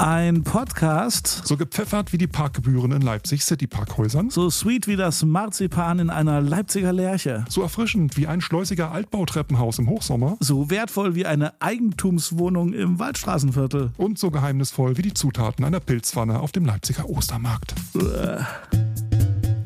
Ein 0.00 0.44
Podcast, 0.44 1.42
So 1.44 1.58
gepfeffert 1.58 2.14
wie 2.14 2.16
die 2.16 2.26
Parkgebühren 2.26 2.90
in 2.92 3.02
Leipzig 3.02 3.44
City 3.44 3.66
Parkhäusern. 3.66 4.30
so 4.30 4.48
sweet 4.48 4.86
wie 4.86 4.96
das 4.96 5.22
Marzipan 5.26 5.98
in 5.98 6.08
einer 6.08 6.40
Leipziger 6.40 6.90
Lerche, 6.90 7.44
So 7.50 7.60
erfrischend 7.60 8.16
wie 8.16 8.26
ein 8.26 8.40
schleusiger 8.40 8.92
Altbautreppenhaus 8.92 9.78
im 9.78 9.90
Hochsommer. 9.90 10.38
so 10.40 10.70
wertvoll 10.70 11.14
wie 11.16 11.26
eine 11.26 11.52
Eigentumswohnung 11.60 12.72
im 12.72 12.98
Waldstraßenviertel. 12.98 13.90
Und 13.98 14.18
so 14.18 14.30
geheimnisvoll 14.30 14.96
wie 14.96 15.02
die 15.02 15.12
Zutaten 15.12 15.66
einer 15.66 15.80
Pilzpfanne 15.80 16.40
auf 16.40 16.50
dem 16.52 16.64
Leipziger 16.64 17.06
Ostermarkt. 17.06 17.74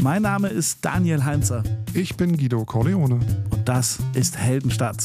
Mein 0.02 0.22
Name 0.22 0.48
ist 0.48 0.84
Daniel 0.84 1.24
Heinzer 1.24 1.62
Ich 1.92 2.16
bin 2.16 2.36
Guido 2.36 2.64
Corleone, 2.64 3.20
und 3.50 3.68
das 3.68 3.98
ist 4.14 4.36
Heldenstadt. 4.36 4.96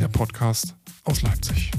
der 0.00 0.08
Podcast 0.08 0.74
aus 1.04 1.20
Leipzig. 1.20 1.72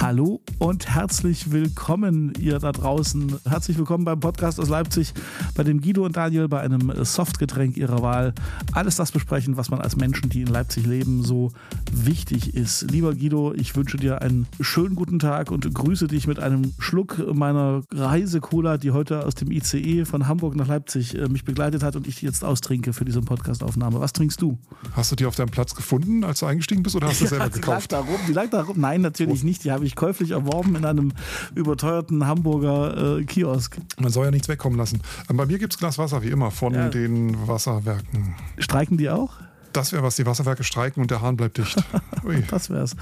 Hallo 0.00 0.40
und 0.58 0.88
herzlich 0.88 1.50
willkommen, 1.50 2.32
ihr 2.38 2.60
da 2.60 2.70
draußen. 2.70 3.34
Herzlich 3.44 3.78
willkommen 3.78 4.04
beim 4.04 4.20
Podcast 4.20 4.60
aus 4.60 4.68
Leipzig, 4.68 5.12
bei 5.56 5.64
dem 5.64 5.80
Guido 5.80 6.04
und 6.04 6.16
Daniel 6.16 6.46
bei 6.46 6.60
einem 6.60 6.92
Softgetränk 7.04 7.76
ihrer 7.76 8.00
Wahl 8.00 8.32
alles 8.72 8.94
das 8.94 9.10
besprechen, 9.10 9.56
was 9.56 9.70
man 9.70 9.80
als 9.80 9.96
Menschen, 9.96 10.30
die 10.30 10.42
in 10.42 10.46
Leipzig 10.46 10.86
leben, 10.86 11.24
so 11.24 11.50
wichtig 11.90 12.54
ist. 12.54 12.88
Lieber 12.92 13.12
Guido, 13.12 13.52
ich 13.54 13.74
wünsche 13.74 13.96
dir 13.96 14.22
einen 14.22 14.46
schönen 14.60 14.94
guten 14.94 15.18
Tag 15.18 15.50
und 15.50 15.74
grüße 15.74 16.06
dich 16.06 16.28
mit 16.28 16.38
einem 16.38 16.74
Schluck 16.78 17.18
meiner 17.34 17.82
Reisecola, 17.92 18.78
die 18.78 18.92
heute 18.92 19.26
aus 19.26 19.34
dem 19.34 19.50
ICE 19.50 20.04
von 20.04 20.28
Hamburg 20.28 20.54
nach 20.54 20.68
Leipzig 20.68 21.16
äh, 21.18 21.28
mich 21.28 21.44
begleitet 21.44 21.82
hat 21.82 21.96
und 21.96 22.06
ich 22.06 22.20
die 22.20 22.26
jetzt 22.26 22.44
austrinke 22.44 22.92
für 22.92 23.04
diese 23.04 23.20
Podcastaufnahme. 23.20 23.98
Was 23.98 24.12
trinkst 24.12 24.40
du? 24.40 24.58
Hast 24.92 25.10
du 25.10 25.16
die 25.16 25.26
auf 25.26 25.34
deinem 25.34 25.50
Platz 25.50 25.74
gefunden, 25.74 26.22
als 26.22 26.38
du 26.38 26.46
eingestiegen 26.46 26.84
bist, 26.84 26.94
oder 26.94 27.08
hast 27.08 27.20
du 27.20 27.26
selber 27.28 27.48
die 27.48 27.54
gekauft? 27.54 27.90
lag 27.90 28.04
da 28.04 28.06
rum, 28.06 28.20
die 28.28 28.32
lag 28.32 28.48
da 28.50 28.62
rum. 28.62 28.78
Nein, 28.78 29.00
natürlich 29.00 29.42
nicht. 29.42 29.64
Die 29.64 29.72
habe 29.72 29.87
ich 29.87 29.87
käuflich 29.96 30.30
erworben 30.32 30.74
in 30.76 30.84
einem 30.84 31.12
überteuerten 31.54 32.26
Hamburger 32.26 33.18
äh, 33.18 33.24
Kiosk. 33.24 33.78
Man 34.00 34.10
soll 34.10 34.26
ja 34.26 34.30
nichts 34.30 34.48
wegkommen 34.48 34.78
lassen. 34.78 35.00
Ähm, 35.30 35.36
Bei 35.36 35.46
mir 35.46 35.58
gibt 35.58 35.72
es 35.74 35.78
Glas 35.78 35.98
Wasser, 35.98 36.22
wie 36.22 36.28
immer, 36.30 36.50
von 36.50 36.74
Ja. 36.74 36.88
den 36.88 37.48
Wasserwerken. 37.48 38.34
Streiken 38.58 38.96
die 38.98 39.10
auch? 39.10 39.30
Das 39.72 39.92
wäre 39.92 40.02
was, 40.02 40.16
die 40.16 40.26
Wasserwerke 40.26 40.64
streiken 40.64 41.02
und 41.02 41.10
der 41.10 41.20
Hahn 41.20 41.36
bleibt 41.36 41.58
dicht. 41.58 41.82
Ui. 42.24 42.42
Das 42.50 42.70
wär's. 42.70 42.96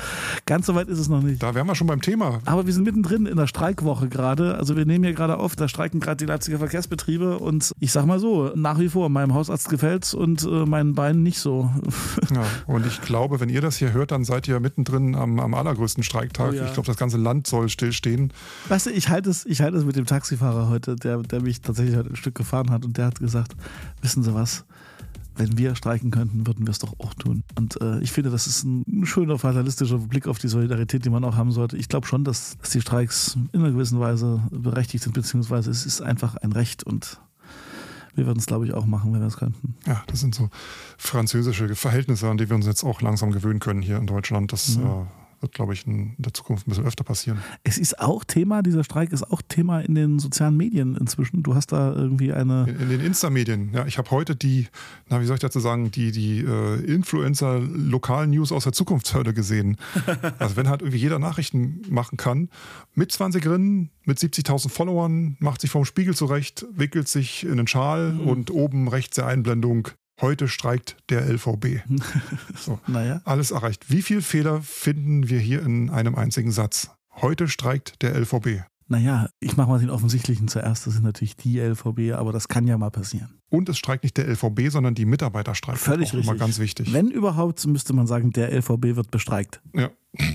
Ganz 0.47 0.67
so 0.67 0.75
weit 0.75 0.89
ist 0.89 0.99
es 0.99 1.09
noch 1.09 1.23
nicht. 1.23 1.43
Da 1.43 1.55
wären 1.55 1.67
wir 1.67 1.75
schon 1.75 1.87
beim 1.87 2.01
Thema. 2.01 2.41
Aber 2.45 2.67
wir 2.67 2.73
sind 2.73 2.85
mittendrin 2.85 3.27
in 3.27 3.37
der 3.37 3.47
Streikwoche 3.47 4.09
gerade. 4.09 4.57
Also 4.57 4.77
wir 4.77 4.85
nehmen 4.85 5.05
hier 5.05 5.15
gerade 5.15 5.39
auf, 5.39 5.57
da 5.57 5.69
streiken 5.69 6.01
gerade 6.01 6.17
die 6.17 6.27
Leipziger 6.27 6.59
Verkehrsbetriebe 6.59 7.39
und 7.39 7.73
ich 7.81 7.93
sag 7.93 8.07
mal 8.07 8.19
so, 8.19 8.53
nach 8.55 8.79
wie 8.79 8.89
vor, 8.89 9.09
meinem 9.09 9.35
Hausarzt 9.35 9.69
gefällt's 9.69 10.15
und 10.15 10.43
äh, 10.45 10.67
meinen 10.67 10.95
Beinen 10.95 11.23
nicht 11.23 11.39
so. 11.39 11.71
Ja, 12.35 12.45
und 12.67 12.85
ich 12.87 13.01
glaube, 13.03 13.41
wenn 13.41 13.49
ihr 13.49 13.61
das 13.61 13.77
hier 13.77 13.93
hört, 13.93 14.11
dann 14.11 14.25
seid 14.25 14.49
ihr 14.49 14.59
mittendrin 14.59 15.15
am, 15.15 15.39
am 15.39 15.55
allergrößten 15.55 16.03
Streiktag. 16.03 16.53
Oh 16.53 16.55
ja. 16.55 16.67
Ich 16.67 16.73
glaube, 16.73 16.87
das 16.87 16.97
ganze 16.97 17.17
Land 17.19 17.47
soll 17.47 17.69
stillstehen. 17.69 18.33
Weißt 18.69 18.87
du, 18.87 18.91
ich 18.91 19.09
halte 19.09 19.31
es, 19.31 19.47
ich 19.47 19.61
halte 19.61 19.77
es 19.77 19.85
mit 19.85 19.97
dem 19.97 20.07
Taxifahrer 20.07 20.69
heute, 20.69 20.97
der, 20.97 21.19
der 21.19 21.41
mich 21.41 21.61
tatsächlich 21.61 21.97
heute 21.97 22.11
ein 22.11 22.17
Stück 22.17 22.35
gefahren 22.35 22.71
hat 22.71 22.85
und 22.85 22.99
der 22.99 23.07
hat 23.07 23.21
gesagt, 23.21 23.53
wissen 24.03 24.23
Sie 24.23 24.35
was? 24.35 24.65
Wenn 25.37 25.59
wir 25.59 25.75
streiken 25.75 26.11
könnten, 26.11 26.47
würden 26.47 26.67
wir 26.67 26.71
es 26.71 26.79
doch 26.79 26.95
auch 26.99 27.13
tun. 27.15 27.43
Und 27.57 27.81
äh, 27.81 27.99
ich 28.01 28.11
finde, 28.13 28.31
das 28.31 28.47
ist 28.47 28.65
ein 28.65 29.05
schöner 29.05 29.39
fatalistischer 29.39 29.99
Blick 29.99 30.27
auf 30.29 30.39
die 30.39 30.49
Solidarität, 30.49 31.05
die 31.05 31.11
man 31.11 31.25
auch 31.25 31.37
haben 31.37 31.53
sollte. 31.53 31.77
Ich 31.77 31.89
glaube 31.89 32.07
schon, 32.07 32.25
dass, 32.25 32.57
dass 32.59 32.71
die 32.71 32.81
Streiks 32.81 33.37
in 33.53 33.61
einer 33.61 33.71
gewissen 33.71 34.01
Weise 34.01 34.43
berechtigt 34.51 35.05
sind, 35.05 35.13
beziehungsweise 35.13 35.71
es 35.71 35.85
ist 35.85 36.01
einfach 36.01 36.37
ein 36.37 36.53
Recht 36.53 36.85
und 36.85 37.21
wir 38.15 38.25
würden 38.25 38.39
es, 38.39 38.47
glaube 38.47 38.65
ich, 38.65 38.73
auch 38.73 38.87
machen, 38.87 39.13
wenn 39.13 39.21
wir 39.21 39.27
es 39.27 39.37
könnten. 39.37 39.75
Ja, 39.87 40.03
das 40.07 40.21
sind 40.21 40.35
so 40.35 40.49
französische 40.97 41.75
Verhältnisse, 41.75 42.31
an 42.31 42.39
die 42.39 42.49
wir 42.49 42.57
uns 42.57 42.65
jetzt 42.65 42.83
auch 42.83 43.03
langsam 43.03 43.31
gewöhnen 43.31 43.61
können 43.61 43.83
hier 43.83 43.99
in 43.99 44.07
Deutschland. 44.07 44.53
Das 44.55 44.79
Mhm. 44.79 44.85
äh, 44.87 44.89
wird, 45.41 45.53
glaube 45.53 45.73
ich, 45.75 45.87
in 45.87 46.15
der 46.19 46.33
Zukunft 46.33 46.67
ein 46.67 46.71
bisschen 46.71 46.87
öfter 46.87 47.05
passieren. 47.05 47.39
Es 47.65 47.79
ist 47.79 47.99
auch 48.01 48.25
Thema, 48.25 48.63
dieser 48.63 48.85
Streik 48.85 49.13
ist 49.13 49.31
auch 49.31 49.43
Thema 49.47 49.81
in 49.81 49.95
den 49.95 50.19
sozialen 50.19 50.57
Medien 50.57 50.97
inzwischen. 50.97 51.43
Du 51.43 51.55
hast 51.55 51.73
da 51.73 51.93
irgendwie 51.95 52.33
eine. 52.33 52.67
In, 52.69 52.81
in 52.81 52.89
den 52.89 53.01
Insta-Medien. 53.01 53.71
Ja, 53.73 53.87
ich 53.87 53.99
habe 53.99 54.11
heute 54.11 54.35
die, 54.35 54.69
na, 55.09 55.21
wie 55.21 55.27
soll 55.27 55.35
ich 55.35 55.41
dazu 55.41 55.61
sagen, 55.61 55.91
die, 55.91 56.11
die 56.13 56.41
äh, 56.41 56.81
Influencer 56.85 57.61
lokalen 57.61 58.31
News 58.31 58.53
aus 58.53 58.65
der 58.65 58.73
Zukunftshölle 58.73 59.35
gesehen. 59.35 59.77
also 60.39 60.57
wenn 60.57 60.69
halt 60.69 60.83
irgendwie 60.83 60.99
jeder 60.99 61.19
Nachrichten 61.19 61.83
machen 61.89 62.17
kann, 62.17 62.49
mit 62.95 63.13
20 63.13 63.47
Rinnen, 63.47 63.91
mit 64.05 64.19
70.000 64.19 64.71
Followern, 64.71 65.37
macht 65.41 65.61
sich 65.61 65.71
vom 65.71 65.85
Spiegel 65.85 66.15
zurecht, 66.15 66.67
wickelt 66.75 67.09
sich 67.09 67.45
in 67.45 67.53
einen 67.53 67.67
Schal 67.67 67.97
Mhm. 68.07 68.21
und 68.29 68.51
oben 68.51 68.89
rechts 68.89 69.17
der 69.17 69.27
Einblendung, 69.27 69.89
heute 70.21 70.49
streikt 70.49 70.97
der 71.11 71.27
LVB. 71.29 71.81
so. 72.57 72.79
Naja. 72.87 73.21
Alles 73.25 73.51
erreicht. 73.51 73.91
Wie 73.91 74.03
viel 74.03 74.23
Fehler 74.23 74.63
finden 74.63 75.29
wir 75.29 75.39
hier 75.39 75.63
in 75.63 75.91
einem 75.91 76.15
einzigen 76.15 76.53
Satz? 76.53 76.91
Heute 77.11 77.49
streikt 77.49 78.03
der 78.03 78.19
LVB. 78.19 78.63
Naja, 78.89 79.29
ich 79.41 79.57
mache 79.57 79.69
mal 79.69 79.81
den 79.81 79.91
offensichtlichen 79.91 80.49
zuerst. 80.49 80.87
Das 80.87 80.95
sind 80.95 81.03
natürlich 81.03 81.37
die 81.37 81.59
LVB, 81.59 82.13
aber 82.15 82.33
das 82.33 82.47
kann 82.47 82.67
ja 82.67 82.79
mal 82.79 82.91
passieren. 82.91 83.41
Und 83.49 83.69
es 83.69 83.79
streikt 83.79 84.03
nicht 84.03 84.17
der 84.17 84.29
LVB, 84.29 84.71
sondern 84.71 84.95
die 84.95 85.05
Mitarbeiter 85.05 85.55
streiken. 85.55 85.79
Völlig 85.79 86.09
auch 86.11 86.15
richtig. 86.15 86.29
Immer 86.29 86.39
ganz 86.39 86.59
wichtig. 86.59 86.93
Wenn 86.93 87.11
überhaupt, 87.11 87.65
müsste 87.67 87.93
man 87.93 88.07
sagen, 88.07 88.33
der 88.33 88.53
LVB 88.53 88.97
wird 88.97 89.11
bestreikt. 89.11 89.61
ja. 89.75 89.91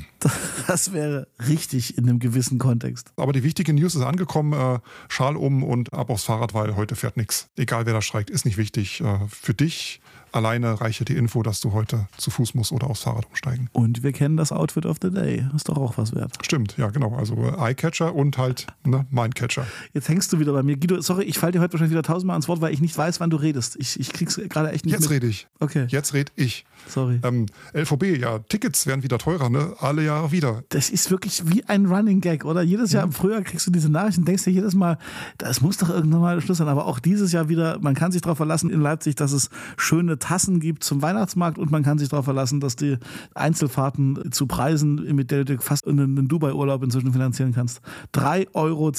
Das 0.67 0.93
wäre 0.93 1.27
richtig 1.47 1.97
in 1.97 2.07
einem 2.07 2.19
gewissen 2.19 2.59
Kontext. 2.59 3.11
Aber 3.15 3.33
die 3.33 3.43
wichtige 3.43 3.73
News 3.73 3.95
ist 3.95 4.03
angekommen. 4.03 4.53
Äh, 4.53 4.79
Schal 5.09 5.35
um 5.35 5.63
und 5.63 5.91
ab 5.93 6.11
aufs 6.11 6.25
Fahrrad, 6.25 6.53
weil 6.53 6.75
heute 6.75 6.95
fährt 6.95 7.17
nichts. 7.17 7.49
Egal 7.57 7.87
wer 7.87 7.93
da 7.93 8.01
streikt, 8.03 8.29
ist 8.29 8.45
nicht 8.45 8.57
wichtig. 8.57 9.01
Äh, 9.01 9.17
für 9.27 9.55
dich 9.55 9.99
alleine 10.31 10.79
reiche 10.79 11.03
die 11.03 11.15
Info, 11.15 11.43
dass 11.43 11.59
du 11.59 11.73
heute 11.73 12.07
zu 12.17 12.31
Fuß 12.31 12.53
musst 12.53 12.71
oder 12.71 12.89
aufs 12.89 13.01
Fahrrad 13.01 13.25
umsteigen. 13.27 13.69
Und 13.73 14.03
wir 14.03 14.11
kennen 14.11 14.37
das 14.37 14.51
Outfit 14.51 14.85
of 14.85 14.97
the 15.01 15.09
Day. 15.09 15.45
Ist 15.55 15.67
doch 15.67 15.77
auch 15.77 15.97
was 15.97 16.15
wert. 16.15 16.37
Stimmt, 16.41 16.77
ja 16.77 16.89
genau. 16.89 17.15
Also 17.15 17.35
äh, 17.35 17.69
Eyecatcher 17.69 18.13
und 18.13 18.37
halt 18.37 18.67
ne, 18.85 19.05
Mindcatcher. 19.09 19.65
Jetzt 19.93 20.07
hängst 20.09 20.31
du 20.31 20.39
wieder 20.39 20.53
bei 20.53 20.63
mir. 20.63 20.77
Guido, 20.77 21.01
sorry, 21.01 21.23
ich 21.23 21.37
falle 21.39 21.53
dir 21.53 21.59
heute 21.59 21.73
wahrscheinlich 21.73 21.91
wieder 21.91 22.03
tausendmal 22.03 22.35
ans 22.35 22.47
Wort, 22.47 22.61
weil 22.61 22.73
ich 22.73 22.81
nicht 22.81 22.95
weiß, 23.01 23.19
wann 23.19 23.31
du 23.31 23.37
redest. 23.37 23.75
Ich, 23.79 23.99
ich 23.99 24.13
krieg's 24.13 24.35
gerade 24.49 24.71
echt 24.71 24.85
nicht 24.85 24.93
Jetzt 24.93 25.01
mit. 25.03 25.11
rede 25.11 25.27
ich. 25.27 25.47
Okay, 25.59 25.85
Jetzt 25.89 26.13
red 26.13 26.31
ich. 26.35 26.65
sorry. 26.87 27.19
Ähm, 27.23 27.47
LVB, 27.73 28.19
ja, 28.21 28.39
Tickets 28.47 28.85
werden 28.85 29.01
wieder 29.01 29.17
teurer, 29.17 29.49
ne? 29.49 29.73
Alle 29.79 30.03
Jahre 30.05 30.31
wieder. 30.31 30.63
Das 30.69 30.91
ist 30.91 31.09
wirklich 31.09 31.41
wie 31.49 31.63
ein 31.65 31.87
Running 31.87 32.21
Gag, 32.21 32.45
oder? 32.45 32.61
Jedes 32.61 32.91
Jahr 32.91 33.03
im 33.03 33.11
Frühjahr 33.11 33.41
kriegst 33.41 33.65
du 33.65 33.71
diese 33.71 33.89
Nachrichten, 33.89 34.23
denkst 34.23 34.43
dir 34.43 34.51
jedes 34.51 34.75
Mal, 34.75 34.99
das 35.39 35.61
muss 35.61 35.77
doch 35.77 35.89
irgendwann 35.89 36.21
mal 36.21 36.41
Schluss 36.41 36.59
sein. 36.59 36.67
Aber 36.67 36.85
auch 36.85 36.99
dieses 36.99 37.31
Jahr 37.31 37.49
wieder, 37.49 37.79
man 37.81 37.95
kann 37.95 38.11
sich 38.11 38.21
darauf 38.21 38.37
verlassen 38.37 38.69
in 38.69 38.81
Leipzig, 38.81 39.15
dass 39.15 39.31
es 39.31 39.49
schöne 39.77 40.19
Tassen 40.19 40.59
gibt 40.59 40.83
zum 40.83 41.01
Weihnachtsmarkt 41.01 41.57
und 41.57 41.71
man 41.71 41.81
kann 41.81 41.97
sich 41.97 42.09
darauf 42.09 42.25
verlassen, 42.25 42.59
dass 42.59 42.75
die 42.75 42.97
Einzelfahrten 43.33 44.31
zu 44.31 44.45
Preisen, 44.45 44.95
mit 45.15 45.31
der 45.31 45.43
du 45.43 45.59
fast 45.59 45.87
einen 45.87 46.27
Dubai-Urlaub 46.27 46.83
inzwischen 46.83 47.11
finanzieren 47.11 47.53
kannst. 47.53 47.81
3,20 48.13 48.53
Euro 48.53 48.91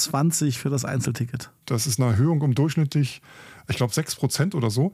für 0.51 0.69
das 0.69 0.83
Einzelticket. 0.85 1.51
Das 1.65 1.87
ist 1.87 1.99
eine 1.99 2.11
Erhöhung 2.11 2.41
um 2.41 2.53
durchschnittlich, 2.53 3.21
ich 3.69 3.77
glaube, 3.77 3.93
6 3.93 4.15
Prozent 4.15 4.55
oder 4.55 4.69
so. 4.69 4.93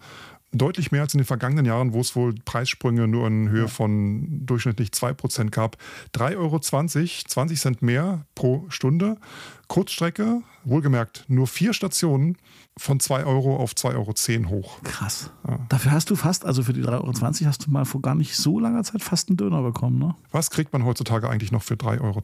Deutlich 0.52 0.92
mehr 0.92 1.04
als 1.04 1.14
in 1.14 1.20
den 1.20 1.26
vergangenen 1.26 1.66
Jahren, 1.66 1.94
wo 1.94 2.02
es 2.02 2.16
wohl 2.16 2.34
Preissprünge 2.44 3.08
nur 3.08 3.28
in 3.28 3.50
Höhe 3.50 3.68
von 3.68 4.46
durchschnittlich 4.46 4.92
2 4.92 5.14
Prozent 5.14 5.52
gab. 5.52 5.78
3,20 6.16 6.38
Euro, 6.38 6.60
20 6.60 7.60
Cent 7.60 7.82
mehr 7.84 8.26
pro 8.34 8.66
Stunde. 8.70 9.18
Kurzstrecke, 9.70 10.42
wohlgemerkt, 10.66 11.26
nur 11.28 11.46
vier 11.48 11.74
Stationen 11.74 12.38
von 12.76 13.00
2 13.00 13.24
Euro 13.24 13.56
auf 13.58 13.74
2,10 13.74 14.46
Euro 14.46 14.50
hoch. 14.50 14.82
Krass. 14.84 15.32
Dafür 15.70 15.92
hast 15.92 16.10
du 16.10 16.16
fast, 16.16 16.44
also 16.44 16.64
für 16.64 16.74
die 16.74 16.82
3,20 16.84 16.92
Euro 17.42 17.46
hast 17.50 17.66
du 17.68 17.72
mal 17.72 17.86
vor 17.86 18.02
gar 18.02 18.16
nicht 18.16 18.36
so 18.36 18.60
langer 18.60 18.84
Zeit 18.84 19.04
fast 19.04 19.30
einen 19.30 19.38
Döner 19.38 19.62
bekommen, 19.62 20.00
ne? 20.00 20.16
Was 20.32 20.50
kriegt 20.50 20.74
man 20.74 20.86
heutzutage 20.86 21.30
eigentlich 21.30 21.52
noch 21.52 21.62
für 21.64 21.76
3,20 21.76 22.02
Euro? 22.02 22.22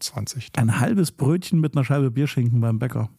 Ein 0.57 0.79
halbes 0.79 1.11
Brötchen 1.11 1.61
mit 1.61 1.75
einer 1.75 1.85
Scheibe 1.85 2.09
Bierschinken 2.09 2.59
beim 2.61 2.79
Bäcker. 2.79 3.09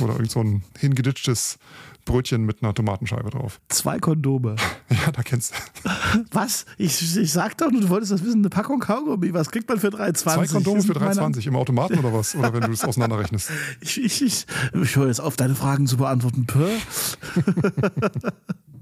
Oder 0.00 0.12
irgend 0.14 0.30
so 0.30 0.40
ein 0.40 0.62
hingeditschtes 0.78 1.58
Brötchen 2.04 2.44
mit 2.44 2.62
einer 2.62 2.74
Tomatenscheibe 2.74 3.30
drauf. 3.30 3.60
Zwei 3.68 3.98
Kondome. 3.98 4.56
Ja, 5.04 5.10
da 5.10 5.22
kennst 5.22 5.52
du. 5.82 5.90
Was? 6.30 6.66
Ich, 6.78 7.16
ich 7.18 7.32
sag 7.32 7.58
doch, 7.58 7.68
du 7.68 7.88
wolltest 7.88 8.12
das 8.12 8.22
wissen, 8.22 8.38
eine 8.40 8.48
Packung 8.48 8.78
Kaugummi. 8.78 9.34
Was 9.34 9.50
kriegt 9.50 9.68
man 9.68 9.80
für 9.80 9.88
3,20? 9.88 10.14
Zwei 10.14 10.46
Kondome 10.46 10.80
für 10.82 10.86
sind 10.92 11.00
meine- 11.00 11.20
3,20 11.20 11.46
im 11.48 11.56
Automaten 11.56 11.98
oder 11.98 12.12
was? 12.12 12.34
Oder 12.36 12.52
wenn 12.52 12.60
du 12.60 12.68
das 12.68 12.84
auseinanderrechnest. 13.14 13.50
Ich, 13.80 14.02
ich, 14.02 14.22
ich, 14.22 14.46
ich 14.80 14.96
höre 14.96 15.06
jetzt 15.08 15.20
auf, 15.20 15.36
deine 15.36 15.54
Fragen 15.54 15.86
zu 15.86 15.96
beantworten. 15.96 16.46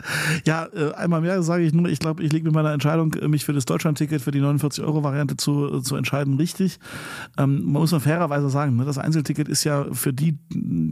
Ja, 0.45 0.67
äh, 0.75 0.93
einmal 0.95 1.21
mehr 1.21 1.43
sage 1.43 1.65
ich 1.65 1.73
nur, 1.73 1.89
ich 1.89 1.99
glaube, 1.99 2.23
ich 2.23 2.33
liege 2.33 2.45
mit 2.45 2.55
meiner 2.55 2.73
Entscheidung, 2.73 3.15
äh, 3.15 3.29
mich 3.29 3.45
für 3.45 3.53
das 3.53 3.65
Deutschland-Ticket 3.65 4.23
für 4.23 4.31
die 4.31 4.41
49-Euro-Variante 4.41 5.37
zu, 5.37 5.79
äh, 5.79 5.83
zu 5.83 5.97
entscheiden, 5.97 6.37
richtig. 6.37 6.79
Ähm, 7.39 7.63
man 7.65 7.83
muss 7.83 7.93
man 7.93 8.01
fairerweise 8.01 8.49
sagen, 8.51 8.77
ne, 8.77 8.85
das 8.85 8.99
Einzelticket 8.99 9.49
ist 9.49 9.65
ja 9.65 9.87
für 9.93 10.13
die, 10.13 10.39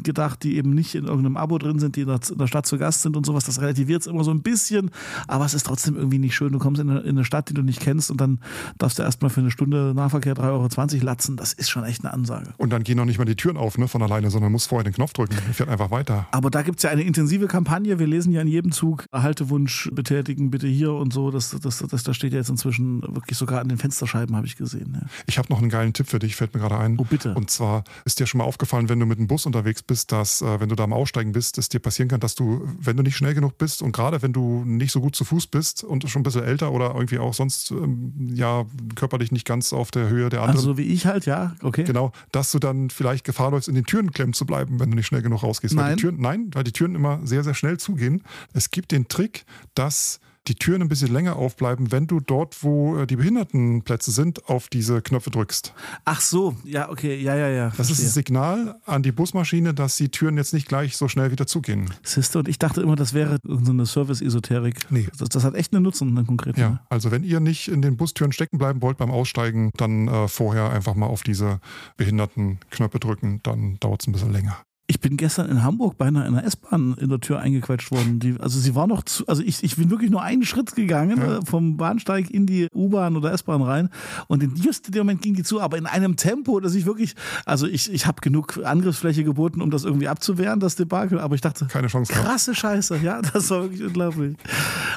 gedacht, 0.03 0.43
die 0.43 0.57
eben 0.57 0.71
nicht 0.71 0.95
in 0.95 1.05
irgendeinem 1.05 1.37
Abo 1.37 1.59
drin 1.59 1.79
sind, 1.79 1.97
die 1.97 2.03
in 2.03 2.09
der, 2.09 2.21
in 2.31 2.39
der 2.39 2.47
Stadt 2.47 2.67
zu 2.67 2.79
Gast 2.79 3.03
sind 3.03 3.17
und 3.17 3.27
sowas. 3.27 3.45
Das 3.45 3.61
relativiert 3.61 4.03
es 4.03 4.07
immer 4.07 4.25
so 4.25 4.31
ein 4.31 4.43
bisschen, 4.43 4.91
aber 5.27 5.45
es 5.45 5.55
ist 5.55 5.67
trotzdem 5.67 5.97
irgendwie 5.97 6.19
nicht 6.19 6.35
schön. 6.35 6.53
Du 6.53 6.59
kommst 6.59 6.81
in 6.81 6.91
eine, 6.91 7.01
in 7.01 7.11
eine 7.11 7.25
Stadt, 7.25 7.49
die 7.49 7.55
du 7.55 7.63
nicht 7.63 7.81
kennst 7.81 8.11
und 8.11 8.21
dann 8.21 8.41
darfst 8.79 8.99
du 8.99 9.03
erstmal 9.03 9.31
für 9.31 9.41
eine 9.41 9.51
Stunde 9.51 9.93
Nahverkehr 9.95 10.35
3,20 10.35 10.95
Euro 10.95 11.05
latzen. 11.05 11.37
Das 11.37 11.53
ist 11.53 11.71
schon 11.71 11.85
echt 11.85 12.05
eine 12.05 12.13
Ansage. 12.13 12.53
Und 12.57 12.71
dann 12.71 12.83
gehen 12.83 12.97
noch 12.97 13.05
nicht 13.05 13.19
mal 13.19 13.25
die 13.25 13.37
Türen 13.37 13.57
auf 13.57 13.79
ne, 13.79 13.89
von 13.89 14.03
alleine, 14.03 14.31
sondern 14.31 14.53
musst 14.53 14.69
vorher 14.69 14.85
den 14.85 14.93
Knopf 14.93 15.13
drücken. 15.13 15.35
Fährt 15.53 15.69
einfach 15.69 15.91
weiter. 15.91 16.27
Aber 16.31 16.51
da 16.51 16.63
gibt 16.63 16.79
es 16.79 16.83
ja 16.85 16.91
eine 16.91 17.03
intensive 17.03 17.47
Kampagne. 17.47 17.99
Wir 17.99 18.07
lesen 18.07 18.33
ja 18.33 18.41
in 18.41 18.49
jedem 18.49 18.73
Zug 18.73 19.00
Haltewunsch 19.13 19.91
betätigen, 19.93 20.51
bitte 20.51 20.67
hier 20.67 20.93
und 20.93 21.13
so. 21.13 21.31
Das, 21.31 21.51
das, 21.51 21.79
das, 21.79 22.03
das 22.03 22.17
steht 22.17 22.33
ja 22.33 22.39
jetzt 22.39 22.51
inzwischen 22.51 23.03
wirklich 23.03 23.39
sogar 23.39 23.61
an 23.61 23.69
den 23.69 23.79
Fensterscheiben, 23.79 24.37
habe 24.37 24.47
ich 24.47 24.57
gesehen. 24.57 24.99
Ja. 25.01 25.07
Ich 25.27 25.39
habe 25.39 25.49
noch 25.51 25.59
einen 25.59 25.71
geilen 25.71 25.93
Tipp 25.93 26.09
für 26.09 26.19
dich, 26.19 26.37
fällt 26.37 26.55
mir 26.55 26.61
gerade 26.61 26.79
ein. 26.79 26.99
Oh, 26.99 27.05
bitte. 27.05 27.35
Und 27.35 27.51
zwar 27.51 27.85
ist 28.05 28.21
dir 28.21 28.27
schon 28.27 28.39
mal 28.39 28.45
aufgefallen, 28.45 28.89
wenn 28.89 29.01
du 29.01 29.07
mit 29.07 29.19
dem 29.19 29.27
Bus 29.27 29.47
unterwegs 29.47 29.83
bist, 29.83 30.13
dass, 30.13 30.43
äh, 30.43 30.61
wenn 30.61 30.69
du 30.69 30.75
da 30.75 30.85
am 30.85 30.93
Aussteigen 30.93 31.33
bist, 31.33 31.59
es 31.59 31.69
dir 31.69 31.81
passieren 31.81 32.09
kann, 32.09 32.21
dass 32.21 32.35
du, 32.35 32.67
wenn 32.79 32.97
du 32.97 33.03
nicht 33.03 33.17
schnell 33.17 33.35
genug 33.35 33.59
bist 33.59 33.83
und 33.83 33.93
gerade 33.93 34.23
wenn 34.23 34.33
du 34.33 34.65
nicht 34.65 34.93
so 34.93 35.01
gut 35.01 35.17
zu 35.17 35.25
Fuß 35.25 35.47
bist 35.49 35.85
und 35.85 36.09
schon 36.09 36.21
ein 36.21 36.23
bisschen 36.23 36.45
älter 36.45 36.73
oder 36.73 36.95
irgendwie 36.95 37.19
auch 37.19 37.35
sonst 37.35 37.71
ähm, 37.71 38.13
ja 38.35 38.65
körperlich 38.95 39.33
nicht 39.33 39.47
ganz 39.47 39.73
auf 39.73 39.91
der 39.91 40.09
Höhe 40.09 40.29
der 40.29 40.41
anderen. 40.41 40.57
Also 40.57 40.73
so 40.73 40.79
wie 40.79 40.85
ich 40.85 41.07
halt, 41.07 41.27
ja, 41.27 41.55
okay. 41.63 41.85
Genau, 41.85 42.13
dass 42.33 42.51
du 42.53 42.59
dann 42.59 42.91
vielleicht 42.91 43.25
Gefahr 43.25 43.51
läufst, 43.51 43.69
in 43.69 43.75
den 43.75 43.85
Türen 43.85 44.13
klemmen 44.13 44.35
zu 44.35 44.47
bleiben, 44.47 44.81
wenn 44.81 44.91
du 44.91 44.97
nicht 44.97 45.07
schnell 45.07 45.23
genug 45.23 45.43
rausgehst. 45.43 45.75
Nein. 45.75 45.85
Weil 45.85 45.97
die 45.97 46.01
Türen, 46.03 46.21
nein, 46.21 46.51
weil 46.53 46.65
die 46.65 46.73
Türen 46.73 46.95
immer 46.95 47.21
sehr, 47.25 47.45
sehr 47.45 47.55
schnell 47.55 47.79
zugehen. 47.79 48.23
Es 48.53 48.71
gibt 48.71 48.90
den 48.91 49.09
Trick, 49.09 49.45
dass 49.75 50.21
die 50.49 50.55
Türen 50.55 50.83
ein 50.83 50.89
bisschen 50.89 51.13
länger 51.13 51.37
aufbleiben, 51.37 51.93
wenn 51.93 52.07
du 52.07 52.19
dort, 52.19 52.63
wo 52.65 52.99
äh, 52.99 53.07
die 53.07 53.17
Behindertenplätze 53.17 54.11
sind, 54.11 54.49
auf 54.49 54.69
diese 54.69 55.03
Knöpfe 55.03 55.31
drückst. 55.31 55.75
Ach 56.05 56.21
so, 56.21 56.57
ja, 56.65 56.91
okay, 56.91 57.21
ja, 57.21 57.37
ja, 57.37 57.49
ja. 57.49 57.67
Das 57.67 57.89
verstehe. 57.89 57.97
ist 57.97 58.03
ein 58.05 58.15
Signal 58.15 58.81
an 58.87 59.03
die 59.03 59.13
Busmaschine, 59.13 59.75
dass 59.75 59.97
die 59.97 60.09
Türen 60.09 60.37
jetzt 60.37 60.55
nicht 60.55 60.67
gleich 60.67 60.97
so 60.97 61.09
schnell 61.09 61.31
wieder 61.31 61.47
zugehen. 61.47 61.93
Siehste, 62.03 62.39
und 62.39 62.49
ich 62.49 62.59
dachte 62.59 62.81
immer, 62.81 62.97
das 62.97 63.13
wäre 63.13 63.39
so 63.45 63.71
eine 63.71 63.87
Service-Esoterik. 63.87 64.91
Nee. 64.91 65.09
Das, 65.19 65.29
das, 65.29 65.45
hat 65.45 65.55
echt 65.55 65.75
einen 65.75 65.83
Nutzen, 65.83 66.17
einen 66.17 66.27
konkreten. 66.27 66.61
Ja, 66.61 66.81
also 66.89 67.11
wenn 67.11 67.23
ihr 67.23 67.41
nicht 67.41 67.69
in 67.69 67.83
den 67.83 67.97
Bustüren 67.97 68.33
stecken 68.33 68.59
bleiben 68.59 68.83
wollt 68.83 68.97
beim 68.97 69.11
Aussteigen, 69.11 69.71
dann 69.77 70.09
äh, 70.09 70.27
vorher 70.27 70.71
einfach 70.71 70.95
mal 70.95 71.07
auf 71.07 71.23
diese 71.23 71.61
Behindertenknöpfe 71.97 72.99
drücken, 72.99 73.41
dann 73.43 73.79
dauert 73.81 74.03
es 74.03 74.09
ein 74.09 74.13
bisschen 74.13 74.33
länger. 74.33 74.57
Ich 74.91 74.99
bin 74.99 75.17
gestern 75.17 75.49
in 75.49 75.63
Hamburg 75.63 75.99
beinahe 75.99 76.27
in 76.27 76.35
einer 76.35 76.45
S-Bahn 76.45 76.97
in 76.99 77.11
der 77.11 77.21
Tür 77.21 77.39
eingequetscht 77.39 77.93
worden. 77.93 78.19
Die, 78.19 78.35
also 78.41 78.59
sie 78.59 78.75
war 78.75 78.89
noch 78.89 79.05
zu, 79.05 79.25
also 79.29 79.41
ich, 79.41 79.63
ich 79.63 79.77
bin 79.77 79.89
wirklich 79.89 80.11
nur 80.11 80.21
einen 80.21 80.43
Schritt 80.43 80.75
gegangen 80.75 81.19
ja. 81.19 81.39
äh, 81.39 81.47
vom 81.47 81.77
Bahnsteig 81.77 82.29
in 82.29 82.45
die 82.45 82.67
U-Bahn 82.75 83.17
oder 83.17 83.31
S-Bahn 83.33 83.63
rein 83.63 83.89
und 84.27 84.43
in 84.43 84.57
just 84.57 84.93
dem 84.93 85.03
Moment 85.03 85.23
ging 85.23 85.35
die 85.35 85.45
zu, 85.45 85.61
aber 85.61 85.79
in 85.79 85.87
einem 85.87 86.17
Tempo, 86.17 86.59
dass 86.59 86.75
ich 86.75 86.87
wirklich, 86.87 87.15
also 87.45 87.69
ich, 87.69 87.93
ich 87.93 88.07
habe 88.09 88.21
genug 88.21 88.59
Angriffsfläche 88.65 89.23
geboten, 89.23 89.63
um 89.63 89.71
das 89.71 89.85
irgendwie 89.85 90.09
abzuwehren, 90.09 90.59
das 90.59 90.75
Debakel, 90.75 91.21
aber 91.21 91.37
ich 91.37 91.41
dachte, 91.41 91.67
keine 91.67 91.87
Chance. 91.87 92.13
Krasse 92.13 92.57
Scheiße, 92.57 92.97
ja, 92.97 93.23
das 93.23 93.49
war 93.51 93.63
wirklich 93.63 93.85
unglaublich. 93.85 94.37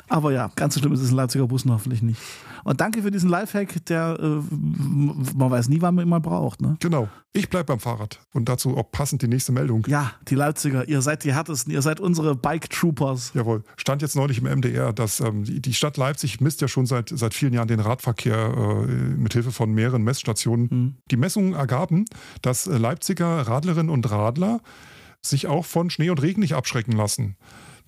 Aber 0.10 0.32
ja, 0.32 0.50
ganz 0.56 0.74
so 0.74 0.80
schlimm 0.80 0.94
ist 0.94 1.02
es 1.02 1.12
in 1.12 1.18
Leipziger 1.18 1.46
Bussen 1.46 1.72
hoffentlich 1.72 2.02
nicht. 2.02 2.20
Und 2.64 2.82
danke 2.82 3.02
für 3.02 3.12
diesen 3.12 3.30
Lifehack, 3.30 3.86
der 3.86 4.18
äh, 4.20 4.26
man 4.56 5.52
weiß 5.52 5.70
nie, 5.70 5.82
wann 5.82 5.96
man 5.96 6.06
ihn 6.06 6.10
mal 6.10 6.20
braucht. 6.20 6.62
Ne? 6.62 6.78
Genau. 6.80 7.10
Ich 7.34 7.50
bleibe 7.50 7.66
beim 7.66 7.80
Fahrrad. 7.80 8.20
Und 8.34 8.48
dazu 8.48 8.78
auch 8.78 8.92
passend 8.92 9.22
die 9.22 9.28
nächste 9.28 9.52
Meldung. 9.52 9.86
Ja, 9.88 10.12
die 10.28 10.36
Leipziger, 10.36 10.88
ihr 10.88 11.02
seid 11.02 11.24
die 11.24 11.34
härtesten, 11.34 11.74
ihr 11.74 11.82
seid 11.82 12.00
unsere 12.00 12.36
Bike 12.36 12.70
Troopers. 12.70 13.32
Jawohl. 13.34 13.64
Stand 13.76 14.02
jetzt 14.02 14.16
neulich 14.16 14.38
im 14.38 14.46
MDR, 14.46 14.94
dass 14.94 15.20
ähm, 15.20 15.44
die 15.46 15.74
Stadt 15.74 15.98
Leipzig 15.98 16.42
misst 16.42 16.62
ja 16.62 16.68
schon 16.68 16.86
seit, 16.86 17.10
seit 17.10 17.34
vielen 17.34 17.54
Jahren 17.54 17.68
den 17.68 17.80
Radverkehr 17.80 18.38
äh, 18.38 18.86
mit 18.88 19.34
Hilfe 19.34 19.52
von 19.52 19.72
mehreren 19.72 20.04
Messstationen. 20.04 20.68
Mhm. 20.70 20.96
Die 21.10 21.18
Messungen 21.18 21.54
ergaben, 21.54 22.06
dass 22.42 22.66
Leipziger 22.66 23.42
Radlerinnen 23.42 23.90
und 23.90 24.10
Radler 24.10 24.62
sich 25.22 25.48
auch 25.48 25.66
von 25.66 25.90
Schnee 25.90 26.10
und 26.10 26.22
Regen 26.22 26.42
nicht 26.42 26.54
abschrecken 26.54 26.92
lassen. 26.92 27.36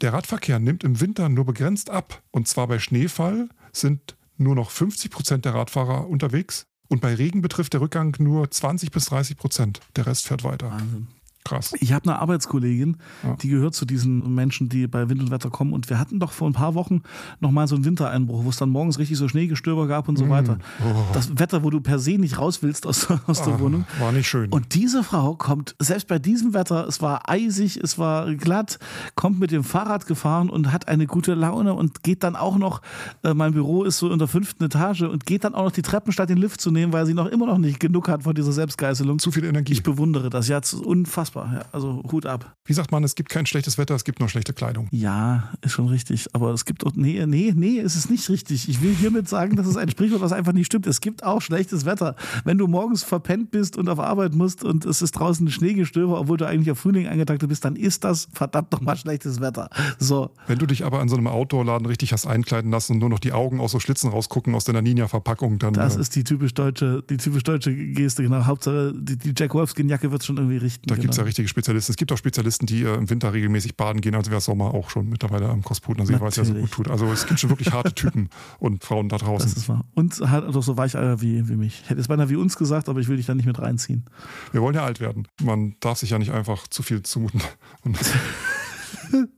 Der 0.02 0.14
Radverkehr 0.14 0.60
nimmt 0.60 0.84
im 0.84 1.00
Winter 1.00 1.30
nur 1.30 1.46
begrenzt 1.46 1.90
ab. 1.90 2.22
Und 2.32 2.48
zwar 2.48 2.68
bei 2.68 2.80
Schneefall 2.80 3.50
sind 3.72 4.16
nur 4.38 4.56
noch 4.56 4.70
50 4.70 5.12
Prozent 5.12 5.46
der 5.46 5.54
Radfahrer 5.54 6.08
unterwegs. 6.08 6.66
Und 6.88 7.02
bei 7.02 7.16
Regen 7.16 7.42
betrifft 7.42 7.74
der 7.74 7.82
Rückgang 7.82 8.16
nur 8.20 8.50
20 8.50 8.92
bis 8.92 9.06
30 9.06 9.38
Prozent. 9.38 9.80
Der 9.96 10.06
Rest 10.06 10.28
fährt 10.28 10.44
weiter. 10.44 10.70
Wahnsinn. 10.72 11.08
Krass. 11.46 11.74
Ich 11.80 11.94
habe 11.94 12.10
eine 12.10 12.20
Arbeitskollegin, 12.20 12.98
ja. 13.24 13.36
die 13.36 13.50
gehört 13.50 13.76
zu 13.76 13.86
diesen 13.86 14.34
Menschen, 14.34 14.68
die 14.68 14.88
bei 14.88 15.10
Wind 15.10 15.22
und 15.22 15.30
Wetter 15.30 15.52
kommen. 15.52 15.74
Und 15.74 15.92
wir 15.92 16.00
hatten 16.00 16.20
doch 16.20 16.32
vor 16.32 16.50
ein 16.50 16.54
paar 16.54 16.74
Wochen 16.74 17.04
nochmal 17.40 17.68
so 17.68 17.76
einen 17.76 17.86
Wintereinbruch, 17.86 18.46
wo 18.46 18.50
es 18.50 18.58
dann 18.58 18.70
morgens 18.70 18.98
richtig 18.98 19.20
so 19.20 19.28
Schneegestöber 19.28 19.88
gab 19.88 20.10
und 20.10 20.18
so 20.18 20.26
mm. 20.26 20.30
weiter. 20.32 20.58
Oh. 20.84 21.04
Das 21.14 21.38
Wetter, 21.38 21.62
wo 21.64 21.70
du 21.70 21.82
per 21.82 22.00
se 22.00 22.18
nicht 22.18 22.40
raus 22.40 22.64
willst 22.64 22.88
aus, 22.88 23.08
aus 23.28 23.44
der 23.44 23.54
ah, 23.54 23.60
Wohnung. 23.60 23.86
War 24.00 24.12
nicht 24.12 24.28
schön. 24.28 24.50
Und 24.50 24.74
diese 24.74 25.04
Frau 25.04 25.36
kommt, 25.36 25.76
selbst 25.78 26.08
bei 26.08 26.18
diesem 26.18 26.56
Wetter, 26.56 26.88
es 26.88 27.00
war 27.04 27.30
eisig, 27.30 27.78
es 27.78 28.00
war 28.00 28.34
glatt, 28.34 28.80
kommt 29.14 29.40
mit 29.40 29.52
dem 29.52 29.64
Fahrrad 29.64 30.08
gefahren 30.08 30.50
und 30.50 30.72
hat 30.72 30.88
eine 30.88 31.06
gute 31.06 31.36
Laune 31.36 31.76
und 31.76 32.02
geht 32.02 32.24
dann 32.24 32.36
auch 32.36 32.58
noch, 32.58 32.82
äh, 33.24 33.36
mein 33.36 33.54
Büro 33.54 33.84
ist 33.84 34.00
so 34.00 34.12
in 34.12 34.18
der 34.18 34.28
fünften 34.28 34.64
Etage 34.64 35.04
und 35.04 35.28
geht 35.28 35.44
dann 35.44 35.54
auch 35.54 35.66
noch 35.66 35.72
die 35.72 35.84
Treppen 35.84 36.12
statt 36.12 36.30
den 36.30 36.40
Lift 36.40 36.60
zu 36.60 36.72
nehmen, 36.72 36.92
weil 36.92 37.06
sie 37.06 37.14
noch 37.14 37.28
immer 37.28 37.46
noch 37.46 37.60
nicht 37.60 37.80
genug 37.80 38.10
hat 38.10 38.24
von 38.24 38.34
dieser 38.34 38.52
Selbstgeißelung. 38.52 39.20
Zu 39.20 39.30
viel 39.30 39.46
Energie. 39.46 39.74
Ich 39.74 39.84
bewundere 39.84 40.32
das. 40.32 40.48
Ja, 40.48 40.60
unfassbar 40.84 41.35
unfassbar. 41.36 41.54
Ja, 41.54 41.66
also 41.72 42.04
Hut 42.12 42.26
ab. 42.26 42.56
Wie 42.66 42.74
sagt 42.74 42.92
man, 42.92 43.04
es 43.04 43.16
gibt 43.16 43.30
kein 43.30 43.46
schlechtes 43.46 43.78
Wetter, 43.78 43.96
es 43.96 44.04
gibt 44.04 44.20
nur 44.20 44.30
schlechte 44.30 44.54
Kleidung. 44.54 44.88
Ja, 44.92 45.52
ist 45.62 45.74
schon 45.74 45.88
richtig. 45.88 46.28
Aber 46.34 46.52
es 46.52 46.66
gibt 46.66 46.86
auch. 46.86 46.92
Nee, 46.96 47.26
nee, 47.28 47.54
nee, 47.56 47.80
es 47.80 47.96
ist 47.96 48.10
nicht 48.10 48.30
richtig. 48.30 48.70
Ich 48.70 48.82
will 48.82 48.96
hiermit 48.96 49.28
sagen, 49.30 49.56
dass 49.56 49.68
es 49.68 49.78
ein 49.78 49.90
Sprichwort, 49.90 50.22
was 50.22 50.32
einfach 50.32 50.54
nicht 50.54 50.66
stimmt. 50.66 50.88
Es 50.88 51.02
gibt 51.02 51.24
auch 51.24 51.42
schlechtes 51.42 51.86
Wetter. 51.86 52.16
Wenn 52.44 52.58
du 52.58 52.68
morgens 52.68 53.04
verpennt 53.04 53.52
bist 53.52 53.78
und 53.78 53.90
auf 53.90 54.00
Arbeit 54.00 54.34
musst 54.34 54.64
und 54.64 54.86
es 54.86 55.02
ist 55.02 55.12
draußen 55.12 55.50
Schneegestöber, 55.50 56.20
obwohl 56.20 56.38
du 56.38 56.48
eigentlich 56.48 56.72
auf 56.72 56.80
Frühling 56.80 57.08
eingetaktet 57.08 57.50
bist, 57.50 57.66
dann 57.66 57.76
ist 57.76 58.04
das 58.04 58.28
verdammt 58.34 58.72
nochmal 58.72 58.98
schlechtes 58.98 59.42
Wetter. 59.42 59.70
So. 60.00 60.32
Wenn 60.48 60.60
du 60.60 60.66
dich 60.66 60.86
aber 60.86 61.00
an 61.00 61.10
so 61.10 61.18
einem 61.18 61.28
Outdoor-Laden 61.28 61.86
richtig 61.86 62.14
hast 62.14 62.26
einkleiden 62.26 62.72
lassen 62.72 62.94
und 62.94 63.00
nur 63.00 63.10
noch 63.10 63.20
die 63.20 63.34
Augen 63.34 63.60
aus 63.60 63.72
so 63.72 63.80
Schlitzen 63.80 64.10
rausgucken 64.10 64.56
aus 64.56 64.64
deiner 64.64 64.82
Ninja-Verpackung, 64.82 65.60
dann. 65.60 65.74
Das 65.74 65.98
äh, 65.98 66.02
ist 66.02 66.16
die 66.16 66.24
typisch 66.24 66.54
deutsche, 66.54 67.04
die 67.10 67.18
typisch 67.18 67.44
deutsche 67.44 67.76
Geste, 67.76 68.24
genau. 68.24 68.46
Hauptsache, 68.46 68.94
die, 68.96 69.18
die 69.18 69.34
Jack 69.38 69.54
Wolfskin-Jacke 69.54 70.12
wird 70.12 70.24
schon 70.24 70.38
irgendwie 70.38 70.58
richten. 70.58 70.88
Da 70.88 70.96
genau. 70.96 71.02
gibt 71.04 71.14
es 71.14 71.18
ja 71.18 71.25
richtige 71.26 71.48
Spezialisten. 71.48 71.92
Es 71.92 71.98
gibt 71.98 72.12
auch 72.12 72.18
Spezialisten, 72.18 72.66
die 72.66 72.84
äh, 72.84 72.96
im 72.96 73.10
Winter 73.10 73.34
regelmäßig 73.34 73.76
baden 73.76 74.02
gehen, 74.02 74.16
also 74.16 74.32
wer 74.32 74.42
Sommer 74.42 74.74
auch 74.74 74.90
schon 74.90 75.10
mittlerweile 75.10 75.50
am 75.50 75.64
Kostputen, 75.64 76.02
also 76.02 76.20
weil 76.20 76.30
es 76.30 76.36
ja 76.36 76.46
so 76.46 76.54
gut 76.54 76.72
tut. 76.72 76.90
Also 76.90 77.12
es 77.12 77.26
gibt 77.28 77.40
schon 77.40 77.50
wirklich 77.50 77.72
harte 77.74 77.94
Typen 77.94 78.30
und 78.60 78.84
Frauen 78.84 79.10
da 79.10 79.18
draußen. 79.18 79.50
Das 79.50 79.58
ist 79.58 79.70
wahr. 79.70 79.86
Und 79.94 80.20
halt 80.20 80.54
doch 80.54 80.64
so 80.64 80.78
Weicheier 80.78 81.22
wie, 81.22 81.48
wie 81.50 81.56
mich. 81.56 81.82
Ich 81.84 81.90
hätte 81.90 82.02
es 82.02 82.08
beinahe 82.08 82.30
wie 82.30 82.36
uns 82.36 82.58
gesagt, 82.58 82.90
aber 82.90 83.00
ich 83.00 83.08
will 83.08 83.18
dich 83.18 83.26
da 83.26 83.36
nicht 83.36 83.46
mit 83.46 83.60
reinziehen. 83.60 84.06
Wir 84.52 84.62
wollen 84.62 84.76
ja 84.76 84.86
alt 84.86 85.00
werden. 85.00 85.28
Man 85.44 85.76
darf 85.80 86.00
sich 86.00 86.12
ja 86.12 86.20
nicht 86.20 86.32
einfach 86.32 86.68
zu 86.68 86.84
viel 86.84 87.04
zumuten. 87.04 87.42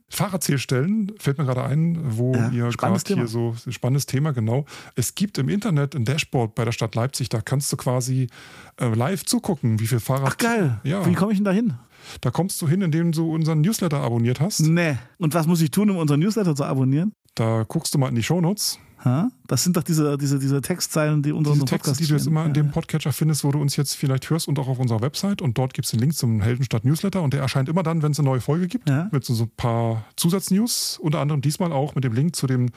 Fahrradzählstellen 0.10 1.12
fällt 1.20 1.38
mir 1.38 1.46
gerade 1.46 1.64
ein, 1.64 1.98
wo 2.02 2.34
ja, 2.34 2.50
ihr 2.50 2.70
gerade 2.70 3.00
hier 3.06 3.28
so 3.28 3.56
spannendes 3.70 4.06
Thema, 4.06 4.32
genau. 4.32 4.66
Es 4.96 5.16
gibt 5.16 5.38
im 5.38 5.50
Internet 5.50 5.96
ein 5.96 6.06
Dashboard 6.06 6.56
bei 6.56 6.64
der 6.64 6.72
Stadt 6.72 6.96
Leipzig, 6.96 7.28
da 7.30 7.42
kannst 7.42 7.72
du 7.74 7.78
quasi 7.78 8.28
äh, 8.80 8.88
live 8.88 9.26
zugucken, 9.26 9.80
wie 9.80 9.88
viel 9.88 10.00
Fahrrad. 10.00 10.34
Ach 10.34 10.38
geil. 10.38 10.80
Ja. 10.84 11.06
Wie 11.06 11.14
komme 11.14 11.34
ich 11.34 11.40
denn 11.40 11.46
da 11.46 11.52
hin? 11.52 11.74
Da 12.22 12.32
kommst 12.32 12.62
du 12.62 12.70
hin, 12.70 12.82
indem 12.82 13.12
du 13.12 13.34
unseren 13.34 13.60
Newsletter 13.60 14.02
abonniert 14.02 14.40
hast. 14.40 14.62
Nee. 14.62 14.98
Und 15.18 15.34
was 15.34 15.46
muss 15.46 15.62
ich 15.62 15.72
tun, 15.72 15.90
um 15.90 15.98
unseren 15.98 16.22
Newsletter 16.22 16.56
zu 16.56 16.64
abonnieren? 16.64 17.12
Da 17.36 17.66
guckst 17.68 17.94
du 17.94 17.98
mal 17.98 18.08
in 18.08 18.16
die 18.16 18.24
Shownotes. 18.24 18.80
Ha? 19.04 19.30
Das 19.46 19.64
sind 19.64 19.78
doch 19.78 19.84
diese, 19.84 20.18
diese, 20.18 20.40
diese 20.40 20.62
Textzeilen, 20.62 21.22
die 21.22 21.32
unter 21.32 21.52
unserem 21.52 21.68
Podcast 21.68 22.00
Texte, 22.00 22.04
die 22.04 22.10
du 22.10 22.16
jetzt 22.16 22.28
immer 22.28 22.46
in 22.46 22.54
dem 22.54 22.72
Podcatcher 22.72 23.14
findest, 23.14 23.44
wo 23.44 23.52
du 23.52 23.62
uns 23.62 23.76
jetzt 23.76 23.96
vielleicht 23.96 24.30
hörst 24.30 24.48
und 24.48 24.58
auch 24.60 24.68
auf 24.68 24.80
unserer 24.80 25.02
Website. 25.02 25.42
Und 25.42 25.58
dort 25.58 25.74
gibt 25.74 25.86
es 25.86 25.92
den 25.92 26.00
Link 26.00 26.16
zum 26.16 26.42
Heldenstadt 26.42 26.84
Newsletter 26.84 27.22
und 27.22 27.34
der 27.34 27.42
erscheint 27.42 27.70
immer 27.70 27.84
dann, 27.84 28.02
wenn 28.02 28.12
es 28.12 28.20
eine 28.20 28.28
neue 28.28 28.42
Folge 28.42 28.68
gibt, 28.68 28.90
ja. 28.90 29.08
mit 29.12 29.24
so, 29.24 29.34
so 29.34 29.44
ein 29.44 29.52
paar 29.56 30.06
Zusatznews. 30.16 31.00
Unter 31.02 31.20
anderem 31.20 31.42
diesmal 31.42 31.72
auch 31.72 31.96
mit 31.96 32.04
dem 32.04 32.14
Link 32.14 32.36
zu 32.36 32.48
dem 32.48 32.70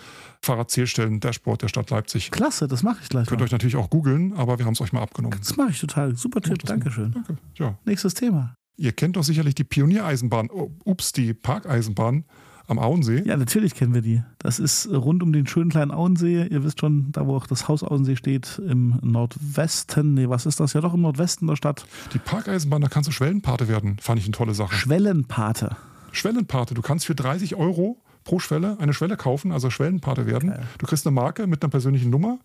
Fahrradzählstellen-Dashboard 0.42 1.62
der 1.62 1.68
Stadt 1.68 1.90
Leipzig. 1.90 2.30
Klasse, 2.30 2.68
das 2.68 2.82
mache 2.82 2.98
ich 3.02 3.08
gleich. 3.08 3.26
Könnt 3.26 3.40
ihr 3.40 3.44
euch 3.44 3.52
natürlich 3.52 3.76
auch 3.76 3.90
googeln, 3.90 4.34
aber 4.34 4.58
wir 4.58 4.66
haben 4.66 4.74
es 4.74 4.80
euch 4.80 4.92
mal 4.92 5.02
abgenommen. 5.02 5.38
Das 5.38 5.56
mache 5.56 5.70
ich 5.70 5.80
total. 5.80 6.14
Super 6.16 6.40
Tipp, 6.40 6.64
Dankeschön. 6.64 7.12
Danke. 7.12 7.38
Ja. 7.56 7.78
Nächstes 7.84 8.14
Thema. 8.14 8.54
Ihr 8.76 8.92
kennt 8.92 9.16
doch 9.16 9.24
sicherlich 9.24 9.54
die 9.54 9.64
Pioniereisenbahn, 9.64 10.48
oh, 10.50 10.70
ups, 10.84 11.12
die 11.12 11.34
Parkeisenbahn 11.34 12.24
am 12.70 12.78
Auensee. 12.78 13.22
Ja, 13.24 13.36
natürlich 13.36 13.74
kennen 13.74 13.94
wir 13.94 14.02
die. 14.02 14.22
Das 14.38 14.58
ist 14.58 14.88
rund 14.90 15.22
um 15.22 15.32
den 15.32 15.46
schönen 15.46 15.70
kleinen 15.70 15.90
Auensee. 15.90 16.46
Ihr 16.46 16.64
wisst 16.64 16.80
schon, 16.80 17.12
da 17.12 17.26
wo 17.26 17.36
auch 17.36 17.46
das 17.46 17.68
Haus 17.68 17.82
Auensee 17.82 18.16
steht, 18.16 18.60
im 18.66 18.98
Nordwesten. 19.02 20.14
Nee, 20.14 20.28
was 20.28 20.46
ist 20.46 20.60
das? 20.60 20.72
Ja, 20.72 20.80
doch 20.80 20.94
im 20.94 21.02
Nordwesten 21.02 21.46
der 21.48 21.56
Stadt. 21.56 21.84
Die 22.14 22.18
Parkeisenbahn, 22.18 22.80
da 22.80 22.88
kannst 22.88 23.08
du 23.08 23.12
Schwellenpate 23.12 23.68
werden. 23.68 23.96
Fand 24.00 24.18
ich 24.18 24.26
eine 24.26 24.32
tolle 24.32 24.54
Sache. 24.54 24.74
Schwellenpate. 24.74 25.76
Schwellenpate. 26.12 26.74
Du 26.74 26.82
kannst 26.82 27.06
für 27.06 27.14
30 27.14 27.56
Euro 27.56 27.98
pro 28.24 28.38
Schwelle 28.38 28.76
eine 28.80 28.92
Schwelle 28.92 29.16
kaufen, 29.16 29.52
also 29.52 29.70
Schwellenpate 29.70 30.26
werden. 30.26 30.50
Okay. 30.50 30.62
Du 30.78 30.86
kriegst 30.86 31.06
eine 31.06 31.14
Marke 31.14 31.46
mit 31.46 31.62
einer 31.62 31.70
persönlichen 31.70 32.10
Nummer 32.10 32.38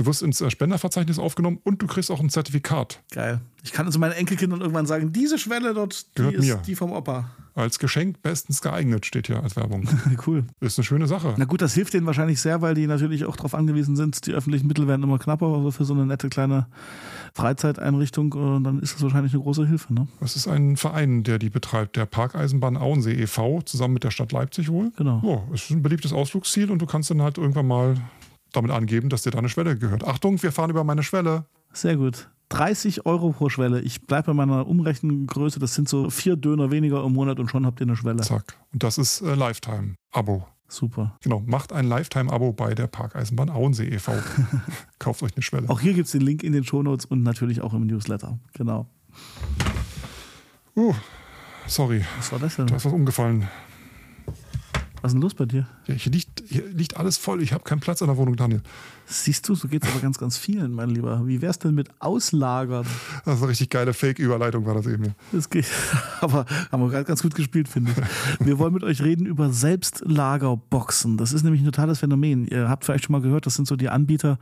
Du 0.00 0.06
wirst 0.06 0.22
ins 0.22 0.40
äh, 0.40 0.48
Spenderverzeichnis 0.48 1.18
aufgenommen 1.18 1.58
und 1.62 1.82
du 1.82 1.86
kriegst 1.86 2.10
auch 2.10 2.20
ein 2.20 2.30
Zertifikat. 2.30 3.02
Geil. 3.10 3.42
Ich 3.62 3.72
kann 3.72 3.84
also 3.84 3.98
meinen 3.98 4.12
Enkelkindern 4.12 4.62
irgendwann 4.62 4.86
sagen, 4.86 5.12
diese 5.12 5.36
Schwelle 5.36 5.74
dort, 5.74 6.06
die 6.16 6.22
Gehört 6.22 6.34
ist 6.36 6.46
mir. 6.46 6.56
die 6.66 6.74
vom 6.74 6.92
Opa. 6.92 7.28
Als 7.54 7.78
Geschenk 7.78 8.22
bestens 8.22 8.62
geeignet, 8.62 9.04
steht 9.04 9.26
hier 9.26 9.42
als 9.42 9.56
Werbung. 9.56 9.86
cool. 10.26 10.44
Ist 10.60 10.78
eine 10.78 10.86
schöne 10.86 11.06
Sache. 11.06 11.34
Na 11.36 11.44
gut, 11.44 11.60
das 11.60 11.74
hilft 11.74 11.92
denen 11.92 12.06
wahrscheinlich 12.06 12.40
sehr, 12.40 12.62
weil 12.62 12.74
die 12.74 12.86
natürlich 12.86 13.26
auch 13.26 13.36
darauf 13.36 13.54
angewiesen 13.54 13.94
sind, 13.94 14.24
die 14.24 14.32
öffentlichen 14.32 14.66
Mittel 14.68 14.88
werden 14.88 15.02
immer 15.02 15.18
knapper, 15.18 15.48
aber 15.48 15.70
für 15.70 15.84
so 15.84 15.92
eine 15.92 16.06
nette 16.06 16.30
kleine 16.30 16.66
Freizeiteinrichtung, 17.34 18.32
äh, 18.32 18.64
dann 18.64 18.78
ist 18.80 18.94
das 18.94 19.02
wahrscheinlich 19.02 19.34
eine 19.34 19.42
große 19.42 19.66
Hilfe. 19.66 19.92
Ne? 19.92 20.08
Das 20.20 20.34
ist 20.34 20.48
ein 20.48 20.78
Verein, 20.78 21.24
der 21.24 21.38
die 21.38 21.50
betreibt, 21.50 21.96
der 21.96 22.06
Parkeisenbahn 22.06 22.78
Auensee 22.78 23.12
e.V., 23.12 23.60
zusammen 23.66 23.92
mit 23.92 24.04
der 24.04 24.12
Stadt 24.12 24.32
Leipzig 24.32 24.70
wohl. 24.70 24.92
Genau. 24.96 25.20
Ja, 25.22 25.54
ist 25.54 25.68
ein 25.68 25.82
beliebtes 25.82 26.14
Ausflugsziel 26.14 26.70
und 26.70 26.80
du 26.80 26.86
kannst 26.86 27.10
dann 27.10 27.20
halt 27.20 27.36
irgendwann 27.36 27.66
mal 27.66 27.96
damit 28.52 28.70
angeben, 28.70 29.08
dass 29.08 29.22
dir 29.22 29.30
da 29.30 29.38
eine 29.38 29.48
Schwelle 29.48 29.76
gehört. 29.76 30.04
Achtung, 30.04 30.42
wir 30.42 30.52
fahren 30.52 30.70
über 30.70 30.84
meine 30.84 31.02
Schwelle. 31.02 31.44
Sehr 31.72 31.96
gut. 31.96 32.28
30 32.50 33.06
Euro 33.06 33.30
pro 33.30 33.48
Schwelle. 33.48 33.80
Ich 33.80 34.02
bleibe 34.02 34.28
bei 34.28 34.34
meiner 34.34 34.66
Umrechnungsgröße. 34.66 35.60
Das 35.60 35.74
sind 35.74 35.88
so 35.88 36.10
vier 36.10 36.36
Döner 36.36 36.70
weniger 36.70 37.04
im 37.04 37.12
Monat 37.12 37.38
und 37.38 37.48
schon 37.48 37.64
habt 37.64 37.80
ihr 37.80 37.86
eine 37.86 37.96
Schwelle. 37.96 38.22
Zack. 38.22 38.56
Und 38.72 38.82
das 38.82 38.98
ist 38.98 39.20
äh, 39.20 39.34
Lifetime-Abo. 39.34 40.46
Super. 40.66 41.16
Genau, 41.22 41.42
macht 41.46 41.72
ein 41.72 41.86
Lifetime-Abo 41.86 42.52
bei 42.52 42.74
der 42.74 42.86
Parkeisenbahn 42.86 43.50
Auensee 43.50 43.88
e.V. 43.88 44.12
Kauft 44.98 45.22
euch 45.22 45.34
eine 45.34 45.42
Schwelle. 45.42 45.68
Auch 45.68 45.80
hier 45.80 45.94
gibt 45.94 46.06
es 46.06 46.12
den 46.12 46.20
Link 46.20 46.42
in 46.42 46.52
den 46.52 46.64
Shownotes 46.64 47.06
und 47.06 47.22
natürlich 47.22 47.60
auch 47.60 47.74
im 47.74 47.86
Newsletter. 47.86 48.38
Genau. 48.54 48.86
Uh, 50.76 50.94
sorry. 51.66 52.04
Was 52.18 52.32
war 52.32 52.38
das 52.38 52.56
denn? 52.56 52.66
Da 52.66 52.76
ist 52.76 52.84
was 52.84 52.92
umgefallen. 52.92 53.48
Was 55.02 55.10
ist 55.10 55.14
denn 55.14 55.22
los 55.22 55.34
bei 55.34 55.46
dir? 55.46 55.66
Ja, 55.86 55.94
hier, 55.94 56.12
liegt, 56.12 56.42
hier 56.46 56.66
liegt 56.68 56.96
alles 56.96 57.16
voll. 57.16 57.42
Ich 57.42 57.52
habe 57.52 57.64
keinen 57.64 57.80
Platz 57.80 58.00
in 58.00 58.06
der 58.06 58.16
Wohnung, 58.16 58.36
Daniel. 58.36 58.62
Siehst 59.12 59.48
du, 59.48 59.56
so 59.56 59.66
geht 59.66 59.82
es 59.82 59.90
aber 59.90 60.00
ganz, 60.00 60.18
ganz 60.18 60.36
vielen, 60.36 60.72
mein 60.72 60.88
Lieber. 60.88 61.26
Wie 61.26 61.42
wär's 61.42 61.58
denn 61.58 61.74
mit 61.74 61.88
Auslagern? 61.98 62.86
Das 63.24 63.36
ist 63.36 63.42
eine 63.42 63.50
richtig 63.50 63.70
geile 63.70 63.92
Fake-Überleitung, 63.92 64.66
war 64.66 64.74
das 64.74 64.86
eben 64.86 65.02
hier. 65.02 65.14
Das 65.32 65.50
geht. 65.50 65.66
Aber 66.20 66.46
haben 66.70 66.80
wir 66.80 66.90
gerade 66.90 67.04
ganz 67.04 67.20
gut 67.20 67.34
gespielt, 67.34 67.66
finde 67.66 67.90
ich. 67.90 68.46
Wir 68.46 68.58
wollen 68.60 68.72
mit 68.72 68.84
euch 68.84 69.02
reden 69.02 69.26
über 69.26 69.52
Selbstlagerboxen. 69.52 71.16
Das 71.16 71.32
ist 71.32 71.42
nämlich 71.42 71.60
ein 71.62 71.64
totales 71.64 71.98
Phänomen. 71.98 72.46
Ihr 72.46 72.68
habt 72.68 72.84
vielleicht 72.84 73.04
schon 73.06 73.12
mal 73.12 73.20
gehört, 73.20 73.46
das 73.46 73.54
sind 73.54 73.66
so 73.66 73.74
die 73.74 73.88
Anbieter, 73.88 74.38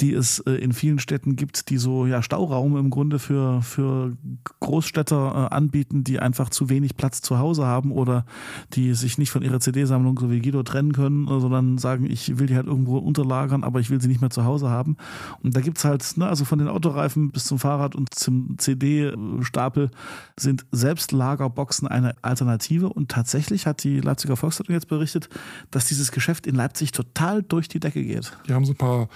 die 0.00 0.12
es 0.12 0.40
äh, 0.40 0.52
in 0.52 0.72
vielen 0.72 0.98
Städten 0.98 1.36
gibt, 1.36 1.70
die 1.70 1.78
so 1.78 2.04
ja, 2.04 2.22
Stauraum 2.22 2.76
im 2.76 2.90
Grunde 2.90 3.20
für, 3.20 3.62
für 3.62 4.16
Großstädter 4.58 5.48
äh, 5.50 5.54
anbieten, 5.54 6.02
die 6.02 6.18
einfach 6.18 6.50
zu 6.50 6.68
wenig 6.68 6.96
Platz 6.96 7.22
zu 7.22 7.38
Hause 7.38 7.66
haben 7.66 7.92
oder 7.92 8.26
die 8.72 8.94
sich 8.94 9.16
nicht 9.16 9.30
von 9.30 9.42
ihrer 9.42 9.60
CD-Sammlung, 9.82 10.18
so 10.18 10.30
wie 10.30 10.40
Guido, 10.40 10.62
trennen 10.62 10.92
können, 10.92 11.26
sondern 11.26 11.78
sagen, 11.78 12.08
ich 12.10 12.38
will 12.38 12.46
die 12.46 12.56
halt 12.56 12.66
irgendwo 12.66 12.98
unterlagern, 12.98 13.64
aber 13.64 13.80
ich 13.80 13.90
will 13.90 14.00
sie 14.00 14.08
nicht 14.08 14.20
mehr 14.20 14.30
zu 14.30 14.44
Hause 14.44 14.70
haben. 14.70 14.96
Und 15.42 15.56
da 15.56 15.60
gibt 15.60 15.78
es 15.78 15.84
halt, 15.84 16.16
ne, 16.16 16.26
also 16.26 16.44
von 16.44 16.58
den 16.58 16.68
Autoreifen 16.68 17.30
bis 17.30 17.44
zum 17.44 17.58
Fahrrad 17.58 17.94
und 17.94 18.14
zum 18.14 18.56
CD-Stapel 18.58 19.90
sind 20.38 20.64
Selbstlagerboxen 20.72 21.88
eine 21.88 22.14
Alternative. 22.22 22.88
Und 22.88 23.10
tatsächlich 23.10 23.66
hat 23.66 23.84
die 23.84 24.00
Leipziger 24.00 24.36
Volkszeitung 24.36 24.74
jetzt 24.74 24.88
berichtet, 24.88 25.28
dass 25.70 25.86
dieses 25.86 26.12
Geschäft 26.12 26.46
in 26.46 26.54
Leipzig 26.54 26.92
total 26.92 27.42
durch 27.42 27.68
die 27.68 27.80
Decke 27.80 28.02
geht. 28.02 28.36
Die 28.48 28.54
haben 28.54 28.64
so 28.64 28.72
ein 28.72 28.76
paar 28.76 29.08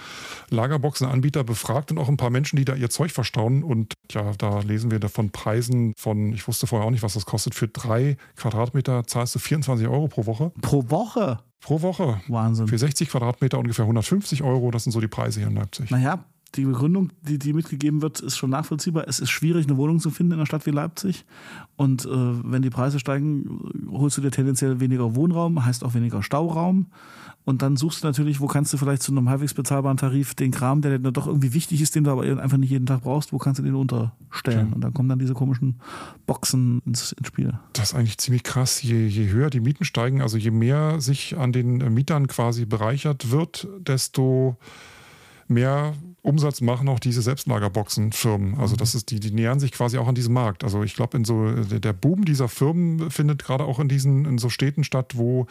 Lagerboxenanbieter 0.49 1.43
befragt 1.43 1.91
und 1.91 1.97
auch 1.97 2.09
ein 2.09 2.17
paar 2.17 2.29
Menschen, 2.29 2.57
die 2.57 2.65
da 2.65 2.75
ihr 2.75 2.89
Zeug 2.89 3.11
verstauen. 3.11 3.63
Und 3.63 3.93
ja, 4.11 4.31
da 4.37 4.59
lesen 4.59 4.91
wir 4.91 4.99
davon 4.99 5.29
Preisen 5.31 5.93
von, 5.97 6.33
ich 6.33 6.47
wusste 6.47 6.67
vorher 6.67 6.87
auch 6.87 6.91
nicht, 6.91 7.03
was 7.03 7.13
das 7.13 7.25
kostet. 7.25 7.55
Für 7.55 7.67
drei 7.67 8.17
Quadratmeter 8.35 9.05
zahlst 9.05 9.35
du 9.35 9.39
24 9.39 9.87
Euro 9.87 10.07
pro 10.07 10.25
Woche. 10.25 10.51
Pro 10.61 10.89
Woche? 10.89 11.39
Pro 11.61 11.81
Woche. 11.81 12.21
Wahnsinn. 12.27 12.67
Für 12.67 12.77
60 12.77 13.09
Quadratmeter 13.09 13.59
ungefähr 13.59 13.83
150 13.83 14.43
Euro. 14.43 14.71
Das 14.71 14.83
sind 14.83 14.91
so 14.91 15.01
die 15.01 15.07
Preise 15.07 15.39
hier 15.39 15.49
in 15.49 15.55
Leipzig. 15.55 15.89
Naja, 15.89 16.23
die 16.57 16.65
Begründung, 16.65 17.11
die, 17.21 17.39
die 17.39 17.53
mitgegeben 17.53 18.01
wird, 18.01 18.19
ist 18.19 18.37
schon 18.37 18.49
nachvollziehbar. 18.49 19.05
Es 19.07 19.19
ist 19.19 19.29
schwierig, 19.29 19.67
eine 19.67 19.77
Wohnung 19.77 19.99
zu 19.99 20.09
finden 20.09 20.33
in 20.33 20.39
einer 20.39 20.45
Stadt 20.45 20.65
wie 20.65 20.71
Leipzig. 20.71 21.25
Und 21.75 22.05
äh, 22.05 22.09
wenn 22.09 22.61
die 22.61 22.69
Preise 22.69 22.99
steigen, 22.99 23.87
holst 23.89 24.17
du 24.17 24.21
dir 24.21 24.31
tendenziell 24.31 24.79
weniger 24.79 25.15
Wohnraum, 25.15 25.63
heißt 25.63 25.83
auch 25.83 25.93
weniger 25.93 26.23
Stauraum. 26.23 26.87
Und 27.45 27.61
dann 27.61 27.77
suchst 27.77 28.03
du 28.03 28.07
natürlich, 28.07 28.41
wo 28.41 28.47
kannst 28.47 28.73
du 28.73 28.77
vielleicht 28.77 29.01
zu 29.01 29.13
einem 29.13 29.29
halbwegs 29.29 29.53
bezahlbaren 29.53 29.95
Tarif 29.95 30.35
den 30.35 30.51
Kram, 30.51 30.81
der 30.81 30.99
dir 30.99 31.11
doch 31.13 31.27
irgendwie 31.27 31.53
wichtig 31.53 31.81
ist, 31.81 31.95
den 31.95 32.03
du 32.03 32.11
aber 32.11 32.23
einfach 32.23 32.57
nicht 32.57 32.71
jeden 32.71 32.85
Tag 32.85 33.03
brauchst, 33.03 33.31
wo 33.31 33.37
kannst 33.37 33.59
du 33.59 33.63
den 33.63 33.75
unterstellen? 33.75 34.67
Ja. 34.67 34.75
Und 34.75 34.81
dann 34.81 34.93
kommen 34.93 35.07
dann 35.07 35.19
diese 35.19 35.33
komischen 35.33 35.79
Boxen 36.25 36.81
ins, 36.85 37.13
ins 37.13 37.27
Spiel. 37.27 37.57
Das 37.71 37.91
ist 37.91 37.95
eigentlich 37.95 38.17
ziemlich 38.17 38.43
krass. 38.43 38.83
Je, 38.83 39.07
je 39.07 39.29
höher 39.29 39.49
die 39.49 39.61
Mieten 39.61 39.85
steigen, 39.85 40.21
also 40.21 40.37
je 40.37 40.51
mehr 40.51 40.99
sich 40.99 41.37
an 41.37 41.53
den 41.53 41.77
Mietern 41.93 42.27
quasi 42.27 42.65
bereichert 42.65 43.31
wird, 43.31 43.65
desto 43.79 44.57
mehr 45.47 45.93
Umsatz 46.27 46.61
machen 46.61 46.89
auch 46.89 46.99
diese 46.99 47.21
Selbstlagerboxenfirmen. 47.21 48.59
Also 48.59 48.75
das 48.75 48.95
ist, 48.95 49.11
die, 49.11 49.19
die 49.19 49.31
nähern 49.31 49.59
sich 49.59 49.71
quasi 49.71 49.97
auch 49.97 50.07
an 50.07 50.15
diesem 50.15 50.33
Markt. 50.33 50.63
Also 50.63 50.83
ich 50.83 50.95
glaube, 50.95 51.17
in 51.17 51.25
so 51.25 51.51
der 51.51 51.93
Boom 51.93 52.25
dieser 52.25 52.49
Firmen 52.49 53.09
findet 53.09 53.43
gerade 53.43 53.63
auch 53.63 53.79
in 53.79 53.87
diesen, 53.87 54.25
in 54.25 54.37
so 54.37 54.49
Städten 54.49 54.83
statt, 54.83 55.13
wo 55.15 55.47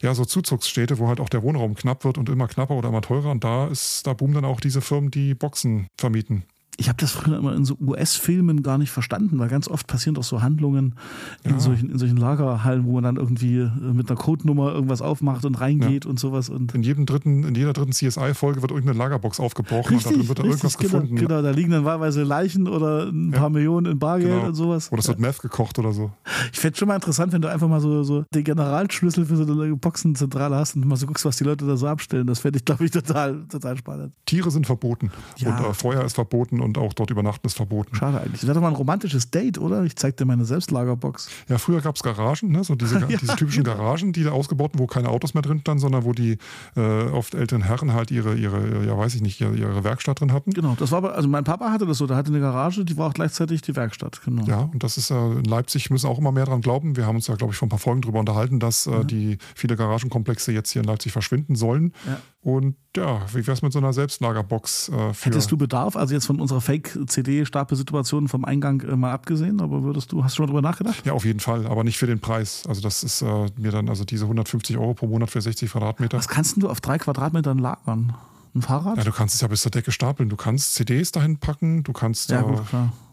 ja, 0.00 0.14
so 0.14 0.24
Zuzugsstädte, 0.24 0.98
wo 0.98 1.08
halt 1.08 1.20
auch 1.20 1.28
der 1.28 1.42
Wohnraum 1.42 1.74
knapp 1.74 2.04
wird 2.04 2.18
und 2.18 2.28
immer 2.28 2.46
knapper 2.46 2.74
oder 2.74 2.88
immer 2.88 3.02
teurer. 3.02 3.30
Und 3.30 3.44
da 3.44 3.66
ist, 3.66 4.06
da 4.06 4.12
boomen 4.12 4.34
dann 4.34 4.44
auch 4.44 4.60
diese 4.60 4.80
Firmen, 4.80 5.10
die 5.10 5.34
Boxen 5.34 5.88
vermieten. 5.98 6.44
Ich 6.80 6.88
habe 6.88 6.96
das 6.98 7.10
früher 7.10 7.38
immer 7.38 7.54
in 7.56 7.64
so 7.64 7.76
US-Filmen 7.80 8.62
gar 8.62 8.78
nicht 8.78 8.90
verstanden, 8.92 9.38
weil 9.40 9.48
ganz 9.48 9.66
oft 9.66 9.88
passieren 9.88 10.14
doch 10.14 10.22
so 10.22 10.42
Handlungen 10.42 10.94
in, 11.42 11.50
Ja. 11.50 11.58
solchen, 11.58 11.90
in 11.90 11.98
solchen 11.98 12.16
Lagerhallen, 12.16 12.84
wo 12.86 12.92
man 12.92 13.02
dann 13.02 13.16
irgendwie 13.16 13.58
äh, 13.58 13.70
mit 13.92 14.08
einer 14.08 14.16
Codenummer 14.18 14.72
irgendwas 14.72 15.02
aufmacht 15.02 15.44
und 15.44 15.60
reingeht 15.60 16.06
und 16.06 16.20
sowas. 16.20 16.48
Und 16.48 16.74
In 16.76 16.84
jedem 16.84 17.04
dritten, 17.04 17.42
in 17.42 17.56
jeder 17.56 17.72
dritten 17.72 17.90
CSI-Folge 17.92 18.62
wird 18.62 18.70
irgendeine 18.70 18.96
Lagerbox 18.96 19.40
aufgebrochen 19.40 19.96
und 19.96 20.06
da 20.06 20.10
drin 20.10 20.28
wird 20.28 20.38
dann 20.38 20.46
irgendwas 20.46 20.78
genau, 20.78 20.92
gefunden. 21.00 21.16
Genau, 21.16 21.42
da 21.42 21.50
liegen 21.50 21.72
dann 21.72 21.84
wahlweise 21.84 22.22
Leichen 22.22 22.68
oder 22.68 23.08
ein 23.08 23.32
Ja. 23.32 23.38
paar 23.40 23.50
Millionen 23.50 23.86
in 23.90 23.98
Bargeld 23.98 24.30
Genau. 24.30 24.46
und 24.46 24.54
sowas. 24.54 24.92
Oder 24.92 25.00
es 25.00 25.08
wird 25.08 25.18
Meth 25.18 25.42
gekocht 25.42 25.80
oder 25.80 25.92
so. 25.92 26.12
Ich 26.52 26.60
fände 26.60 26.76
schon 26.78 26.86
mal 26.86 26.94
interessant, 26.94 27.32
wenn 27.32 27.42
du 27.42 27.50
einfach 27.50 27.66
mal 27.68 27.80
so, 27.80 28.04
so 28.04 28.24
den 28.32 28.44
Generalschlüssel 28.44 29.26
für 29.26 29.36
so 29.36 29.42
eine 29.52 29.74
Boxenzentrale 29.74 30.54
hast 30.54 30.76
und 30.76 30.86
mal 30.86 30.94
so 30.96 31.06
guckst, 31.06 31.24
was 31.24 31.36
die 31.38 31.44
Leute 31.44 31.66
da 31.66 31.76
so 31.76 31.88
abstellen. 31.88 32.28
Das 32.28 32.38
fände 32.38 32.58
ich, 32.58 32.64
glaube 32.64 32.84
ich, 32.84 32.92
total, 32.92 33.44
total 33.48 33.76
spannend. 33.76 34.12
Tiere 34.26 34.52
sind 34.52 34.66
verboten. 34.66 35.10
Ja. 35.38 35.56
Und 35.58 35.64
äh, 35.64 35.74
Feuer 35.74 36.04
ist 36.04 36.14
verboten 36.14 36.60
und 36.68 36.78
auch 36.78 36.92
dort 36.92 37.10
übernachten 37.10 37.46
ist 37.46 37.56
verboten. 37.56 37.96
Schade 37.96 38.20
eigentlich. 38.20 38.40
Das 38.40 38.44
wäre 38.44 38.54
doch 38.54 38.62
mal 38.62 38.68
ein 38.68 38.76
romantisches 38.76 39.30
Date, 39.30 39.58
oder? 39.58 39.82
Ich 39.84 39.96
zeig 39.96 40.16
dir 40.16 40.24
meine 40.24 40.44
Selbstlagerbox. 40.44 41.28
Ja, 41.48 41.58
früher 41.58 41.80
gab 41.80 41.96
es 41.96 42.02
Garagen, 42.02 42.50
ne? 42.50 42.62
so 42.62 42.74
diese, 42.74 42.98
Ja, 43.08 43.16
diese 43.18 43.36
typischen 43.36 43.64
genau. 43.64 43.76
Garagen, 43.76 44.12
die 44.12 44.24
da 44.24 44.30
ausgebaut 44.30 44.68
wurden, 44.68 44.78
wo 44.78 44.86
keine 44.86 45.08
Autos 45.08 45.34
mehr 45.34 45.42
drin 45.42 45.60
standen, 45.60 45.80
sondern 45.80 46.04
wo 46.04 46.12
die 46.12 46.38
äh, 46.76 46.80
oft 46.80 47.34
älteren 47.34 47.62
Herren 47.62 47.92
halt 47.92 48.10
ihre, 48.10 48.34
ihre, 48.34 48.84
ja 48.84 48.96
weiß 48.96 49.14
ich 49.14 49.22
nicht, 49.22 49.40
ihre, 49.40 49.54
ihre 49.54 49.84
Werkstatt 49.84 50.20
drin 50.20 50.32
hatten. 50.32 50.52
Genau, 50.52 50.76
das 50.78 50.90
war 50.90 50.98
aber, 50.98 51.14
also 51.14 51.28
mein 51.28 51.44
Papa 51.44 51.70
hatte 51.70 51.86
das 51.86 51.98
so, 51.98 52.06
der 52.06 52.16
hatte 52.16 52.30
eine 52.30 52.40
Garage, 52.40 52.84
die 52.84 52.96
war 52.96 53.08
auch 53.08 53.14
gleichzeitig 53.14 53.62
die 53.62 53.74
Werkstatt, 53.76 54.20
genau. 54.24 54.44
Ja, 54.44 54.60
und 54.72 54.82
das 54.82 54.96
ist 54.96 55.10
ja 55.10 55.32
in 55.32 55.44
Leipzig 55.44 55.90
müssen 55.90 56.06
auch 56.06 56.18
immer 56.18 56.32
mehr 56.32 56.44
dran 56.44 56.60
glauben. 56.60 56.96
Wir 56.96 57.06
haben 57.06 57.16
uns 57.16 57.26
ja, 57.26 57.36
glaube 57.36 57.52
ich, 57.52 57.58
vor 57.58 57.66
ein 57.66 57.70
paar 57.70 57.78
Folgen 57.78 58.02
darüber 58.02 58.18
unterhalten, 58.18 58.60
dass 58.60 58.86
äh, 58.86 59.04
die 59.04 59.38
viele 59.54 59.76
Garagenkomplexe 59.76 60.52
jetzt 60.52 60.70
hier 60.70 60.82
in 60.82 60.88
Leipzig 60.88 61.12
verschwinden 61.12 61.56
sollen. 61.56 61.92
Ja. 62.06 62.20
Und 62.40 62.76
ja, 62.96 63.20
wie 63.34 63.46
wär's 63.46 63.62
mit 63.62 63.72
so 63.72 63.78
einer 63.78 63.92
Selbstlagerbox 63.92 64.88
äh. 64.88 65.12
Hättest 65.22 65.50
du 65.50 65.56
Bedarf, 65.56 65.96
also 65.96 66.14
jetzt 66.14 66.26
von 66.26 66.40
unserer 66.40 66.57
Fake-CD-Stapelsituation 66.60 68.28
vom 68.28 68.44
Eingang 68.44 68.80
äh, 68.82 68.96
mal 68.96 69.12
abgesehen, 69.12 69.60
aber 69.60 69.82
würdest 69.82 70.12
du, 70.12 70.24
hast 70.24 70.32
du 70.32 70.36
schon 70.36 70.44
mal 70.46 70.48
drüber 70.48 70.62
nachgedacht? 70.62 71.04
ja, 71.04 71.12
auf 71.12 71.24
jeden 71.24 71.40
Fall, 71.40 71.66
aber 71.66 71.84
nicht 71.84 71.98
für 71.98 72.06
den 72.06 72.20
Preis. 72.20 72.64
Also 72.68 72.80
das 72.80 73.02
ist 73.02 73.22
äh, 73.22 73.46
mir 73.56 73.70
dann, 73.72 73.88
also 73.88 74.04
diese 74.04 74.24
150 74.24 74.76
Euro 74.78 74.94
pro 74.94 75.06
Monat 75.06 75.30
für 75.30 75.40
60 75.40 75.70
Quadratmeter. 75.70 76.16
Was 76.18 76.28
kannst 76.28 76.60
du 76.62 76.68
auf 76.68 76.80
drei 76.80 76.98
Quadratmetern 76.98 77.58
lagern? 77.58 78.14
Ein 78.54 78.62
Fahrrad? 78.62 78.96
Ja, 78.96 79.04
du 79.04 79.12
kannst 79.12 79.34
es 79.34 79.40
ja 79.40 79.48
bis 79.48 79.60
zur 79.62 79.70
Decke 79.70 79.92
stapeln. 79.92 80.28
Du 80.28 80.36
kannst 80.36 80.74
CDs 80.74 81.12
dahin 81.12 81.36
packen, 81.38 81.82
du 81.82 81.92
kannst 81.92 82.30
Ja, 82.30 82.40
äh, 82.40 82.44
gut. 82.44 82.62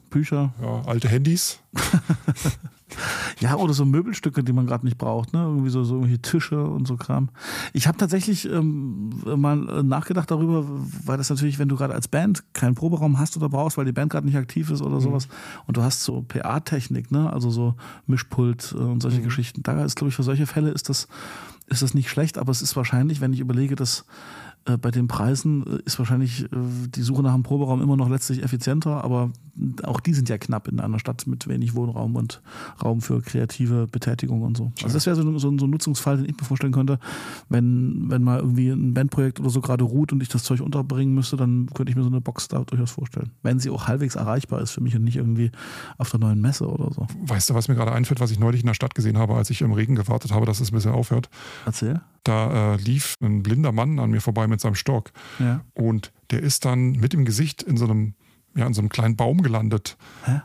Bücher. 0.10 0.54
ja, 0.62 0.82
alte 0.86 1.10
Handys. 1.10 1.60
Ja, 3.40 3.56
oder 3.56 3.74
so 3.74 3.84
Möbelstücke, 3.84 4.44
die 4.44 4.54
man 4.54 4.68
gerade 4.68 4.86
nicht 4.86 4.98
braucht, 4.98 5.34
ne? 5.34 5.40
Irgendwie 5.40 5.70
so, 5.70 5.84
so 5.84 5.96
irgendwelche 5.96 6.22
Tische 6.22 6.64
und 6.64 6.88
so 6.88 6.96
Kram. 6.98 7.30
Ich 7.74 7.88
habe 7.88 7.98
tatsächlich 7.98 8.50
ähm, 8.50 9.10
mal 9.26 9.68
äh, 9.70 9.84
nachgedacht 9.84 10.30
darüber, 10.30 10.66
weil 11.06 11.18
das 11.18 11.30
natürlich, 11.30 11.58
wenn 11.58 11.68
du 11.68 11.76
gerade 11.76 11.94
als 11.94 12.08
Band 12.08 12.44
keinen 12.54 12.76
Proberaum 12.76 13.20
hast 13.20 13.36
oder 13.38 13.50
brauchst, 13.50 13.78
weil 13.78 13.86
die 13.86 13.92
Band 13.92 14.12
gerade 14.12 14.28
nicht 14.28 14.38
aktiv 14.38 14.70
ist 14.70 14.82
oder 14.82 15.02
sowas, 15.02 15.28
und 15.68 15.78
du 15.78 15.84
hast 15.84 16.04
so 16.04 16.22
PA-Technik, 16.22 17.12
ne? 17.12 17.32
Also 17.32 17.50
so 17.50 17.76
Mischpult 18.06 18.74
äh, 18.78 18.82
und 18.82 19.02
solche 19.02 19.22
Geschichten. 19.22 19.64
Da 19.64 19.84
ist, 19.84 19.96
glaube 19.96 20.10
ich, 20.10 20.16
für 20.16 20.24
solche 20.24 20.46
Fälle 20.46 20.70
ist 20.70 20.90
das, 20.90 21.08
ist 21.68 21.82
das 21.82 21.94
nicht 21.96 22.10
schlecht, 22.10 22.38
aber 22.38 22.52
es 22.52 22.62
ist 22.62 22.76
wahrscheinlich, 22.76 23.20
wenn 23.20 23.34
ich 23.34 23.40
überlege, 23.40 23.76
dass 23.76 24.06
bei 24.78 24.90
den 24.90 25.08
Preisen 25.08 25.66
äh, 25.66 25.80
ist 25.86 26.00
wahrscheinlich 26.00 26.46
äh, 26.46 26.48
die 26.90 27.02
Suche 27.04 27.22
nach 27.22 27.34
einem 27.34 27.44
Proberaum 27.44 27.82
immer 27.82 27.96
noch 27.96 28.10
letztlich 28.10 28.44
effizienter, 28.44 29.04
aber 29.04 29.32
auch 29.84 30.00
die 30.00 30.14
sind 30.14 30.28
ja 30.28 30.38
knapp 30.38 30.68
in 30.68 30.80
einer 30.80 31.00
Stadt 31.00 31.28
mit 31.28 31.48
wenig 31.48 31.76
Wohnraum 31.76 32.16
und 32.16 32.42
Raum 32.84 33.02
für 33.02 33.22
kreative 33.22 33.88
Betätigung 33.88 34.42
und 34.42 34.58
so. 34.58 34.72
Also 34.84 34.96
das 34.96 35.06
wäre 35.06 35.16
so, 35.16 35.38
so, 35.38 35.58
so 35.58 35.66
ein 35.66 35.70
Nutzungsfall, 35.70 36.18
den 36.18 36.26
ich 36.26 36.36
mir 36.36 36.44
vorstellen 36.44 36.74
könnte, 36.74 37.00
wenn, 37.48 38.10
wenn 38.10 38.24
mal 38.24 38.40
irgendwie 38.40 38.70
ein 38.70 38.94
Bandprojekt 38.94 39.40
oder 39.40 39.50
so 39.50 39.62
gerade 39.62 39.84
ruht 39.84 40.12
und 40.12 40.22
ich 40.22 40.30
das 40.30 40.44
Zeug 40.44 40.62
unterbringen 40.62 41.14
müsste, 41.14 41.38
dann 41.38 41.68
könnte 41.74 41.92
ich 41.92 41.96
mir 41.96 42.04
so 42.04 42.10
eine 42.10 42.22
Box 42.22 42.48
da 42.48 42.64
durchaus 42.64 42.92
vorstellen. 42.92 43.32
Wenn 43.44 43.60
sie 43.60 43.70
auch 43.70 43.88
halbwegs 43.88 44.16
erreichbar 44.16 44.62
ist 44.62 44.72
für 44.72 44.82
mich 44.82 44.96
und 44.96 45.04
nicht 45.04 45.16
irgendwie 45.16 45.52
auf 45.98 46.10
der 46.10 46.20
neuen 46.20 46.42
Messe 46.42 46.68
oder 46.68 46.92
so. 46.92 47.08
Weißt 47.22 47.50
du, 47.50 47.54
was 47.54 47.68
mir 47.68 47.76
gerade 47.76 47.92
einfällt, 47.92 48.20
was 48.20 48.32
ich 48.32 48.40
neulich 48.40 48.62
in 48.62 48.68
der 48.68 48.74
Stadt 48.74 48.96
gesehen 48.96 49.18
habe, 49.18 49.36
als 49.36 49.50
ich 49.52 49.62
im 49.62 49.74
Regen 49.74 49.96
gewartet 49.96 50.34
habe, 50.34 50.46
dass 50.46 50.60
es 50.60 50.72
ein 50.72 50.76
bisschen 50.76 50.92
aufhört? 50.92 51.30
Erzähl. 51.66 52.02
Da 52.26 52.74
äh, 52.74 52.78
lief 52.78 53.16
ein 53.22 53.44
blinder 53.44 53.72
Mann 53.72 54.00
an 54.00 54.10
mir 54.12 54.20
vorbei 54.20 54.48
mit 54.48 54.60
seinem 54.60 54.76
Stock 54.76 55.12
Ja. 55.40 55.62
und 55.74 56.12
der 56.32 56.42
ist 56.42 56.66
dann 56.66 56.92
mit 56.94 57.14
dem 57.14 57.24
Gesicht 57.24 57.62
in 57.64 57.78
so 57.78 57.86
einem 57.86 58.16
ja, 58.56 58.66
in 58.66 58.74
so 58.74 58.82
einem 58.82 58.90
kleinen 58.90 59.16
Baum 59.16 59.42
gelandet, 59.42 59.98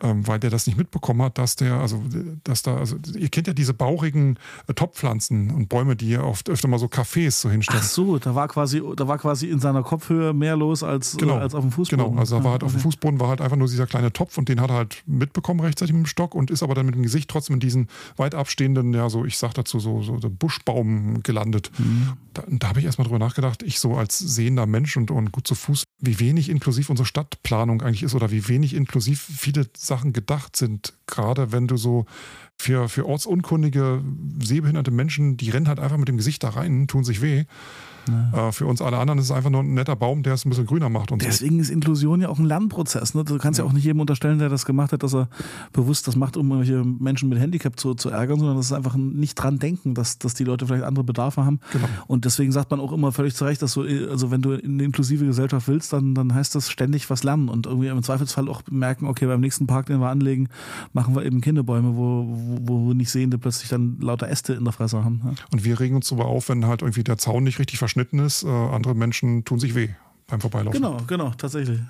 ähm, 0.02 0.26
weil 0.26 0.38
der 0.40 0.50
das 0.50 0.66
nicht 0.66 0.76
mitbekommen 0.76 1.22
hat, 1.22 1.38
dass 1.38 1.56
der, 1.56 1.74
also, 1.74 2.02
dass 2.44 2.62
da, 2.62 2.76
also, 2.76 2.96
ihr 3.16 3.28
kennt 3.28 3.46
ja 3.46 3.52
diese 3.52 3.72
bauchigen 3.72 4.38
äh, 4.66 4.74
Topfpflanzen 4.74 5.50
und 5.52 5.68
Bäume, 5.68 5.94
die 5.96 6.08
ihr 6.10 6.24
oft 6.24 6.48
öfter 6.50 6.68
mal 6.68 6.78
so 6.78 6.86
Cafés 6.86 7.32
so 7.40 7.50
hinstellen. 7.50 7.80
Ach 7.84 7.88
so, 7.88 8.18
da 8.18 8.34
war 8.34 8.48
quasi, 8.48 8.82
da 8.96 9.06
war 9.08 9.18
quasi 9.18 9.48
in 9.48 9.60
seiner 9.60 9.82
Kopfhöhe 9.82 10.32
mehr 10.32 10.56
los 10.56 10.82
als, 10.82 11.16
Genau. 11.16 11.36
äh, 11.36 11.40
als 11.40 11.54
auf 11.54 11.62
dem 11.62 11.70
Fußboden. 11.72 12.04
Genau, 12.06 12.18
also 12.18 12.38
da 12.38 12.44
war 12.44 12.52
halt 12.52 12.62
Ah, 12.62 12.66
auf 12.66 12.72
dem 12.72 12.76
okay. 12.78 12.82
Fußboden 12.82 13.20
war 13.20 13.28
halt 13.28 13.40
einfach 13.40 13.56
nur 13.56 13.68
dieser 13.68 13.86
kleine 13.86 14.12
Topf 14.12 14.36
und 14.38 14.48
den 14.48 14.60
hat 14.60 14.70
er 14.70 14.76
halt 14.76 15.02
mitbekommen 15.06 15.60
rechtzeitig 15.60 15.92
mit 15.94 16.04
dem 16.04 16.06
Stock 16.06 16.34
und 16.34 16.50
ist 16.50 16.62
aber 16.62 16.74
dann 16.74 16.86
mit 16.86 16.94
dem 16.96 17.02
Gesicht 17.02 17.30
trotzdem 17.30 17.54
in 17.54 17.60
diesen 17.60 17.88
weit 18.16 18.34
abstehenden, 18.34 18.92
ja, 18.92 19.08
so, 19.08 19.24
ich 19.24 19.38
sag 19.38 19.54
dazu, 19.54 19.78
so, 19.80 20.02
so 20.02 20.18
so 20.18 20.28
Buschbaum 20.28 21.22
gelandet. 21.22 21.70
Mhm. 21.78 22.12
Da, 22.34 22.42
da 22.48 22.68
habe 22.68 22.80
ich 22.80 22.86
erstmal 22.86 23.06
drüber 23.06 23.18
nachgedacht, 23.18 23.62
ich 23.62 23.78
so 23.80 23.94
als 23.96 24.18
sehender 24.18 24.66
Mensch 24.66 24.96
und, 24.96 25.10
und 25.10 25.32
gut 25.32 25.46
zu 25.46 25.54
Fuß, 25.54 25.84
wie 26.00 26.18
wenig 26.18 26.48
inklusiv 26.48 26.90
unsere 26.90 27.06
Stadtplanung 27.06 27.82
eigentlich 27.82 28.02
ist 28.02 28.14
oder 28.14 28.30
wie 28.30 28.48
wenig 28.48 28.74
inklusiv 28.74 29.20
viele 29.20 29.66
Sachen 29.76 30.12
gedacht 30.12 30.56
sind. 30.56 30.94
Gerade 31.06 31.52
wenn 31.52 31.66
du 31.68 31.76
so 31.76 32.06
für, 32.60 32.90
für 32.90 33.06
ortsunkundige, 33.06 34.02
sehbehinderte 34.38 34.90
Menschen, 34.90 35.38
die 35.38 35.48
rennen 35.48 35.66
halt 35.66 35.80
einfach 35.80 35.96
mit 35.96 36.08
dem 36.08 36.18
Gesicht 36.18 36.42
da 36.42 36.50
rein, 36.50 36.86
tun 36.86 37.04
sich 37.04 37.22
weh. 37.22 37.46
Äh, 38.32 38.52
für 38.52 38.66
uns 38.66 38.80
alle 38.82 38.98
anderen 38.98 39.18
ist 39.18 39.26
es 39.26 39.30
einfach 39.30 39.50
nur 39.50 39.62
ein 39.62 39.74
netter 39.74 39.96
Baum, 39.96 40.22
der 40.22 40.34
es 40.34 40.44
ein 40.44 40.50
bisschen 40.50 40.66
grüner 40.66 40.88
macht 40.88 41.12
und 41.12 41.22
so. 41.22 41.28
Deswegen 41.28 41.60
ist 41.60 41.70
Inklusion 41.70 42.20
ja 42.20 42.28
auch 42.28 42.38
ein 42.38 42.44
Lernprozess. 42.44 43.14
Ne? 43.14 43.24
Du 43.24 43.38
kannst 43.38 43.58
ja 43.58 43.64
auch 43.64 43.72
nicht 43.72 43.84
jedem 43.84 44.00
unterstellen, 44.00 44.38
der 44.38 44.48
das 44.48 44.64
gemacht 44.64 44.92
hat, 44.92 45.02
dass 45.02 45.14
er 45.14 45.28
bewusst 45.72 46.08
das 46.08 46.16
macht, 46.16 46.36
um 46.36 46.50
irgendwelche 46.50 46.84
Menschen 46.84 47.28
mit 47.28 47.38
Handicap 47.38 47.78
zu, 47.78 47.94
zu 47.94 48.10
ärgern, 48.10 48.38
sondern 48.38 48.56
das 48.56 48.66
ist 48.66 48.72
einfach 48.72 48.94
ein 48.94 49.12
nicht 49.12 49.34
dran 49.34 49.58
denken, 49.58 49.94
dass, 49.94 50.18
dass 50.18 50.34
die 50.34 50.44
Leute 50.44 50.66
vielleicht 50.66 50.84
andere 50.84 51.04
Bedarfe 51.04 51.44
haben. 51.44 51.60
Genau. 51.72 51.86
Und 52.06 52.24
deswegen 52.24 52.52
sagt 52.52 52.70
man 52.70 52.80
auch 52.80 52.92
immer 52.92 53.12
völlig 53.12 53.34
zu 53.34 53.44
Recht, 53.44 53.62
dass 53.62 53.74
du, 53.74 53.82
also 53.82 54.30
wenn 54.30 54.42
du 54.42 54.52
in 54.52 54.74
eine 54.74 54.84
inklusive 54.84 55.24
Gesellschaft 55.24 55.68
willst, 55.68 55.92
dann, 55.92 56.14
dann 56.14 56.34
heißt 56.34 56.54
das 56.54 56.70
ständig 56.70 57.10
was 57.10 57.22
lernen 57.22 57.48
und 57.48 57.66
irgendwie 57.66 57.88
im 57.88 58.02
Zweifelsfall 58.02 58.48
auch 58.48 58.62
merken, 58.70 59.06
okay, 59.06 59.26
beim 59.26 59.40
nächsten 59.40 59.66
Park, 59.66 59.86
den 59.86 60.00
wir 60.00 60.08
anlegen, 60.08 60.48
machen 60.92 61.14
wir 61.14 61.24
eben 61.24 61.40
Kinderbäume, 61.40 61.96
wo, 61.96 62.26
wo, 62.28 62.49
wo 62.62 62.92
nicht 62.92 63.10
Sehende 63.10 63.38
plötzlich 63.38 63.68
dann 63.68 63.98
lauter 64.00 64.28
Äste 64.28 64.54
in 64.54 64.64
der 64.64 64.72
Fresse 64.72 65.04
haben. 65.04 65.20
Ja. 65.24 65.34
Und 65.52 65.64
wir 65.64 65.80
regen 65.80 65.96
uns 65.96 66.08
darüber 66.08 66.26
auf, 66.26 66.48
wenn 66.48 66.66
halt 66.66 66.82
irgendwie 66.82 67.04
der 67.04 67.18
Zaun 67.18 67.44
nicht 67.44 67.58
richtig 67.58 67.78
verschnitten 67.78 68.18
ist. 68.18 68.42
Äh, 68.42 68.48
andere 68.48 68.94
Menschen 68.94 69.44
tun 69.44 69.58
sich 69.58 69.74
weh 69.74 69.90
beim 70.30 70.40
Vorbeilaufen. 70.40 70.80
Genau, 70.80 70.96
genau, 71.06 71.32
tatsächlich. 71.36 71.80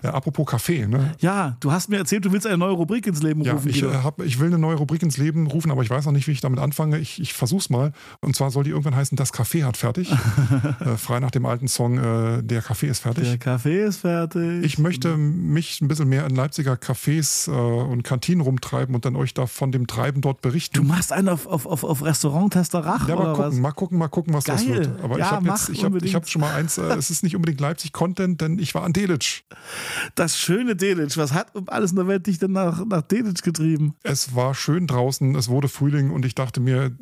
Äh, 0.00 0.06
apropos 0.08 0.46
Kaffee, 0.46 0.86
ne? 0.86 1.12
Ja, 1.18 1.56
du 1.58 1.72
hast 1.72 1.88
mir 1.88 1.96
erzählt, 1.96 2.24
du 2.24 2.30
willst 2.30 2.46
eine 2.46 2.56
neue 2.56 2.70
Rubrik 2.70 3.04
ins 3.08 3.20
Leben 3.20 3.42
Ja, 3.42 3.54
rufen. 3.54 3.68
ich, 3.68 3.82
äh, 3.82 3.86
hab, 4.04 4.22
ich 4.22 4.38
will 4.38 4.46
eine 4.46 4.56
neue 4.58 4.76
Rubrik 4.76 5.02
ins 5.02 5.16
Leben 5.16 5.48
rufen, 5.48 5.72
aber 5.72 5.82
ich 5.82 5.90
weiß 5.90 6.04
noch 6.06 6.12
nicht, 6.12 6.28
wie 6.28 6.30
ich 6.30 6.40
damit 6.40 6.60
anfange. 6.60 6.98
Ich, 6.98 7.20
ich 7.20 7.32
versuch's 7.32 7.68
mal. 7.68 7.92
Und 8.20 8.36
zwar 8.36 8.52
soll 8.52 8.62
die 8.62 8.70
irgendwann 8.70 8.94
heißen, 8.94 9.16
das 9.16 9.34
Café 9.34 9.64
hat 9.64 9.76
fertig. 9.76 10.12
äh, 10.80 10.96
frei 10.96 11.18
nach 11.18 11.32
dem 11.32 11.46
alten 11.46 11.66
Song, 11.66 11.98
äh, 11.98 12.44
der 12.44 12.62
Kaffee 12.62 12.86
ist 12.86 13.00
fertig. 13.00 13.24
Der 13.28 13.38
Kaffee 13.38 13.82
ist 13.82 13.96
fertig. 14.02 14.62
Ich 14.64 14.78
möchte 14.78 15.16
mich 15.16 15.80
ein 15.80 15.88
bisschen 15.88 16.08
mehr 16.08 16.24
in 16.26 16.36
Leipziger 16.36 16.74
Cafés 16.74 17.50
äh, 17.50 17.52
und 17.52 18.04
Kantinen 18.04 18.42
rumtreiben 18.42 18.94
und 18.94 19.04
dann 19.04 19.16
euch 19.16 19.34
da 19.34 19.46
von 19.48 19.72
dem 19.72 19.88
Treiben 19.88 20.20
dort 20.20 20.42
berichten. 20.42 20.76
Du 20.76 20.84
machst 20.84 21.12
einen 21.12 21.28
auf, 21.28 21.48
auf, 21.48 21.66
auf, 21.66 21.82
auf 21.82 22.04
Restaurant-Tester 22.04 22.86
Rach 22.86 23.08
ja, 23.08 23.16
mal 23.16 23.32
gucken, 23.34 23.44
was? 23.46 23.54
mal 23.56 23.72
gucken, 23.72 23.98
mal 23.98 24.08
gucken, 24.08 24.32
was 24.34 24.44
das 24.44 24.64
Geil. 24.64 24.76
wird. 24.76 25.02
Aber 25.02 25.18
Ja, 25.18 25.24
ich 25.24 25.32
habe 25.32 25.72
ich 25.72 25.84
unbedingt. 25.84 26.14
hab 26.14 26.28
schon 26.28 26.40
mal 26.42 26.54
eins, 26.54 26.78
es 26.78 27.10
ist 27.10 27.24
nicht 27.24 27.34
unbedingt 27.34 27.60
Leipzig-Content, 27.68 28.40
denn 28.40 28.58
ich 28.58 28.74
war 28.74 28.84
an 28.84 28.92
Delitzsch. 28.92 29.42
Das 30.14 30.38
schöne 30.38 30.76
Delitzsch. 30.76 31.16
Was 31.16 31.32
hat 31.32 31.54
um 31.54 31.68
alles 31.68 31.90
in 31.90 31.96
der 31.96 32.08
Welt 32.08 32.26
dich 32.26 32.38
denn 32.38 32.52
nach, 32.52 32.84
nach 32.84 33.02
Delitzsch 33.02 33.42
getrieben? 33.42 33.94
Es 34.02 34.34
war 34.34 34.54
schön 34.54 34.86
draußen, 34.86 35.34
es 35.34 35.48
wurde 35.48 35.68
Frühling 35.68 36.10
und 36.10 36.24
ich 36.24 36.34
dachte 36.34 36.60
mir, 36.60 36.92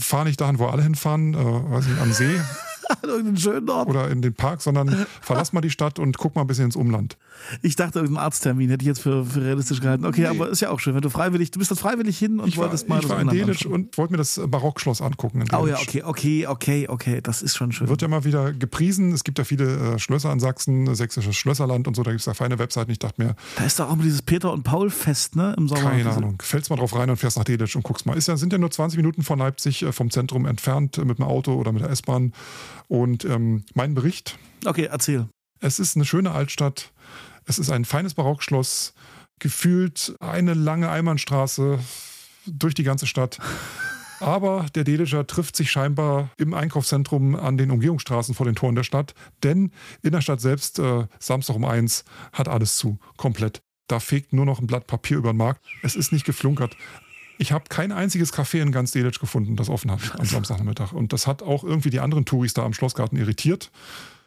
fahr 0.00 0.24
nicht 0.24 0.40
dahin, 0.40 0.58
wo 0.58 0.66
alle 0.66 0.82
hinfahren, 0.82 1.34
äh, 1.34 1.36
weiß 1.36 1.86
ich, 1.86 2.00
am 2.00 2.12
See 2.12 2.40
An 3.02 3.08
irgendeinen 3.08 3.36
schönen 3.36 3.68
Ort. 3.70 3.88
oder 3.88 4.10
in 4.10 4.22
den 4.22 4.34
Park, 4.34 4.62
sondern 4.62 5.06
verlass 5.20 5.52
mal 5.52 5.60
die 5.60 5.70
Stadt 5.70 5.98
und 5.98 6.18
guck 6.18 6.34
mal 6.34 6.42
ein 6.42 6.46
bisschen 6.46 6.66
ins 6.66 6.76
Umland. 6.76 7.16
Ich 7.62 7.76
dachte, 7.76 7.98
irgendeinen 7.98 8.24
Arzttermin 8.24 8.70
hätte 8.70 8.82
ich 8.82 8.88
jetzt 8.88 9.00
für, 9.00 9.24
für 9.24 9.42
realistisch 9.42 9.80
gehalten. 9.80 10.04
Okay, 10.04 10.26
aber 10.26 10.48
ist 10.48 10.60
ja 10.60 10.70
auch 10.70 10.80
schön, 10.80 10.94
wenn 10.94 11.02
du 11.02 11.10
freiwillig, 11.10 11.50
du 11.50 11.58
bist 11.58 11.70
dann 11.70 11.78
freiwillig 11.78 12.18
hin 12.18 12.40
und 12.40 12.48
Ich 12.48 12.56
war, 12.56 12.64
wolltest 12.64 12.88
mal 12.88 13.00
ich 13.00 13.08
war 13.08 13.20
in 13.20 13.28
Delitzsch 13.28 13.66
und 13.66 13.96
wollte 13.98 14.12
mir 14.12 14.18
das 14.18 14.40
Barockschloss 14.46 15.00
angucken. 15.02 15.44
Oh 15.52 15.66
ja, 15.66 15.76
okay, 15.78 16.02
okay, 16.02 16.46
okay, 16.46 16.88
okay. 16.88 17.20
Das 17.22 17.42
ist 17.42 17.56
schon 17.56 17.72
schön. 17.72 17.88
Wird 17.88 18.02
ja 18.02 18.08
mal 18.08 18.24
wieder 18.24 18.52
gepriesen. 18.52 19.12
Es 19.12 19.24
gibt 19.24 19.38
ja 19.38 19.44
viele 19.44 19.94
äh, 19.94 19.98
Schlösser 19.98 20.32
in 20.32 20.40
Sachsen, 20.40 20.94
sächsisches 20.94 21.36
Schlösserland 21.36 21.88
und 21.88 21.94
so. 21.96 22.02
Da 22.02 22.10
gibt 22.10 22.20
es 22.20 22.26
ja 22.26 22.34
feine 22.34 22.58
Webseiten. 22.58 22.90
Ich 22.90 22.98
dachte 22.98 23.22
mir, 23.22 23.36
da 23.56 23.64
ist 23.64 23.78
doch 23.78 23.90
auch 23.90 23.96
mal 23.96 24.04
dieses 24.04 24.22
Peter 24.22 24.52
und 24.52 24.62
Paul 24.62 24.90
Fest, 24.90 25.36
ne? 25.36 25.54
Im 25.58 25.68
Sommer. 25.68 25.90
keine 25.90 26.10
Ahnung, 26.10 26.38
fällst 26.40 26.70
mal 26.70 26.76
drauf 26.76 26.94
rein 26.94 27.10
und 27.10 27.16
fährst 27.16 27.36
nach 27.36 27.44
Delitzsch 27.44 27.76
und 27.76 27.82
guckst 27.82 28.06
mal. 28.06 28.16
Ist 28.16 28.28
ja, 28.28 28.36
sind 28.36 28.52
ja 28.52 28.58
nur 28.58 28.70
20 28.70 28.96
Minuten 28.96 29.22
von 29.22 29.38
Leipzig 29.38 29.82
äh, 29.82 29.92
vom 29.92 30.10
Zentrum 30.10 30.46
entfernt 30.46 30.98
äh, 30.98 31.04
mit 31.04 31.18
dem 31.18 31.24
Auto 31.24 31.54
oder 31.54 31.72
mit 31.72 31.82
der 31.82 31.90
S-Bahn. 31.90 32.32
Und 32.88 33.24
ähm, 33.24 33.64
mein 33.74 33.94
Bericht, 33.94 34.38
Okay, 34.64 34.88
erzähl. 34.90 35.28
es 35.60 35.78
ist 35.78 35.96
eine 35.96 36.04
schöne 36.04 36.30
Altstadt. 36.32 36.92
Es 37.46 37.58
ist 37.58 37.70
ein 37.70 37.84
feines 37.84 38.14
Barockschloss. 38.14 38.94
Gefühlt 39.38 40.14
eine 40.20 40.54
lange 40.54 40.88
Einbahnstraße 40.90 41.78
durch 42.46 42.74
die 42.74 42.84
ganze 42.84 43.06
Stadt. 43.06 43.38
Aber 44.20 44.66
der 44.74 44.84
Delischer 44.84 45.26
trifft 45.26 45.56
sich 45.56 45.70
scheinbar 45.70 46.30
im 46.38 46.54
Einkaufszentrum 46.54 47.34
an 47.34 47.58
den 47.58 47.70
Umgehungsstraßen 47.70 48.34
vor 48.34 48.46
den 48.46 48.54
Toren 48.54 48.74
der 48.76 48.84
Stadt. 48.84 49.12
Denn 49.42 49.72
in 50.02 50.12
der 50.12 50.20
Stadt 50.20 50.40
selbst, 50.40 50.78
äh, 50.78 51.06
Samstag 51.18 51.56
um 51.56 51.64
eins, 51.64 52.04
hat 52.32 52.48
alles 52.48 52.76
zu. 52.76 52.98
Komplett. 53.16 53.60
Da 53.88 54.00
fegt 54.00 54.32
nur 54.32 54.46
noch 54.46 54.60
ein 54.60 54.66
Blatt 54.66 54.86
Papier 54.86 55.18
über 55.18 55.32
den 55.32 55.36
Markt. 55.36 55.62
Es 55.82 55.94
ist 55.96 56.12
nicht 56.12 56.24
geflunkert. 56.24 56.76
Ich 57.38 57.52
habe 57.52 57.64
kein 57.68 57.92
einziges 57.92 58.32
Café 58.32 58.60
in 58.60 58.72
ganz 58.72 58.92
Delitzsch 58.92 59.20
gefunden, 59.20 59.56
das 59.56 59.68
offen 59.68 59.90
hat 59.90 60.00
am 60.18 60.24
Samstagnachmittag. 60.24 60.92
Und 60.92 61.12
das 61.12 61.26
hat 61.26 61.42
auch 61.42 61.64
irgendwie 61.64 61.90
die 61.90 62.00
anderen 62.00 62.24
Touris 62.24 62.54
da 62.54 62.64
am 62.64 62.72
Schlossgarten 62.72 63.18
irritiert. 63.18 63.70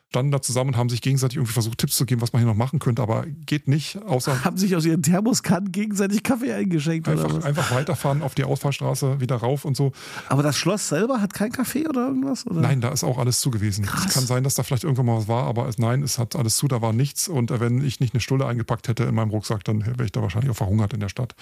Standen 0.10 0.32
da 0.32 0.42
zusammen 0.42 0.70
und 0.70 0.78
haben 0.78 0.88
sich 0.88 1.02
gegenseitig 1.02 1.36
irgendwie 1.36 1.52
versucht, 1.52 1.80
Tipps 1.80 1.98
zu 1.98 2.06
geben, 2.06 2.22
was 2.22 2.32
man 2.32 2.42
hier 2.42 2.48
noch 2.48 2.56
machen 2.56 2.80
könnte, 2.80 3.02
aber 3.02 3.26
geht 3.46 3.68
nicht, 3.68 4.02
außer 4.04 4.46
Haben 4.46 4.56
sich 4.56 4.74
aus 4.74 4.86
ihren 4.86 5.04
Thermoskannen 5.04 5.74
gegenseitig 5.74 6.24
Kaffee 6.24 6.54
eingeschenkt 6.54 7.10
oder 7.10 7.26
einfach, 7.26 7.38
was? 7.38 7.44
einfach 7.44 7.72
weiterfahren 7.72 8.22
auf 8.22 8.34
die 8.34 8.46
Ausfahrstraße, 8.46 9.20
wieder 9.20 9.36
rauf 9.36 9.66
und 9.66 9.76
so. 9.76 9.92
Aber 10.30 10.44
das 10.44 10.56
Schloss 10.56 10.88
selber 10.88 11.20
hat 11.20 11.34
kein 11.34 11.52
Kaffee 11.52 11.90
oder 11.90 12.08
irgendwas? 12.08 12.48
Oder? 12.48 12.62
Nein, 12.62 12.80
da 12.80 12.90
ist 12.90 13.04
auch 13.04 13.18
alles 13.18 13.42
zu 13.42 13.52
gewesen. 13.52 13.84
Es 13.84 14.14
kann 14.14 14.26
sein, 14.26 14.46
dass 14.46 14.56
da 14.56 14.64
vielleicht 14.64 14.86
irgendwann 14.86 15.08
mal 15.08 15.18
was 15.18 15.28
war, 15.28 15.44
aber 15.44 15.70
nein, 15.76 16.04
es 16.04 16.18
hat 16.18 16.38
alles 16.38 16.56
zu, 16.56 16.70
da 16.70 16.82
war 16.82 16.94
nichts. 16.94 17.28
Und 17.28 17.52
wenn 17.60 17.84
ich 17.84 18.00
nicht 18.00 18.14
eine 18.14 18.22
Stulle 18.22 18.46
eingepackt 18.46 18.88
hätte 18.88 19.04
in 19.04 19.14
meinem 19.14 19.32
Rucksack, 19.32 19.66
dann 19.66 19.86
wäre 19.86 20.06
ich 20.06 20.14
da 20.14 20.22
wahrscheinlich 20.22 20.52
auch 20.52 20.56
verhungert 20.56 20.94
in 20.94 21.02
der 21.02 21.10
Stadt. 21.10 21.36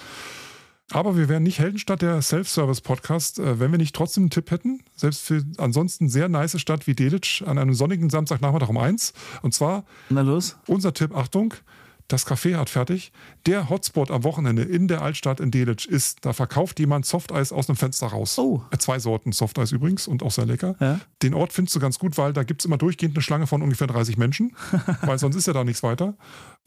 Aber 0.92 1.16
wir 1.16 1.28
wären 1.28 1.42
nicht 1.42 1.58
Heldenstadt 1.58 2.02
der 2.02 2.22
Self-Service-Podcast, 2.22 3.38
äh, 3.40 3.58
wenn 3.58 3.70
wir 3.72 3.78
nicht 3.78 3.94
trotzdem 3.94 4.24
einen 4.24 4.30
Tipp 4.30 4.50
hätten. 4.50 4.80
Selbst 4.94 5.22
für 5.22 5.42
ansonsten 5.58 6.08
sehr 6.08 6.28
nice 6.28 6.60
Stadt 6.60 6.86
wie 6.86 6.94
Delitzsch 6.94 7.42
an 7.42 7.58
einem 7.58 7.74
sonnigen 7.74 8.08
Samstagnachmittag 8.08 8.68
um 8.68 8.78
eins. 8.78 9.12
Und 9.42 9.52
zwar 9.52 9.84
Na 10.10 10.20
los. 10.20 10.56
unser 10.68 10.94
Tipp, 10.94 11.14
Achtung, 11.16 11.54
das 12.08 12.24
Café 12.24 12.56
hat 12.56 12.70
fertig. 12.70 13.10
Der 13.46 13.68
Hotspot 13.68 14.12
am 14.12 14.22
Wochenende 14.22 14.62
in 14.62 14.86
der 14.86 15.02
Altstadt 15.02 15.40
in 15.40 15.50
Delitzsch 15.50 15.86
ist, 15.86 16.24
da 16.24 16.32
verkauft 16.32 16.78
jemand 16.78 17.04
Softeis 17.04 17.50
aus 17.50 17.68
einem 17.68 17.74
Fenster 17.76 18.06
raus. 18.06 18.38
Oh. 18.38 18.62
Äh, 18.70 18.78
Zwei 18.78 19.00
Sorten 19.00 19.32
Softeis 19.32 19.72
übrigens 19.72 20.06
und 20.06 20.22
auch 20.22 20.30
sehr 20.30 20.46
lecker. 20.46 20.76
Ja. 20.78 21.00
Den 21.20 21.34
Ort 21.34 21.52
findest 21.52 21.74
du 21.74 21.80
ganz 21.80 21.98
gut, 21.98 22.16
weil 22.16 22.32
da 22.32 22.44
gibt 22.44 22.62
es 22.62 22.64
immer 22.64 22.78
durchgehend 22.78 23.16
eine 23.16 23.22
Schlange 23.22 23.48
von 23.48 23.60
ungefähr 23.60 23.88
30 23.88 24.18
Menschen, 24.18 24.54
weil 25.02 25.18
sonst 25.18 25.34
ist 25.34 25.48
ja 25.48 25.52
da 25.52 25.64
nichts 25.64 25.82
weiter. 25.82 26.14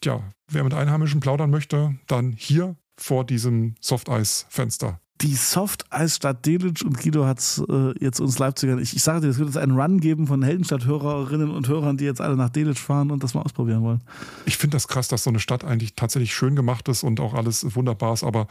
Tja, 0.02 0.22
wer 0.50 0.66
mit 0.66 0.74
Einheimischen 0.74 1.22
plaudern 1.22 1.52
möchte, 1.52 1.96
dann 2.08 2.34
hier 2.34 2.76
vor 3.00 3.26
diesem 3.26 3.76
Softeis-Fenster. 3.82 5.00
Die 5.22 5.36
Soft-Eisstadt 5.36 6.46
Delitzsch 6.46 6.84
und 6.84 6.98
Guido 6.98 7.26
hat 7.26 7.40
es 7.40 7.62
äh, 7.68 7.94
jetzt 8.00 8.22
uns 8.22 8.40
Leipzigern. 8.40 8.80
Ich, 8.80 8.96
ich 8.96 9.04
sage 9.04 9.20
dir, 9.20 9.28
es 9.28 9.38
wird 9.38 9.50
jetzt 9.50 9.58
einen 9.58 9.78
Run 9.78 10.00
geben 10.00 10.28
von 10.28 10.42
Heldenstadt-Hörerinnen 10.42 11.52
und 11.52 11.68
Hörern, 11.68 11.98
die 11.98 12.06
jetzt 12.06 12.22
alle 12.22 12.38
nach 12.38 12.50
Delitzsch 12.50 12.80
fahren 12.80 13.12
und 13.12 13.22
das 13.22 13.34
mal 13.34 13.42
ausprobieren 13.42 13.82
wollen. 13.82 14.00
Ich 14.46 14.56
finde 14.56 14.76
das 14.76 14.88
krass, 14.88 15.10
dass 15.10 15.26
so 15.26 15.30
eine 15.30 15.40
Stadt 15.40 15.66
eigentlich 15.66 15.96
tatsächlich 15.96 16.34
schön 16.34 16.56
gemacht 16.56 16.88
ist 16.88 17.04
und 17.04 17.20
auch 17.20 17.34
alles 17.34 17.76
wunderbar 17.76 18.14
ist, 18.14 18.24
aber 18.24 18.48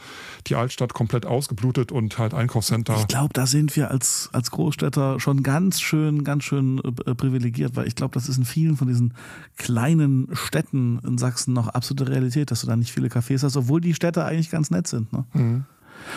die 0.46 0.57
Altstadt 0.57 0.92
komplett 0.92 1.24
ausgeblutet 1.24 1.90
und 1.90 2.18
halt 2.18 2.35
Einkaufscenter. 2.35 2.96
Ich 2.98 3.09
glaube, 3.09 3.33
da 3.33 3.46
sind 3.46 3.74
wir 3.74 3.90
als, 3.90 4.28
als 4.33 4.50
Großstädter 4.50 5.20
schon 5.20 5.42
ganz 5.42 5.81
schön, 5.81 6.22
ganz 6.22 6.44
schön 6.44 6.83
äh, 6.85 7.14
privilegiert, 7.14 7.76
weil 7.76 7.87
ich 7.87 7.94
glaube, 7.94 8.12
das 8.12 8.28
ist 8.28 8.37
in 8.37 8.44
vielen 8.44 8.76
von 8.76 8.88
diesen 8.88 9.14
kleinen 9.57 10.28
Städten 10.35 10.98
in 10.98 11.16
Sachsen 11.16 11.54
noch 11.54 11.68
absolute 11.68 12.11
Realität, 12.11 12.50
dass 12.50 12.61
du 12.61 12.66
da 12.66 12.76
nicht 12.76 12.92
viele 12.92 13.09
Cafés 13.09 13.42
hast, 13.42 13.57
obwohl 13.57 13.81
die 13.81 13.94
Städte 13.94 14.26
eigentlich 14.26 14.50
ganz 14.50 14.70
nett 14.70 14.87
sind. 14.87 15.11
Ne? 15.14 15.24
Mhm. 15.33 15.64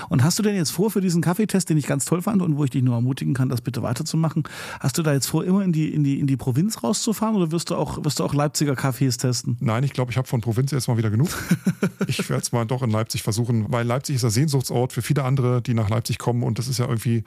Und 0.09 0.23
hast 0.23 0.39
du 0.39 0.43
denn 0.43 0.55
jetzt 0.55 0.71
vor 0.71 0.91
für 0.91 1.01
diesen 1.01 1.21
Kaffeetest, 1.21 1.69
den 1.69 1.77
ich 1.77 1.87
ganz 1.87 2.05
toll 2.05 2.21
fand 2.21 2.41
und 2.41 2.57
wo 2.57 2.63
ich 2.63 2.69
dich 2.69 2.83
nur 2.83 2.95
ermutigen 2.95 3.33
kann, 3.33 3.49
das 3.49 3.61
bitte 3.61 3.83
weiterzumachen, 3.83 4.43
hast 4.79 4.97
du 4.97 5.03
da 5.03 5.13
jetzt 5.13 5.27
vor, 5.27 5.43
immer 5.43 5.63
in 5.63 5.71
die, 5.71 5.93
in 5.93 6.03
die, 6.03 6.19
in 6.19 6.27
die 6.27 6.37
Provinz 6.37 6.83
rauszufahren 6.83 7.35
oder 7.35 7.51
wirst 7.51 7.69
du 7.69 7.75
auch, 7.75 8.03
wirst 8.03 8.19
du 8.19 8.23
auch 8.23 8.33
Leipziger 8.33 8.73
Cafés 8.73 9.19
testen? 9.19 9.57
Nein, 9.59 9.83
ich 9.83 9.93
glaube, 9.93 10.11
ich 10.11 10.17
habe 10.17 10.27
von 10.27 10.41
Provinz 10.41 10.71
jetzt 10.71 10.87
mal 10.87 10.97
wieder 10.97 11.09
genug. 11.09 11.29
ich 12.07 12.29
werde 12.29 12.41
es 12.41 12.51
mal 12.51 12.65
doch 12.65 12.83
in 12.83 12.89
Leipzig 12.89 13.23
versuchen, 13.23 13.65
weil 13.69 13.85
Leipzig 13.85 14.15
ist 14.15 14.23
der 14.23 14.31
Sehnsuchtsort 14.31 14.93
für 14.93 15.01
viele 15.01 15.23
andere, 15.23 15.61
die 15.61 15.73
nach 15.73 15.89
Leipzig 15.89 16.17
kommen 16.17 16.43
und 16.43 16.59
das 16.59 16.67
ist 16.67 16.79
ja 16.79 16.87
irgendwie 16.87 17.23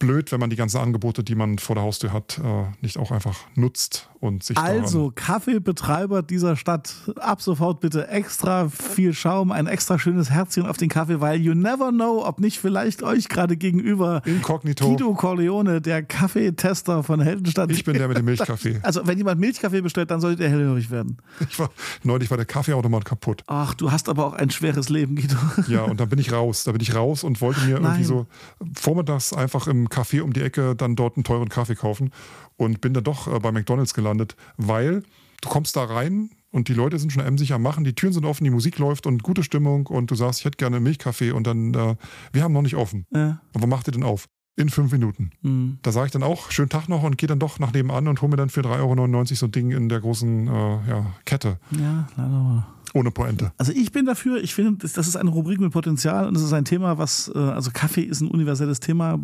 blöd, 0.00 0.32
wenn 0.32 0.40
man 0.40 0.50
die 0.50 0.56
ganzen 0.56 0.78
Angebote, 0.78 1.22
die 1.22 1.36
man 1.36 1.58
vor 1.58 1.76
der 1.76 1.84
Haustür 1.84 2.12
hat, 2.12 2.40
äh, 2.42 2.64
nicht 2.80 2.98
auch 2.98 3.12
einfach 3.12 3.36
nutzt 3.54 4.08
und 4.18 4.42
sich 4.42 4.58
Also, 4.58 5.12
Kaffeebetreiber 5.14 6.22
dieser 6.22 6.56
Stadt, 6.56 6.94
ab 7.16 7.40
sofort 7.40 7.80
bitte 7.80 8.08
extra 8.08 8.68
viel 8.68 9.14
Schaum, 9.14 9.52
ein 9.52 9.66
extra 9.66 9.98
schönes 9.98 10.30
Herzchen 10.30 10.66
auf 10.66 10.76
den 10.76 10.88
Kaffee, 10.88 11.20
weil 11.20 11.38
you 11.40 11.54
never 11.54 11.90
know, 11.90 12.24
ob 12.26 12.40
nicht 12.40 12.58
vielleicht 12.58 13.02
euch 13.02 13.28
gerade 13.28 13.56
gegenüber 13.56 14.22
Inkognito. 14.24 14.88
Guido 14.88 15.14
Corleone, 15.14 15.80
der 15.80 16.02
Kaffeetester 16.02 17.02
von 17.02 17.20
Heldenstadt. 17.20 17.70
Ich 17.70 17.84
bin 17.84 17.94
der 17.94 18.08
mit 18.08 18.16
dem 18.16 18.24
Milchkaffee. 18.24 18.80
Also, 18.82 19.06
wenn 19.06 19.18
jemand 19.18 19.38
Milchkaffee 19.38 19.82
bestellt, 19.82 20.10
dann 20.10 20.20
solltet 20.20 20.40
ihr 20.40 20.48
hellhörig 20.48 20.90
werden. 20.90 21.18
Ich 21.48 21.58
war, 21.58 21.70
neulich 22.02 22.30
war 22.30 22.38
der 22.38 22.46
Kaffeeautomat 22.46 23.04
kaputt. 23.04 23.44
Ach, 23.46 23.74
du 23.74 23.92
hast 23.92 24.08
aber 24.08 24.26
auch 24.26 24.32
ein 24.32 24.50
schweres 24.50 24.88
Leben, 24.88 25.16
Guido. 25.16 25.36
Ja, 25.68 25.82
und 25.82 26.00
dann 26.00 26.08
bin 26.08 26.18
ich 26.18 26.32
raus. 26.32 26.64
Da 26.64 26.72
bin 26.72 26.80
ich 26.80 26.94
raus 26.94 27.22
und 27.22 27.40
wollte 27.42 27.60
mir 27.60 27.74
Nein. 27.74 27.84
irgendwie 27.84 28.04
so 28.04 28.26
vormittags 28.74 29.32
einfach 29.34 29.66
im 29.66 29.89
Café 29.90 30.22
um 30.22 30.32
die 30.32 30.42
Ecke 30.42 30.74
dann 30.74 30.96
dort 30.96 31.16
einen 31.16 31.24
teuren 31.24 31.48
Kaffee 31.48 31.74
kaufen 31.74 32.10
und 32.56 32.80
bin 32.80 32.94
dann 32.94 33.04
doch 33.04 33.32
äh, 33.32 33.38
bei 33.38 33.52
McDonalds 33.52 33.94
gelandet, 33.94 34.36
weil 34.56 35.02
du 35.40 35.48
kommst 35.48 35.76
da 35.76 35.84
rein 35.84 36.30
und 36.50 36.68
die 36.68 36.74
Leute 36.74 36.98
sind 36.98 37.12
schon 37.12 37.24
emsig 37.24 37.52
am 37.52 37.62
Machen, 37.62 37.84
die 37.84 37.94
Türen 37.94 38.12
sind 38.12 38.24
offen, 38.24 38.44
die 38.44 38.50
Musik 38.50 38.78
läuft 38.78 39.06
und 39.06 39.22
gute 39.22 39.42
Stimmung 39.42 39.86
und 39.86 40.10
du 40.10 40.14
sagst, 40.14 40.40
ich 40.40 40.44
hätte 40.44 40.56
gerne 40.56 40.80
Milchkaffee 40.80 41.32
und 41.32 41.46
dann, 41.46 41.74
äh, 41.74 41.96
wir 42.32 42.42
haben 42.42 42.52
noch 42.52 42.62
nicht 42.62 42.76
offen. 42.76 43.06
Ja. 43.12 43.40
Und 43.52 43.62
wo 43.62 43.66
macht 43.66 43.88
ihr 43.88 43.92
denn 43.92 44.02
auf? 44.02 44.28
In 44.56 44.68
fünf 44.68 44.92
Minuten. 44.92 45.30
Hm. 45.42 45.78
Da 45.80 45.92
sage 45.92 46.06
ich 46.06 46.12
dann 46.12 46.22
auch, 46.22 46.50
schönen 46.50 46.68
Tag 46.68 46.88
noch 46.88 47.02
und 47.02 47.16
gehe 47.16 47.28
dann 47.28 47.38
doch 47.38 47.58
nach 47.60 47.72
nebenan 47.72 48.08
und 48.08 48.20
hole 48.20 48.30
mir 48.30 48.36
dann 48.36 48.50
für 48.50 48.60
3,99 48.60 48.80
Euro 48.80 49.24
so 49.34 49.46
ein 49.46 49.52
Ding 49.52 49.70
in 49.70 49.88
der 49.88 50.00
großen 50.00 50.48
äh, 50.48 50.50
ja, 50.50 51.14
Kette. 51.24 51.58
Ja, 51.70 52.08
leider 52.16 52.28
mal. 52.28 52.66
Ohne 52.94 53.10
Pointe. 53.10 53.52
Also 53.58 53.72
ich 53.72 53.92
bin 53.92 54.06
dafür, 54.06 54.42
ich 54.42 54.54
finde, 54.54 54.86
das 54.86 55.06
ist 55.06 55.16
eine 55.16 55.30
Rubrik 55.30 55.60
mit 55.60 55.72
Potenzial 55.72 56.26
und 56.26 56.36
es 56.36 56.42
ist 56.42 56.52
ein 56.52 56.64
Thema, 56.64 56.98
was, 56.98 57.30
äh, 57.34 57.38
also 57.38 57.70
Kaffee 57.72 58.02
ist 58.02 58.20
ein 58.20 58.28
universelles 58.28 58.80
Thema. 58.80 59.18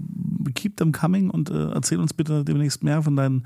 Keep 0.55 0.76
them 0.76 0.92
coming 0.92 1.31
und 1.31 1.50
äh, 1.50 1.70
erzähl 1.70 1.98
uns 1.98 2.14
bitte 2.14 2.44
demnächst 2.44 2.85
mehr 2.85 3.02
von 3.02 3.16
deinen 3.16 3.42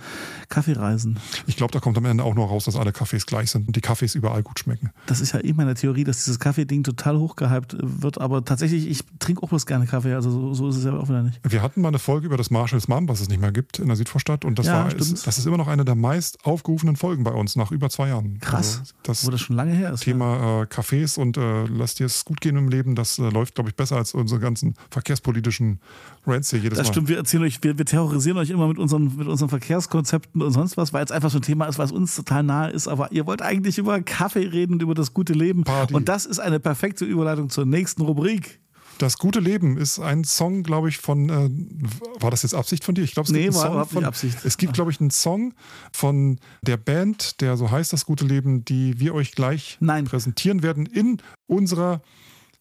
Kaffeereisen. 0.48 1.18
Ich 1.46 1.56
glaube, 1.56 1.72
da 1.72 1.80
kommt 1.80 1.96
am 1.96 2.04
Ende 2.04 2.24
auch 2.24 2.34
nur 2.34 2.46
raus, 2.46 2.64
dass 2.64 2.76
alle 2.76 2.92
Kaffees 2.92 3.26
gleich 3.26 3.50
sind 3.50 3.66
und 3.66 3.76
die 3.76 3.80
Kaffees 3.80 4.14
überall 4.14 4.42
gut 4.42 4.58
schmecken. 4.58 4.90
Das 5.06 5.20
ist 5.20 5.32
ja 5.32 5.42
eh 5.42 5.52
meine 5.52 5.74
Theorie, 5.74 6.04
dass 6.04 6.18
dieses 6.18 6.38
Kaffee-Ding 6.38 6.82
total 6.82 7.18
hochgehypt 7.18 7.76
wird, 7.80 8.20
aber 8.20 8.44
tatsächlich, 8.44 8.88
ich 8.88 9.04
trinke 9.18 9.42
auch 9.42 9.48
bloß 9.48 9.66
gerne 9.66 9.86
Kaffee, 9.86 10.14
also 10.14 10.30
so, 10.30 10.54
so 10.54 10.68
ist 10.68 10.76
es 10.76 10.84
ja 10.84 10.92
auch 10.92 11.08
wieder 11.08 11.22
nicht. 11.22 11.40
Wir 11.48 11.62
hatten 11.62 11.80
mal 11.80 11.88
eine 11.88 11.98
Folge 11.98 12.26
über 12.26 12.36
das 12.36 12.50
Marshalls 12.50 12.88
Mom, 12.88 13.08
was 13.08 13.20
es 13.20 13.28
nicht 13.28 13.40
mehr 13.40 13.52
gibt 13.52 13.78
in 13.78 13.86
der 13.86 13.96
Südvorstadt 13.96 14.44
und 14.44 14.58
das 14.58 14.66
Ja, 14.66 14.84
war 14.84 14.94
ist, 14.94 15.26
das 15.26 15.38
ist 15.38 15.46
immer 15.46 15.56
noch 15.56 15.68
eine 15.68 15.84
der 15.84 15.94
meist 15.94 16.44
aufgerufenen 16.44 16.96
Folgen 16.96 17.24
bei 17.24 17.32
uns 17.32 17.56
nach 17.56 17.70
über 17.70 17.88
zwei 17.90 18.08
Jahren. 18.08 18.38
Krass. 18.40 18.80
Also 18.80 18.92
das 19.02 19.26
Wo 19.26 19.30
das 19.30 19.40
schon 19.40 19.56
lange 19.56 19.72
her 19.72 19.92
ist. 19.92 20.02
Thema 20.12 20.62
äh, 20.62 20.64
Cafés 20.66 21.18
und 21.18 21.36
äh, 21.36 21.64
lass 21.66 21.94
dir 21.94 22.06
es 22.06 22.24
gut 22.24 22.40
gehen 22.40 22.56
im 22.56 22.68
Leben, 22.68 22.94
das 22.94 23.18
äh, 23.18 23.28
läuft, 23.28 23.54
glaube 23.54 23.70
ich, 23.70 23.76
besser 23.76 23.96
als 23.96 24.14
unsere 24.14 24.40
ganzen 24.40 24.74
verkehrspolitischen 24.90 25.80
Rants 26.26 26.50
hier 26.50 26.58
jedes 26.58 26.78
Das 26.78 26.88
Mal. 26.88 26.92
stimmt, 26.92 27.08
wir 27.08 27.16
erzählen 27.16 27.42
euch, 27.44 27.62
wir, 27.62 27.78
wir 27.78 27.84
terrorisieren 27.84 28.38
euch 28.38 28.50
immer 28.50 28.68
mit 28.68 28.78
unseren, 28.78 29.16
mit 29.16 29.26
unseren 29.28 29.48
Verkehrskonzepten 29.48 30.42
und 30.42 30.52
sonst 30.52 30.76
was, 30.76 30.92
weil 30.92 31.04
es 31.04 31.10
einfach 31.10 31.30
so 31.30 31.38
ein 31.38 31.42
Thema 31.42 31.66
ist, 31.66 31.78
was 31.78 31.92
uns 31.92 32.16
total 32.16 32.42
nahe 32.42 32.70
ist. 32.70 32.88
Aber 32.88 33.12
ihr 33.12 33.26
wollt 33.26 33.42
eigentlich 33.42 33.78
über 33.78 34.00
Kaffee 34.02 34.46
reden 34.46 34.74
und 34.74 34.82
über 34.82 34.94
das 34.94 35.14
gute 35.14 35.32
Leben. 35.32 35.64
Party. 35.64 35.94
Und 35.94 36.08
das 36.08 36.26
ist 36.26 36.38
eine 36.38 36.60
perfekte 36.60 37.04
Überleitung 37.04 37.48
zur 37.50 37.66
nächsten 37.66 38.02
Rubrik. 38.02 38.60
Das 39.00 39.16
gute 39.16 39.40
Leben 39.40 39.78
ist 39.78 39.98
ein 39.98 40.24
Song, 40.24 40.62
glaube 40.62 40.90
ich, 40.90 40.98
von. 40.98 41.30
Äh, 41.30 42.20
war 42.22 42.30
das 42.30 42.42
jetzt 42.42 42.52
Absicht 42.54 42.84
von 42.84 42.94
dir? 42.94 43.02
Ich 43.02 43.12
glaube, 43.14 43.28
es 43.28 43.32
Nee, 43.32 43.44
gibt 43.44 43.54
einen 43.54 43.62
war 43.62 43.70
Song 43.70 43.80
nicht 43.80 43.92
von. 43.92 44.04
Absicht. 44.04 44.44
Es 44.44 44.58
gibt, 44.58 44.74
glaube 44.74 44.90
ich, 44.90 45.00
einen 45.00 45.10
Song 45.10 45.54
von 45.90 46.38
der 46.60 46.76
Band, 46.76 47.40
der 47.40 47.56
so 47.56 47.70
heißt, 47.70 47.94
das 47.94 48.04
gute 48.04 48.26
Leben, 48.26 48.62
die 48.66 49.00
wir 49.00 49.14
euch 49.14 49.32
gleich 49.32 49.78
Nein. 49.80 50.04
präsentieren 50.04 50.62
werden 50.62 50.84
in 50.84 51.16
unserer 51.46 52.02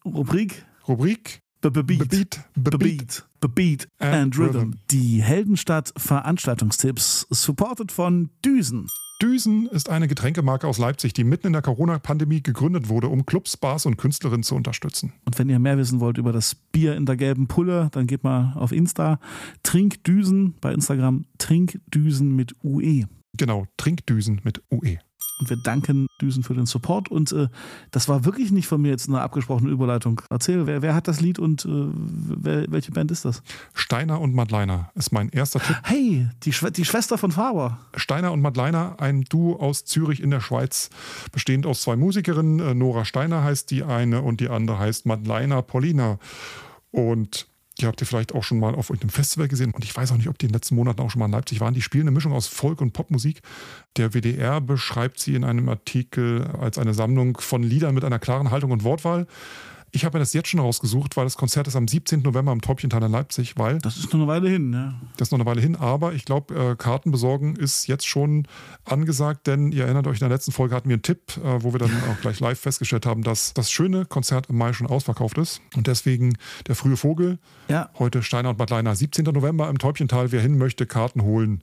Rubrik 0.02 0.64
Rubrik 0.88 1.42
Bebeat. 1.60 2.40
Bebeat. 2.54 3.26
Bebeat. 3.40 3.88
And, 3.98 4.38
Rhythm. 4.38 4.72
Die 4.90 5.22
Heldenstadt 5.22 5.92
Veranstaltungstipps, 5.96 7.26
supported 7.30 7.92
von 7.92 8.30
Düsen. 8.44 8.86
Düsen 9.20 9.66
ist 9.66 9.90
eine 9.90 10.08
Getränkemarke 10.08 10.66
aus 10.66 10.78
Leipzig, 10.78 11.12
die 11.12 11.24
mitten 11.24 11.48
in 11.48 11.52
der 11.52 11.60
Corona-Pandemie 11.60 12.42
gegründet 12.42 12.88
wurde, 12.88 13.08
um 13.08 13.26
Clubs, 13.26 13.58
Bars 13.58 13.84
und 13.84 13.98
Künstlerinnen 13.98 14.42
zu 14.42 14.54
unterstützen. 14.54 15.12
Und 15.26 15.38
wenn 15.38 15.50
ihr 15.50 15.58
mehr 15.58 15.76
wissen 15.76 16.00
wollt 16.00 16.16
über 16.16 16.32
das 16.32 16.54
Bier 16.54 16.96
in 16.96 17.04
der 17.04 17.16
gelben 17.16 17.46
Pulle, 17.46 17.88
dann 17.92 18.06
geht 18.06 18.24
mal 18.24 18.54
auf 18.56 18.72
Insta. 18.72 19.20
Trinkdüsen 19.62 20.54
bei 20.62 20.72
Instagram. 20.72 21.26
Trinkdüsen 21.36 22.34
mit 22.34 22.56
UE. 22.64 23.04
Genau, 23.36 23.66
Trinkdüsen 23.76 24.40
mit. 24.42 24.62
UE. 24.70 24.98
Und 25.40 25.48
wir 25.48 25.56
danken 25.56 26.06
Düsen 26.20 26.42
für 26.42 26.54
den 26.54 26.66
Support. 26.66 27.10
Und 27.10 27.32
äh, 27.32 27.48
das 27.90 28.08
war 28.08 28.26
wirklich 28.26 28.50
nicht 28.50 28.66
von 28.66 28.80
mir 28.82 28.90
jetzt 28.90 29.08
eine 29.08 29.22
abgesprochene 29.22 29.70
Überleitung. 29.70 30.20
Erzähl, 30.28 30.66
wer, 30.66 30.82
wer 30.82 30.94
hat 30.94 31.08
das 31.08 31.20
Lied 31.22 31.38
und 31.38 31.64
äh, 31.64 31.68
wer, 31.68 32.70
welche 32.70 32.92
Band 32.92 33.10
ist 33.10 33.24
das? 33.24 33.42
Steiner 33.72 34.20
und 34.20 34.34
Madleiner 34.34 34.90
ist 34.94 35.12
mein 35.12 35.30
erster 35.30 35.60
Tipp. 35.60 35.76
Hey, 35.84 36.28
die, 36.42 36.52
Schwe 36.52 36.70
die 36.70 36.84
Schwester 36.84 37.16
von 37.16 37.32
Faber. 37.32 37.78
Steiner 37.96 38.32
und 38.32 38.42
Madleiner, 38.42 38.96
ein 38.98 39.22
Duo 39.22 39.56
aus 39.56 39.86
Zürich 39.86 40.22
in 40.22 40.30
der 40.30 40.40
Schweiz, 40.40 40.90
bestehend 41.32 41.64
aus 41.66 41.80
zwei 41.80 41.96
Musikerinnen. 41.96 42.60
Äh, 42.60 42.74
Nora 42.74 43.06
Steiner 43.06 43.42
heißt 43.42 43.70
die 43.70 43.82
eine 43.82 44.20
und 44.20 44.40
die 44.40 44.50
andere 44.50 44.78
heißt 44.78 45.06
Madleiner 45.06 45.62
Paulina. 45.62 46.18
Und 46.90 47.46
die 47.80 47.86
habt 47.86 48.00
ihr 48.00 48.06
vielleicht 48.06 48.34
auch 48.34 48.44
schon 48.44 48.58
mal 48.58 48.74
auf 48.74 48.90
irgendeinem 48.90 49.10
Festival 49.10 49.48
gesehen. 49.48 49.72
Und 49.72 49.84
ich 49.84 49.94
weiß 49.94 50.12
auch 50.12 50.16
nicht, 50.16 50.28
ob 50.28 50.38
die 50.38 50.46
in 50.46 50.50
den 50.50 50.56
letzten 50.56 50.74
Monaten 50.74 51.00
auch 51.00 51.10
schon 51.10 51.20
mal 51.20 51.26
in 51.26 51.32
Leipzig 51.32 51.60
waren. 51.60 51.74
Die 51.74 51.82
spielen 51.82 52.04
eine 52.04 52.10
Mischung 52.10 52.32
aus 52.32 52.46
Folk- 52.46 52.80
und 52.80 52.92
Popmusik. 52.92 53.40
Der 53.96 54.14
WDR 54.14 54.60
beschreibt 54.60 55.20
sie 55.20 55.34
in 55.34 55.44
einem 55.44 55.68
Artikel 55.68 56.46
als 56.60 56.78
eine 56.78 56.94
Sammlung 56.94 57.38
von 57.40 57.62
Liedern 57.62 57.94
mit 57.94 58.04
einer 58.04 58.18
klaren 58.18 58.50
Haltung 58.50 58.70
und 58.70 58.84
Wortwahl. 58.84 59.26
Ich 59.92 60.04
habe 60.04 60.16
mir 60.16 60.20
das 60.20 60.32
jetzt 60.32 60.48
schon 60.48 60.60
rausgesucht, 60.60 61.16
weil 61.16 61.24
das 61.24 61.36
Konzert 61.36 61.66
ist 61.66 61.74
am 61.76 61.88
17. 61.88 62.22
November 62.22 62.52
im 62.52 62.60
Täubchental 62.60 63.02
in 63.02 63.10
Leipzig, 63.10 63.54
weil 63.56 63.78
Das 63.78 63.96
ist 63.96 64.06
noch 64.12 64.20
eine 64.20 64.26
Weile 64.28 64.48
hin, 64.48 64.72
ja. 64.72 64.94
das 65.16 65.28
ist 65.28 65.32
noch 65.32 65.38
eine 65.38 65.46
Weile 65.46 65.60
hin, 65.60 65.74
aber 65.76 66.12
ich 66.12 66.24
glaube, 66.24 66.54
äh, 66.54 66.76
Karten 66.76 67.10
besorgen 67.10 67.56
ist 67.56 67.86
jetzt 67.88 68.06
schon 68.06 68.46
angesagt, 68.84 69.46
denn 69.46 69.72
ihr 69.72 69.84
erinnert 69.84 70.06
euch, 70.06 70.18
in 70.18 70.28
der 70.28 70.28
letzten 70.28 70.52
Folge 70.52 70.74
hatten 70.74 70.88
wir 70.88 70.94
einen 70.94 71.02
Tipp, 71.02 71.36
äh, 71.38 71.62
wo 71.62 71.72
wir 71.72 71.78
dann 71.80 71.90
auch 72.10 72.20
gleich 72.20 72.38
live 72.40 72.58
festgestellt 72.60 73.04
haben, 73.06 73.22
dass 73.22 73.52
das 73.54 73.70
schöne 73.72 74.04
Konzert 74.04 74.48
im 74.48 74.58
Mai 74.58 74.72
schon 74.72 74.86
ausverkauft 74.86 75.38
ist. 75.38 75.60
Und 75.76 75.86
deswegen 75.86 76.36
der 76.68 76.76
frühe 76.76 76.96
Vogel, 76.96 77.38
Ja. 77.68 77.90
heute 77.98 78.22
Steiner 78.22 78.50
und 78.50 78.58
Madleiner, 78.58 78.94
17. 78.94 79.24
November 79.24 79.68
im 79.68 79.78
Täubchental. 79.78 80.30
Wer 80.32 80.40
hin 80.40 80.56
möchte, 80.58 80.86
Karten 80.86 81.22
holen. 81.22 81.62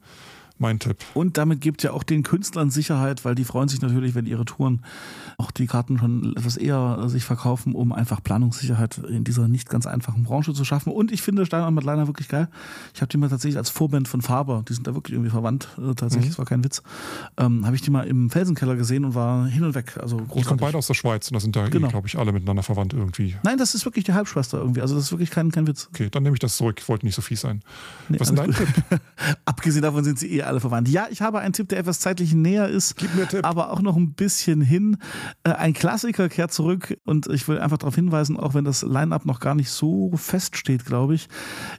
Mein 0.58 0.78
Tipp. 0.78 0.96
Und 1.14 1.38
damit 1.38 1.60
gibt 1.60 1.82
ja 1.82 1.92
auch 1.92 2.02
den 2.02 2.22
Künstlern 2.22 2.70
Sicherheit, 2.70 3.24
weil 3.24 3.34
die 3.34 3.44
freuen 3.44 3.68
sich 3.68 3.80
natürlich, 3.80 4.14
wenn 4.14 4.26
ihre 4.26 4.44
Touren 4.44 4.82
auch 5.36 5.50
die 5.52 5.66
Karten 5.66 5.98
schon 5.98 6.34
etwas 6.36 6.56
eher 6.56 7.08
sich 7.08 7.24
verkaufen, 7.24 7.74
um 7.74 7.92
einfach 7.92 8.22
Planungssicherheit 8.22 8.98
in 8.98 9.22
dieser 9.24 9.46
nicht 9.48 9.68
ganz 9.70 9.86
einfachen 9.86 10.24
Branche 10.24 10.52
zu 10.54 10.64
schaffen. 10.64 10.92
Und 10.92 11.12
ich 11.12 11.22
finde 11.22 11.46
Steiner 11.46 11.68
und 11.68 11.74
Madleiner 11.74 12.06
wirklich 12.08 12.28
geil. 12.28 12.48
Ich 12.94 13.00
habe 13.00 13.08
die 13.08 13.16
mal 13.18 13.28
tatsächlich 13.28 13.56
als 13.56 13.70
Vorband 13.70 14.08
von 14.08 14.20
Faber, 14.20 14.64
die 14.68 14.72
sind 14.74 14.86
da 14.86 14.94
wirklich 14.94 15.14
irgendwie 15.14 15.30
verwandt, 15.30 15.68
äh, 15.78 15.94
tatsächlich, 15.94 16.30
das 16.30 16.38
war 16.38 16.44
kein 16.46 16.64
Witz, 16.64 16.82
ähm, 17.36 17.64
habe 17.64 17.76
ich 17.76 17.82
die 17.82 17.90
mal 17.90 18.06
im 18.06 18.30
Felsenkeller 18.30 18.74
gesehen 18.74 19.04
und 19.04 19.14
war 19.14 19.46
hin 19.46 19.62
und 19.62 19.74
weg. 19.74 19.96
Also 20.00 20.20
Die 20.20 20.42
kommen 20.42 20.58
beide 20.58 20.76
aus 20.76 20.88
der 20.88 20.94
Schweiz 20.94 21.28
und 21.30 21.34
da 21.34 21.40
sind 21.40 21.54
da, 21.54 21.68
Genau. 21.68 21.88
glaube 21.88 22.08
ich, 22.08 22.18
alle 22.18 22.32
miteinander 22.32 22.62
verwandt 22.64 22.94
irgendwie. 22.94 23.36
Nein, 23.44 23.58
das 23.58 23.74
ist 23.74 23.84
wirklich 23.84 24.04
die 24.04 24.12
Halbschwester 24.14 24.58
irgendwie. 24.58 24.80
Also 24.80 24.96
das 24.96 25.04
ist 25.04 25.12
wirklich 25.12 25.30
kein, 25.30 25.52
kein 25.52 25.66
Witz. 25.68 25.88
Okay, 25.92 26.08
dann 26.10 26.24
nehme 26.24 26.34
ich 26.34 26.40
das 26.40 26.56
zurück. 26.56 26.76
Ich 26.80 26.88
wollte 26.88 27.06
nicht 27.06 27.14
so 27.14 27.22
fies 27.22 27.40
sein. 27.42 27.62
Nee, 28.08 28.18
Was 28.18 28.30
ist 28.30 28.38
dein 28.38 28.52
Tipp? 28.52 28.68
Abgesehen 29.44 29.82
davon 29.82 30.02
sind 30.04 30.18
sie 30.18 30.32
eh 30.32 30.42
alle 30.48 30.60
verwandt. 30.60 30.88
Ja, 30.88 31.06
ich 31.10 31.22
habe 31.22 31.38
einen 31.40 31.52
Tipp, 31.52 31.68
der 31.68 31.78
etwas 31.78 32.00
zeitlich 32.00 32.34
näher 32.34 32.68
ist, 32.68 32.96
Gib 32.96 33.14
mir 33.14 33.28
Tipp. 33.28 33.44
aber 33.44 33.70
auch 33.70 33.80
noch 33.82 33.96
ein 33.96 34.12
bisschen 34.14 34.60
hin. 34.60 34.96
Äh, 35.44 35.50
Ein 35.52 35.72
Klassiker 35.74 36.28
kehrt 36.28 36.52
zurück 36.52 36.98
und 37.04 37.26
ich 37.28 37.46
will 37.48 37.58
einfach 37.58 37.78
darauf 37.78 37.94
hinweisen, 37.94 38.36
auch 38.38 38.54
wenn 38.54 38.64
das 38.64 38.82
Line-Up 38.82 39.26
noch 39.26 39.40
gar 39.40 39.54
nicht 39.54 39.70
so 39.70 40.12
feststeht, 40.16 40.84
glaube 40.84 41.14
ich. 41.14 41.28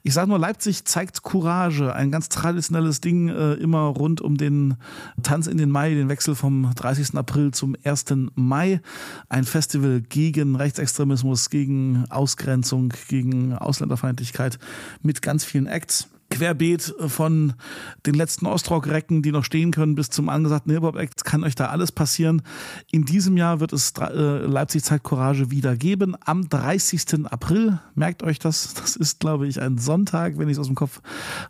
Ich 0.03 0.13
sage 0.13 0.29
nur, 0.29 0.39
Leipzig 0.39 0.85
zeigt 0.85 1.23
Courage, 1.23 1.93
ein 1.93 2.11
ganz 2.11 2.29
traditionelles 2.29 3.01
Ding, 3.01 3.29
äh, 3.29 3.53
immer 3.55 3.81
rund 3.87 4.21
um 4.21 4.37
den 4.37 4.75
Tanz 5.23 5.47
in 5.47 5.57
den 5.57 5.69
Mai, 5.69 5.89
den 5.93 6.09
Wechsel 6.09 6.35
vom 6.35 6.71
30. 6.75 7.15
April 7.17 7.51
zum 7.51 7.75
1. 7.83 8.31
Mai. 8.35 8.81
Ein 9.29 9.43
Festival 9.43 10.01
gegen 10.01 10.55
Rechtsextremismus, 10.55 11.49
gegen 11.49 12.05
Ausgrenzung, 12.09 12.93
gegen 13.07 13.53
Ausländerfeindlichkeit 13.53 14.59
mit 15.01 15.21
ganz 15.21 15.43
vielen 15.43 15.67
Acts. 15.67 16.07
Querbeet 16.39 16.95
von 17.07 17.53
den 18.05 18.13
letzten 18.15 18.45
Ostrock-Recken, 18.45 19.21
die 19.21 19.31
noch 19.31 19.43
stehen 19.43 19.71
können, 19.71 19.95
bis 19.95 20.09
zum 20.09 20.29
angesagten 20.29 20.71
Hip-Hop-Act, 20.71 21.25
kann 21.25 21.43
euch 21.43 21.55
da 21.55 21.67
alles 21.67 21.91
passieren. 21.91 22.41
In 22.91 23.05
diesem 23.05 23.35
Jahr 23.35 23.59
wird 23.59 23.73
es 23.73 23.93
äh, 23.99 24.05
Leipzig 24.05 24.83
Zeit 24.83 25.03
Courage 25.03 25.51
wieder 25.51 25.75
geben. 25.75 26.15
Am 26.21 26.47
30. 26.47 27.25
April, 27.25 27.79
merkt 27.93 28.23
euch 28.23 28.39
das, 28.39 28.73
das 28.81 28.95
ist, 28.95 29.19
glaube 29.19 29.47
ich, 29.47 29.61
ein 29.61 29.77
Sonntag, 29.77 30.37
wenn 30.37 30.47
ich 30.47 30.53
es 30.53 30.59
aus 30.59 30.67
dem 30.67 30.75
Kopf 30.75 31.01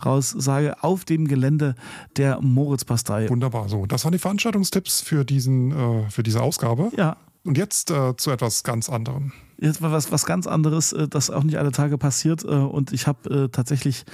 raus 0.03 0.33
sage, 0.35 0.83
auf 0.83 1.05
dem 1.05 1.27
Gelände 1.27 1.75
der 2.17 2.41
Moritzpastei. 2.41 3.29
Wunderbar. 3.29 3.69
So, 3.69 3.85
das 3.85 4.03
waren 4.03 4.11
die 4.11 4.19
Veranstaltungstipps 4.19 5.01
für, 5.01 5.23
diesen, 5.23 5.71
äh, 5.71 6.09
für 6.09 6.23
diese 6.23 6.41
Ausgabe. 6.41 6.91
Ja, 6.97 7.17
Und 7.43 7.57
jetzt 7.57 7.91
äh, 7.91 8.17
zu 8.17 8.31
etwas 8.31 8.63
ganz 8.63 8.89
anderem. 8.89 9.33
Jetzt 9.61 9.81
mal 9.81 9.91
was, 9.91 10.11
was 10.11 10.25
ganz 10.25 10.47
anderes, 10.47 10.93
äh, 10.93 11.07
das 11.07 11.29
auch 11.29 11.43
nicht 11.43 11.57
alle 11.57 11.71
Tage 11.71 11.97
passiert. 11.97 12.43
äh, 12.43 12.47
Und 12.47 12.93
ich 12.93 13.07
habe 13.07 13.29
äh, 13.29 13.49
tatsächlich 13.49 14.05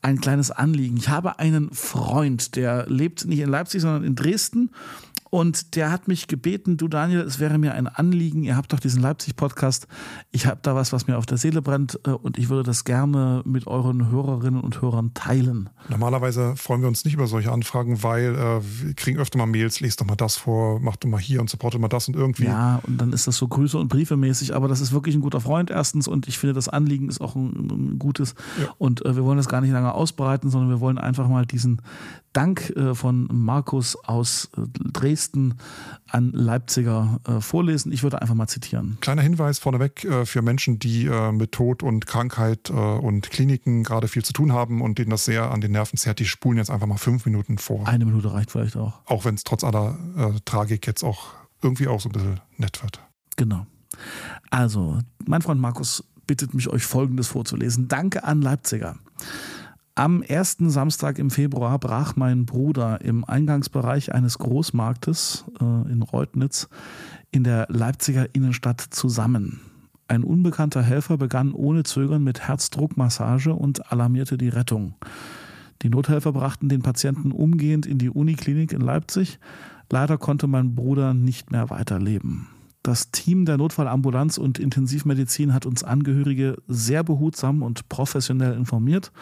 ein 0.00 0.20
kleines 0.20 0.50
Anliegen. 0.50 0.96
Ich 0.96 1.08
habe 1.08 1.38
einen 1.38 1.70
Freund, 1.72 2.54
der 2.56 2.86
lebt 2.88 3.26
nicht 3.26 3.40
in 3.40 3.48
Leipzig, 3.48 3.80
sondern 3.80 4.04
in 4.04 4.14
Dresden. 4.14 4.70
Und 5.34 5.76
der 5.76 5.90
hat 5.90 6.08
mich 6.08 6.28
gebeten, 6.28 6.76
du 6.76 6.88
Daniel, 6.88 7.20
es 7.20 7.40
wäre 7.40 7.56
mir 7.56 7.72
ein 7.72 7.86
Anliegen, 7.86 8.42
ihr 8.42 8.54
habt 8.54 8.70
doch 8.74 8.80
diesen 8.80 9.00
Leipzig-Podcast, 9.00 9.86
ich 10.30 10.44
habe 10.44 10.58
da 10.60 10.74
was, 10.74 10.92
was 10.92 11.06
mir 11.06 11.16
auf 11.16 11.24
der 11.24 11.38
Seele 11.38 11.62
brennt 11.62 11.98
äh, 12.06 12.10
und 12.10 12.36
ich 12.36 12.50
würde 12.50 12.64
das 12.64 12.84
gerne 12.84 13.40
mit 13.46 13.66
euren 13.66 14.10
Hörerinnen 14.10 14.60
und 14.60 14.82
Hörern 14.82 15.14
teilen. 15.14 15.70
Normalerweise 15.88 16.54
freuen 16.56 16.82
wir 16.82 16.88
uns 16.88 17.06
nicht 17.06 17.14
über 17.14 17.26
solche 17.28 17.50
Anfragen, 17.50 18.02
weil 18.02 18.34
äh, 18.34 18.60
wir 18.60 18.92
kriegen 18.92 19.18
öfter 19.18 19.38
mal 19.38 19.46
Mails, 19.46 19.80
lest 19.80 20.02
doch 20.02 20.04
mal 20.04 20.16
das 20.16 20.36
vor, 20.36 20.80
mach 20.80 20.96
doch 20.96 21.08
mal 21.08 21.18
hier 21.18 21.40
und 21.40 21.48
supportet 21.48 21.80
mal 21.80 21.88
das 21.88 22.08
und 22.08 22.14
irgendwie. 22.14 22.44
Ja, 22.44 22.82
und 22.86 22.98
dann 22.98 23.14
ist 23.14 23.26
das 23.26 23.38
so 23.38 23.48
Grüße 23.48 23.78
und 23.78 23.88
Briefe 23.88 24.18
mäßig, 24.18 24.54
aber 24.54 24.68
das 24.68 24.82
ist 24.82 24.92
wirklich 24.92 25.14
ein 25.14 25.22
guter 25.22 25.40
Freund 25.40 25.70
erstens 25.70 26.08
und 26.08 26.28
ich 26.28 26.38
finde, 26.38 26.52
das 26.52 26.68
Anliegen 26.68 27.08
ist 27.08 27.22
auch 27.22 27.36
ein, 27.36 27.70
ein 27.70 27.98
gutes 27.98 28.34
ja. 28.60 28.68
und 28.76 29.02
äh, 29.06 29.16
wir 29.16 29.24
wollen 29.24 29.38
das 29.38 29.48
gar 29.48 29.62
nicht 29.62 29.72
lange 29.72 29.94
ausbreiten, 29.94 30.50
sondern 30.50 30.68
wir 30.68 30.80
wollen 30.80 30.98
einfach 30.98 31.26
mal 31.26 31.46
diesen 31.46 31.80
Dank 32.34 32.70
äh, 32.76 32.94
von 32.94 33.28
Markus 33.30 33.96
aus 33.96 34.50
äh, 34.56 34.62
Dresden 35.22 35.54
an 36.08 36.32
Leipziger 36.32 37.20
äh, 37.26 37.40
vorlesen. 37.40 37.92
Ich 37.92 38.02
würde 38.02 38.20
einfach 38.20 38.34
mal 38.34 38.48
zitieren. 38.48 38.98
Kleiner 39.00 39.22
Hinweis 39.22 39.58
vorneweg 39.58 40.06
für 40.24 40.42
Menschen, 40.42 40.78
die 40.78 41.08
mit 41.32 41.52
Tod 41.52 41.82
und 41.82 42.06
Krankheit 42.06 42.70
und 42.70 43.30
Kliniken 43.30 43.84
gerade 43.84 44.08
viel 44.08 44.24
zu 44.24 44.32
tun 44.32 44.52
haben 44.52 44.80
und 44.80 44.98
denen 44.98 45.10
das 45.10 45.24
sehr 45.24 45.50
an 45.50 45.60
den 45.60 45.72
Nerven 45.72 45.96
zerrt, 45.96 46.18
die 46.18 46.24
spulen 46.24 46.58
jetzt 46.58 46.70
einfach 46.70 46.86
mal 46.86 46.96
fünf 46.96 47.24
Minuten 47.24 47.58
vor. 47.58 47.86
Eine 47.86 48.04
Minute 48.04 48.32
reicht 48.32 48.50
vielleicht 48.50 48.76
auch. 48.76 49.00
Auch 49.06 49.24
wenn 49.24 49.34
es 49.34 49.44
trotz 49.44 49.64
aller 49.64 49.98
äh, 50.16 50.40
Tragik 50.44 50.86
jetzt 50.86 51.02
auch 51.02 51.34
irgendwie 51.62 51.88
auch 51.88 52.00
so 52.00 52.08
ein 52.08 52.12
bisschen 52.12 52.40
nett 52.56 52.82
wird. 52.82 53.00
Genau. 53.36 53.66
Also, 54.50 54.98
mein 55.24 55.42
Freund 55.42 55.60
Markus 55.60 56.04
bittet 56.26 56.54
mich, 56.54 56.68
euch 56.68 56.84
Folgendes 56.84 57.28
vorzulesen. 57.28 57.88
Danke 57.88 58.24
an 58.24 58.42
Leipziger. 58.42 58.96
Am 59.94 60.22
ersten 60.22 60.70
Samstag 60.70 61.18
im 61.18 61.30
Februar 61.30 61.78
brach 61.78 62.16
mein 62.16 62.46
Bruder 62.46 63.02
im 63.02 63.26
Eingangsbereich 63.26 64.14
eines 64.14 64.38
Großmarktes 64.38 65.44
äh, 65.60 65.64
in 65.92 66.02
Reutnitz 66.02 66.70
in 67.30 67.44
der 67.44 67.66
Leipziger 67.68 68.34
Innenstadt 68.34 68.80
zusammen. 68.80 69.60
Ein 70.08 70.24
unbekannter 70.24 70.82
Helfer 70.82 71.18
begann 71.18 71.52
ohne 71.52 71.82
Zögern 71.82 72.24
mit 72.24 72.48
Herzdruckmassage 72.48 73.52
und 73.52 73.92
alarmierte 73.92 74.38
die 74.38 74.48
Rettung. 74.48 74.94
Die 75.82 75.90
Nothelfer 75.90 76.32
brachten 76.32 76.70
den 76.70 76.80
Patienten 76.80 77.30
umgehend 77.30 77.84
in 77.84 77.98
die 77.98 78.10
Uniklinik 78.10 78.72
in 78.72 78.80
Leipzig. 78.80 79.38
Leider 79.90 80.16
konnte 80.16 80.46
mein 80.46 80.74
Bruder 80.74 81.12
nicht 81.12 81.50
mehr 81.50 81.68
weiterleben. 81.68 82.48
Das 82.82 83.12
Team 83.12 83.44
der 83.44 83.58
Notfallambulanz 83.58 84.38
und 84.38 84.58
Intensivmedizin 84.58 85.54
hat 85.54 85.66
uns 85.66 85.84
Angehörige 85.84 86.56
sehr 86.66 87.04
behutsam 87.04 87.62
und 87.62 87.88
professionell 87.88 88.54
informiert 88.54 89.12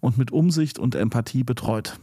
und 0.00 0.16
mit 0.16 0.30
Umsicht 0.30 0.78
und 0.78 0.94
Empathie 0.94 1.44
betreut. 1.44 2.00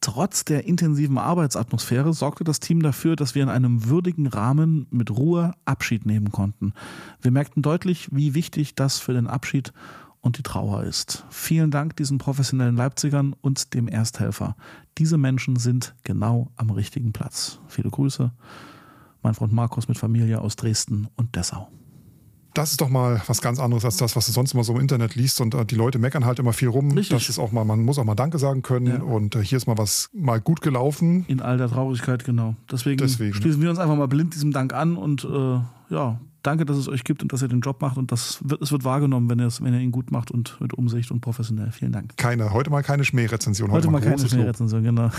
Trotz 0.00 0.44
der 0.44 0.66
intensiven 0.66 1.18
Arbeitsatmosphäre 1.18 2.12
sorgte 2.14 2.44
das 2.44 2.60
Team 2.60 2.82
dafür, 2.82 3.16
dass 3.16 3.34
wir 3.34 3.42
in 3.42 3.48
einem 3.48 3.88
würdigen 3.88 4.26
Rahmen 4.26 4.86
mit 4.90 5.10
Ruhe 5.10 5.52
Abschied 5.66 6.06
nehmen 6.06 6.30
konnten. 6.30 6.72
Wir 7.20 7.30
merkten 7.30 7.62
deutlich, 7.62 8.08
wie 8.10 8.34
wichtig 8.34 8.74
das 8.74 8.98
für 8.98 9.12
den 9.12 9.26
Abschied 9.26 9.72
und 10.20 10.38
die 10.38 10.42
Trauer 10.42 10.84
ist. 10.84 11.24
Vielen 11.28 11.70
Dank 11.70 11.96
diesen 11.96 12.16
professionellen 12.16 12.76
Leipzigern 12.76 13.34
und 13.40 13.74
dem 13.74 13.88
Ersthelfer. 13.88 14.56
Diese 14.96 15.18
Menschen 15.18 15.56
sind 15.56 15.94
genau 16.04 16.50
am 16.56 16.70
richtigen 16.70 17.12
Platz. 17.12 17.60
Viele 17.68 17.90
Grüße 17.90 18.32
mein 19.24 19.34
Freund 19.34 19.52
Markus 19.52 19.88
mit 19.88 19.98
Familie 19.98 20.40
aus 20.40 20.56
Dresden 20.56 21.08
und 21.16 21.34
Dessau. 21.34 21.68
Das 22.54 22.70
ist 22.70 22.80
doch 22.80 22.88
mal 22.88 23.20
was 23.26 23.42
ganz 23.42 23.58
anderes 23.58 23.84
als 23.84 23.96
das, 23.96 24.14
was 24.14 24.26
du 24.26 24.32
sonst 24.32 24.54
immer 24.54 24.62
so 24.62 24.74
im 24.74 24.80
Internet 24.80 25.16
liest. 25.16 25.40
Und 25.40 25.54
äh, 25.54 25.64
die 25.64 25.74
Leute 25.74 25.98
meckern 25.98 26.24
halt 26.24 26.38
immer 26.38 26.52
viel 26.52 26.68
rum. 26.68 26.92
Richtig. 26.92 27.08
Das 27.18 27.28
ist 27.28 27.40
auch 27.40 27.50
mal, 27.50 27.64
man 27.64 27.82
muss 27.82 27.98
auch 27.98 28.04
mal 28.04 28.14
Danke 28.14 28.38
sagen 28.38 28.62
können. 28.62 28.86
Ja. 28.86 29.02
Und 29.02 29.34
äh, 29.34 29.42
hier 29.42 29.58
ist 29.58 29.66
mal 29.66 29.76
was 29.76 30.08
mal 30.12 30.40
gut 30.40 30.60
gelaufen. 30.60 31.24
In 31.26 31.40
all 31.40 31.58
der 31.58 31.68
Traurigkeit, 31.68 32.24
genau. 32.24 32.54
Deswegen, 32.70 32.98
Deswegen. 32.98 33.34
schließen 33.34 33.60
wir 33.60 33.70
uns 33.70 33.80
einfach 33.80 33.96
mal 33.96 34.06
blind 34.06 34.34
diesem 34.34 34.52
Dank 34.52 34.72
an 34.72 34.96
und 34.96 35.24
äh, 35.24 35.58
ja, 35.92 36.20
danke, 36.44 36.64
dass 36.64 36.76
es 36.76 36.88
euch 36.88 37.02
gibt 37.02 37.22
und 37.22 37.32
dass 37.32 37.42
ihr 37.42 37.48
den 37.48 37.60
Job 37.60 37.80
macht 37.80 37.96
und 37.96 38.12
das 38.12 38.38
wird, 38.44 38.62
es 38.62 38.70
wird 38.70 38.84
wahrgenommen, 38.84 39.28
wenn 39.28 39.40
ihr, 39.40 39.46
es, 39.46 39.62
wenn 39.62 39.74
ihr 39.74 39.80
ihn 39.80 39.90
gut 39.90 40.12
macht 40.12 40.30
und 40.30 40.60
mit 40.60 40.74
Umsicht 40.74 41.10
und 41.10 41.20
professionell. 41.20 41.72
Vielen 41.72 41.92
Dank. 41.92 42.16
Keine, 42.16 42.52
heute 42.52 42.70
mal 42.70 42.82
keine 42.82 43.04
Schmährezension. 43.04 43.70
Heute, 43.70 43.88
heute 43.88 43.90
mal, 43.90 44.00
keine 44.00 44.28
Schmährezension, 44.28 44.82
genau. 44.82 45.10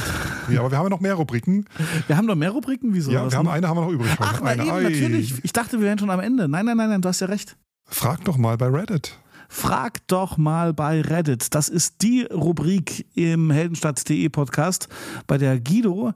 Ja, 0.49 0.61
aber 0.61 0.71
wir 0.71 0.77
haben 0.77 0.85
ja 0.85 0.89
noch 0.89 1.01
mehr 1.01 1.15
Rubriken. 1.15 1.65
Wir 2.07 2.17
haben 2.17 2.25
noch 2.25 2.35
mehr 2.35 2.51
Rubriken? 2.51 2.93
Wieso? 2.93 3.11
Ja, 3.11 3.29
wir 3.29 3.37
haben 3.37 3.47
eine 3.47 3.67
haben 3.67 3.77
wir 3.77 3.85
noch 3.85 3.91
übrig. 3.91 4.11
Ach, 4.19 4.39
na 4.43 4.53
eben, 4.53 4.65
natürlich. 4.65 5.43
Ich 5.43 5.53
dachte, 5.53 5.79
wir 5.79 5.85
wären 5.85 5.97
schon 5.97 6.09
am 6.09 6.19
Ende. 6.19 6.47
Nein, 6.47 6.65
nein, 6.65 6.77
nein, 6.77 6.89
nein, 6.89 7.01
du 7.01 7.09
hast 7.09 7.19
ja 7.19 7.27
recht. 7.27 7.57
Frag 7.85 8.23
doch 8.25 8.37
mal 8.37 8.57
bei 8.57 8.67
Reddit. 8.67 9.17
Frag 9.49 10.05
doch 10.07 10.37
mal 10.37 10.73
bei 10.73 11.01
Reddit. 11.01 11.53
Das 11.55 11.69
ist 11.69 12.01
die 12.01 12.23
Rubrik 12.23 13.05
im 13.15 13.51
Heldenstadt.de 13.51 14.29
Podcast, 14.29 14.87
bei 15.27 15.37
der 15.37 15.59
Guido 15.59 16.13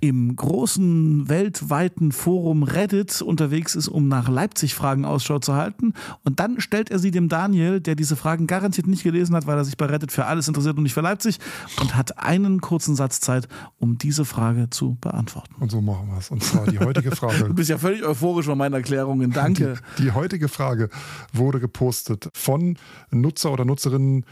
im 0.00 0.36
großen 0.36 1.28
weltweiten 1.28 2.12
Forum 2.12 2.62
Reddit 2.62 3.22
unterwegs 3.22 3.74
ist, 3.74 3.88
um 3.88 4.08
nach 4.08 4.28
Leipzig-Fragen 4.28 5.04
Ausschau 5.04 5.38
zu 5.38 5.54
halten. 5.54 5.94
Und 6.24 6.40
dann 6.40 6.60
stellt 6.60 6.90
er 6.90 6.98
sie 6.98 7.10
dem 7.10 7.28
Daniel, 7.28 7.80
der 7.80 7.94
diese 7.94 8.16
Fragen 8.16 8.46
garantiert 8.46 8.86
nicht 8.86 9.02
gelesen 9.02 9.34
hat, 9.34 9.46
weil 9.46 9.56
er 9.56 9.64
sich 9.64 9.76
bei 9.76 9.86
Reddit 9.86 10.12
für 10.12 10.26
alles 10.26 10.48
interessiert 10.48 10.76
und 10.76 10.82
nicht 10.82 10.94
für 10.94 11.00
Leipzig, 11.00 11.38
und 11.80 11.96
hat 11.96 12.18
einen 12.18 12.60
kurzen 12.60 12.96
Satz 12.96 13.20
Zeit, 13.20 13.48
um 13.78 13.98
diese 13.98 14.24
Frage 14.24 14.70
zu 14.70 14.96
beantworten. 15.00 15.54
Und 15.60 15.70
so 15.70 15.80
machen 15.80 16.08
wir 16.08 16.18
es. 16.18 16.30
Und 16.30 16.42
zwar 16.42 16.66
die 16.66 16.78
heutige 16.78 17.14
Frage. 17.14 17.44
du 17.48 17.54
bist 17.54 17.70
ja 17.70 17.78
völlig 17.78 18.04
euphorisch 18.04 18.46
von 18.46 18.58
meinen 18.58 18.74
Erklärungen. 18.74 19.32
Danke. 19.32 19.74
Die, 19.98 20.04
die 20.04 20.12
heutige 20.12 20.48
Frage 20.48 20.88
wurde 21.32 21.60
gepostet 21.60 22.28
von 22.34 22.49
von 22.50 22.76
Nutzer 23.12 23.52
oder 23.52 23.64
Nutzerinnen, 23.64 24.26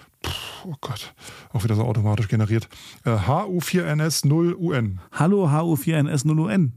oh 0.65 0.75
Gott, 0.81 1.15
auch 1.53 1.63
wieder 1.63 1.77
so 1.77 1.85
automatisch 1.85 2.27
generiert, 2.27 2.69
HU4NS0UN. 3.05 4.95
Äh, 4.97 4.99
Hallo 5.13 5.47
HU4NS0UN. 5.47 6.73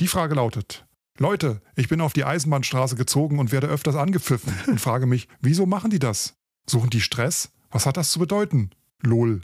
Die 0.00 0.08
Frage 0.08 0.34
lautet, 0.34 0.84
Leute, 1.18 1.62
ich 1.76 1.88
bin 1.88 2.00
auf 2.00 2.14
die 2.14 2.24
Eisenbahnstraße 2.24 2.96
gezogen 2.96 3.38
und 3.38 3.52
werde 3.52 3.68
öfters 3.68 3.94
angepfiffen 3.94 4.52
und 4.66 4.80
frage 4.80 5.06
mich, 5.06 5.28
wieso 5.40 5.66
machen 5.66 5.90
die 5.92 6.00
das? 6.00 6.34
Suchen 6.68 6.90
die 6.90 7.00
Stress? 7.00 7.52
Was 7.70 7.86
hat 7.86 7.96
das 7.96 8.10
zu 8.10 8.18
bedeuten? 8.18 8.70
Lol. 9.02 9.42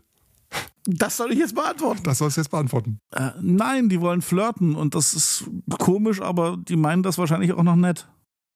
Das 0.86 1.18
soll 1.18 1.30
ich 1.30 1.38
jetzt 1.38 1.54
beantworten. 1.54 2.02
Das 2.02 2.18
sollst 2.18 2.36
du 2.36 2.40
jetzt 2.40 2.50
beantworten. 2.50 2.98
Äh, 3.12 3.30
nein, 3.40 3.88
die 3.88 4.00
wollen 4.00 4.22
flirten 4.22 4.74
und 4.74 4.96
das 4.96 5.14
ist 5.14 5.48
komisch, 5.78 6.20
aber 6.20 6.56
die 6.56 6.76
meinen 6.76 7.04
das 7.04 7.16
wahrscheinlich 7.16 7.52
auch 7.52 7.62
noch 7.62 7.76
nett. 7.76 8.08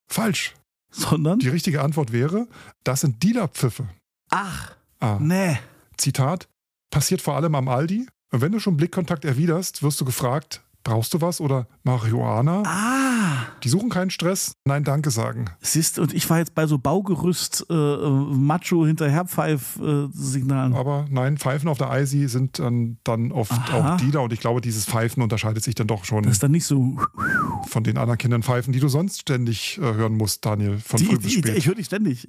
Falsch. 0.08 0.54
Sondern? 0.92 1.38
Die 1.38 1.48
richtige 1.48 1.82
Antwort 1.82 2.12
wäre, 2.12 2.46
das 2.84 3.00
sind 3.00 3.22
Dealerpfiffe. 3.22 3.88
Ach, 4.30 4.76
ah. 5.00 5.18
nee. 5.20 5.58
Zitat, 5.96 6.48
passiert 6.90 7.22
vor 7.22 7.34
allem 7.36 7.54
am 7.54 7.68
Aldi. 7.68 8.06
Und 8.30 8.40
wenn 8.40 8.52
du 8.52 8.60
schon 8.60 8.76
Blickkontakt 8.76 9.24
erwiderst, 9.24 9.82
wirst 9.82 10.00
du 10.00 10.04
gefragt, 10.04 10.62
brauchst 10.82 11.14
du 11.14 11.20
was 11.20 11.40
oder 11.40 11.66
Marihuana? 11.84 12.62
Ah. 12.66 13.46
Die 13.62 13.68
suchen 13.68 13.90
keinen 13.90 14.10
Stress, 14.10 14.56
nein, 14.64 14.84
danke 14.84 15.10
sagen. 15.10 15.46
Siehst 15.60 15.98
und 15.98 16.12
ich 16.12 16.28
war 16.30 16.38
jetzt 16.38 16.54
bei 16.54 16.66
so 16.66 16.78
Baugerüst 16.78 17.66
äh, 17.70 17.74
Macho 17.74 18.86
hinterherpfeif 18.86 19.78
äh, 19.80 20.08
Signalen. 20.12 20.74
Aber 20.74 21.06
nein, 21.10 21.38
Pfeifen 21.38 21.68
auf 21.68 21.78
der 21.78 21.90
IC 21.92 22.28
sind 22.28 22.58
dann, 22.58 22.98
dann 23.04 23.32
oft 23.32 23.52
Aha. 23.52 23.94
auch 23.94 23.96
Dealer 23.98 24.22
und 24.22 24.32
ich 24.32 24.40
glaube, 24.40 24.60
dieses 24.60 24.84
Pfeifen 24.86 25.22
unterscheidet 25.22 25.62
sich 25.62 25.74
dann 25.74 25.86
doch 25.86 26.04
schon. 26.04 26.24
Das 26.24 26.32
ist 26.32 26.42
dann 26.42 26.52
nicht 26.52 26.66
so 26.66 26.96
von 27.68 27.84
den 27.84 27.98
anderen 27.98 28.18
Kindern 28.18 28.42
pfeifen, 28.42 28.72
die 28.72 28.80
du 28.80 28.88
sonst 28.88 29.20
ständig 29.20 29.78
äh, 29.78 29.82
hören 29.82 30.16
musst, 30.16 30.44
Daniel, 30.44 30.78
von 30.78 30.98
die, 30.98 31.06
früh 31.06 31.18
bis 31.18 31.32
spät. 31.32 31.56
Ich 31.56 31.66
höre 31.66 31.74
dich 31.74 31.86
ständig. 31.86 32.28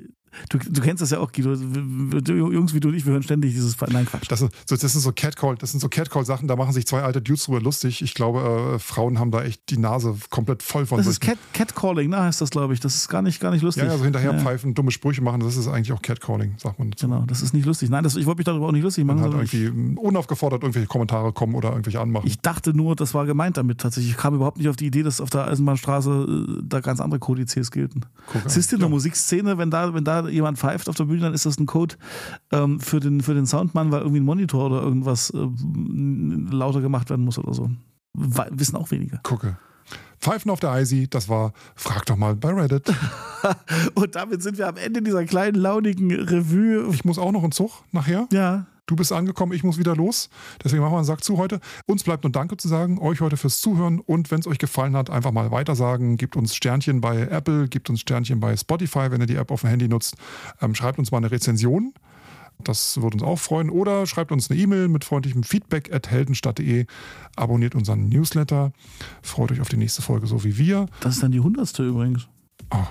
Du, 0.50 0.58
du 0.58 0.82
kennst 0.82 1.02
das 1.02 1.12
ja 1.12 1.20
auch, 1.20 1.32
Guido. 1.32 1.54
Jungs 1.54 2.74
wie 2.74 2.80
du 2.80 2.90
und 2.90 2.96
ich, 2.96 3.06
wir 3.06 3.14
hören 3.14 3.24
ständig 3.24 3.54
dieses 3.54 3.80
Nein, 3.92 4.06
Quatsch. 4.06 4.30
Das, 4.30 4.40
sind, 4.40 4.52
das 4.68 4.80
sind 4.80 5.02
so 5.02 5.12
Catcall, 5.12 5.56
das 5.56 5.72
sind 5.72 5.80
so 5.80 5.90
Catcall-Sachen, 5.90 6.48
da 6.48 6.56
machen 6.56 6.74
sich 6.74 6.86
zwei 6.86 7.02
alte 7.02 7.22
Dudes 7.22 7.46
drüber 7.46 7.62
lustig. 7.62 8.02
Ich 8.02 8.14
glaube, 8.14 8.76
äh, 8.76 8.80
Frauen 8.80 9.20
haben 9.20 9.32
da 9.32 9.44
echt 9.44 9.70
die 9.70 9.78
Nase 9.78 10.16
komplett 10.30 10.64
voll 10.64 10.86
von. 10.86 10.98
Das 10.98 11.08
ist 11.08 11.20
Cat, 11.20 11.38
Catcalling, 11.54 12.10
ne, 12.10 12.22
heißt 12.22 12.42
das, 12.42 12.50
glaube 12.50 12.74
ich. 12.74 12.80
Das 12.80 12.96
ist 12.96 13.10
gar 13.10 13.22
nicht, 13.22 13.40
gar 13.40 13.52
nicht 13.52 13.62
lustig. 13.62 13.84
Ja, 13.84 13.92
also 13.92 14.04
hinterher 14.04 14.34
ja. 14.34 14.40
pfeifen, 14.40 14.74
dumme 14.74 14.92
Sprüche 14.92 15.22
machen, 15.22 15.42
das 15.42 15.58
ist 15.58 15.68
eigentlich 15.68 15.92
auch 15.92 16.02
Catcalling, 16.02 16.56
sagt 16.58 16.80
man 16.80 16.92
dazu. 16.92 17.08
Genau, 17.08 17.26
das 17.26 17.42
ist 17.42 17.54
nicht 17.54 17.66
lustig. 17.66 17.90
Nein, 17.90 18.04
das, 18.04 18.16
ich 18.16 18.26
wollte 18.26 18.40
mich 18.40 18.46
darüber 18.46 18.68
auch 18.68 18.72
nicht 18.72 18.84
lustig 18.84 19.06
machen. 19.06 19.22
Man 19.22 19.34
halt 19.34 19.54
irgendwie 19.54 20.00
unaufgefordert 20.00 20.64
irgendwelche 20.64 20.88
Kommentare 20.88 21.34
kommen 21.34 21.56
oder 21.56 21.70
irgendwelche 21.70 22.00
anmachen. 22.00 22.28
Ich 22.28 22.40
dachte 22.40 22.74
nur, 22.74 22.96
das 22.96 23.14
war 23.14 23.26
gemeint 23.26 23.58
damit 23.58 23.80
tatsächlich. 23.80 24.14
Ich 24.14 24.18
kam 24.18 24.36
überhaupt 24.36 24.58
nicht 24.58 24.70
auf 24.70 24.76
die 24.76 24.86
Idee, 24.86 25.04
dass 25.04 25.22
auf 25.22 25.30
der 25.30 25.48
Eisenbahnstraße 25.48 26.56
äh, 26.60 26.62
da 26.64 26.80
ganz 26.80 27.00
andere 27.00 27.20
Kodizes 27.20 27.72
gelten. 27.72 28.02
Siehst 28.46 28.72
du 28.72 28.76
in 28.76 28.80
der 28.82 28.90
Musikszene, 28.90 29.58
wenn 29.58 29.70
da, 29.70 29.94
wenn 29.94 30.04
da 30.04 30.23
jemand 30.30 30.58
pfeift 30.58 30.90
auf 30.90 30.96
der 30.96 31.06
Bühne, 31.06 31.22
dann 31.22 31.34
ist 31.34 31.46
das 31.46 31.58
ein 31.58 31.66
Code 31.66 31.96
ähm, 32.52 32.80
für, 32.80 33.00
den, 33.00 33.22
für 33.22 33.34
den 33.34 33.46
Soundmann, 33.46 33.92
weil 33.92 34.02
irgendwie 34.02 34.20
ein 34.20 34.26
Monitor 34.26 34.66
oder 34.68 34.82
irgendwas 34.82 35.30
äh, 35.32 35.48
lauter 36.52 36.82
gemacht 36.82 37.10
werden 37.10 37.26
muss 37.26 37.38
oder 37.38 37.54
so. 37.54 37.70
We 38.14 38.46
wissen 38.52 38.76
auch 38.76 38.92
wenige. 38.92 39.20
Gucke. 39.24 39.58
Pfeifen 40.20 40.50
auf 40.52 40.60
der 40.60 40.82
IC, 40.82 41.12
das 41.12 41.28
war, 41.28 41.52
frag 41.76 42.06
doch 42.06 42.16
mal 42.16 42.36
bei 42.36 42.50
Reddit. 42.54 42.94
Und 43.94 44.16
damit 44.16 44.42
sind 44.42 44.58
wir 44.58 44.70
am 44.70 44.78
Ende 44.78 45.02
dieser 45.02 45.26
kleinen, 45.26 45.56
launigen 45.56 46.12
Revue. 46.12 46.88
Ich 46.94 47.04
muss 47.04 47.20
auch 47.20 47.32
noch 47.34 47.44
einen 47.44 47.52
Zug 47.52 47.84
nachher. 47.92 48.28
Ja. 48.32 48.66
Du 48.86 48.98
bist 48.98 49.14
angekommen, 49.14 49.54
ich 49.54 49.64
muss 49.64 49.78
wieder 49.78 49.96
los. 49.96 50.30
Deswegen 50.62 50.82
machen 50.82 50.94
wir 50.94 50.98
einen 50.98 51.06
Sack 51.06 51.24
zu 51.24 51.38
heute. 51.38 51.62
Uns 51.86 52.04
bleibt 52.04 52.26
nur 52.26 52.32
Danke 52.32 52.58
zu 52.58 52.68
sagen, 52.68 53.00
euch 53.00 53.22
heute 53.22 53.38
fürs 53.38 53.62
Zuhören 53.62 54.00
und 54.00 54.30
wenn 54.30 54.42
es 54.42 54.48
euch 54.48 54.58
gefallen 54.58 54.98
hat, 54.98 55.10
einfach 55.10 55.32
mal 55.32 55.52
weitersagen. 55.52 56.18
Gebt 56.18 56.36
uns 56.36 56.54
Sternchen 56.54 57.00
bei 57.00 57.22
Apple, 57.22 57.70
gebt 57.70 57.90
uns 57.90 58.02
Sternchen 58.02 58.42
bei 58.42 58.58
Spotify, 58.58 59.10
wenn 59.10 59.22
ihr 59.22 59.28
die 59.28 59.36
App 59.36 59.52
auf 59.52 59.62
dem 59.62 59.70
Handy 59.70 59.88
nutzt. 59.88 60.16
Ähm, 60.62 60.76
schreibt 60.76 61.00
uns 61.00 61.12
mal 61.12 61.20
eine 61.20 61.32
Rezension 61.32 61.94
Das 62.60 63.02
würde 63.02 63.16
uns 63.16 63.24
auch 63.24 63.40
freuen. 63.40 63.70
Oder 63.70 64.06
schreibt 64.06 64.34
uns 64.34 64.52
eine 64.52 64.60
E-Mail 64.60 64.90
mit 64.90 65.06
freundlichem 65.06 65.44
Feedback 65.44 65.94
at 65.94 66.12
heldenstadt.de. 66.12 66.86
Abonniert 67.38 67.76
unseren 67.76 68.10
Newsletter. 68.10 68.74
Freut 69.22 69.54
euch 69.54 69.62
auf 69.62 69.70
die 69.70 69.78
nächste 69.78 70.02
Folge, 70.02 70.28
so 70.28 70.44
wie 70.44 70.58
wir. 70.58 70.88
Das 71.00 71.16
ist 71.16 71.24
dann 71.24 71.32
die 71.32 71.40
hundertste 71.40 71.84
übrigens. 71.88 72.28
Oh, 72.70 72.86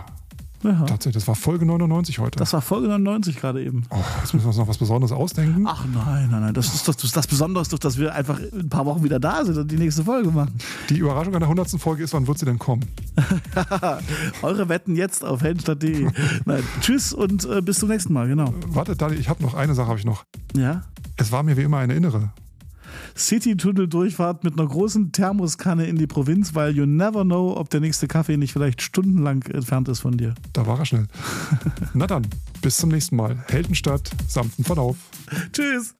Ja. 0.63 0.85
tatsächlich, 0.87 1.15
das 1.15 1.29
war 1.29 1.35
Folge 1.35 1.67
99 1.67 2.19
heute. 2.19 2.39
Das 2.39 2.53
war 2.53 2.61
Folge 2.61 2.89
99 2.89 3.37
gerade 3.37 3.63
eben. 3.63 3.85
oh, 3.91 3.97
jetzt 4.21 4.35
müssen 4.35 4.45
wir 4.45 4.49
uns 4.49 4.57
noch 4.59 4.69
was 4.69 4.79
Besonderes 4.79 5.13
ausdenken. 5.13 5.65
Ach 5.67 5.85
nein, 5.93 6.29
nein, 6.31 6.41
nein. 6.41 6.55
Das 6.55 6.75
ist 6.75 6.87
doch 6.87 6.95
das, 6.95 7.13
das 7.13 7.27
Besondere 7.27 7.63
ist 7.63 7.73
doch, 7.73 7.79
dass 7.79 7.99
wir 7.99 8.15
einfach 8.15 8.39
in 8.39 8.61
ein 8.61 8.69
paar 8.69 8.87
Wochen 8.87 9.03
wieder 9.03 9.19
da 9.19 9.45
sind 9.45 9.57
und 9.57 9.71
die 9.71 9.77
nächste 9.77 10.05
Folge 10.05 10.31
machen. 10.31 10.59
Die 10.89 10.99
Überraschung 10.99 11.35
an 11.35 11.41
der 11.41 11.49
100. 11.49 11.69
Folge 11.81 12.05
ist, 12.05 12.13
wann 12.15 12.27
wird 12.27 12.39
sie 12.39 12.45
denn 12.45 12.59
kommen? 12.59 12.85
Eure 14.43 14.69
Wetten 14.69 14.97
jetzt 14.97 15.25
auf 15.25 15.43
heldenstadt.de. 15.43 16.09
Tschüss 16.81 17.13
und 17.13 17.45
äh, 17.45 17.61
bis 17.61 17.79
zum 17.79 17.89
nächsten 17.89 18.13
Mal, 18.13 18.29
genau. 18.29 18.55
Warte, 18.69 18.97
Dani, 18.97 19.17
ich 19.17 19.29
habe 19.29 19.43
noch 19.43 19.55
eine 19.55 19.75
Sache, 19.75 19.89
habe 19.89 19.99
ich 19.99 20.05
noch. 20.05 20.25
Ja. 20.57 20.83
Es 21.17 21.33
war 21.33 21.43
mir 21.43 21.57
wie 21.57 21.63
immer 21.63 21.79
eine 21.79 21.95
innere. 21.95 22.31
City-Tunnel-Durchfahrt 23.17 24.45
mit 24.45 24.59
einer 24.59 24.69
großen 24.69 25.13
Thermoskanne 25.13 25.87
in 25.87 25.97
die 25.97 26.07
Provinz, 26.07 26.55
weil 26.55 26.77
you 26.77 26.87
never 26.87 27.25
know, 27.25 27.57
ob 27.57 27.71
der 27.71 27.81
nächste 27.81 28.09
Kaffee 28.09 28.37
nicht 28.37 28.53
vielleicht 28.53 28.83
stundenlang 28.83 29.43
entfernt 29.43 29.89
ist 29.89 30.01
von 30.01 30.17
dir. 30.17 30.35
Da 30.53 30.67
war 30.67 30.79
er 30.79 30.85
schnell. 30.85 31.07
Na 31.95 32.07
dann, 32.07 32.27
bis 32.61 32.77
zum 32.77 32.91
nächsten 32.91 33.17
Mal. 33.17 33.45
Heldenstadt, 33.49 34.11
sanften 34.29 34.65
Verlauf. 34.65 34.97
Tschüss. 35.53 35.95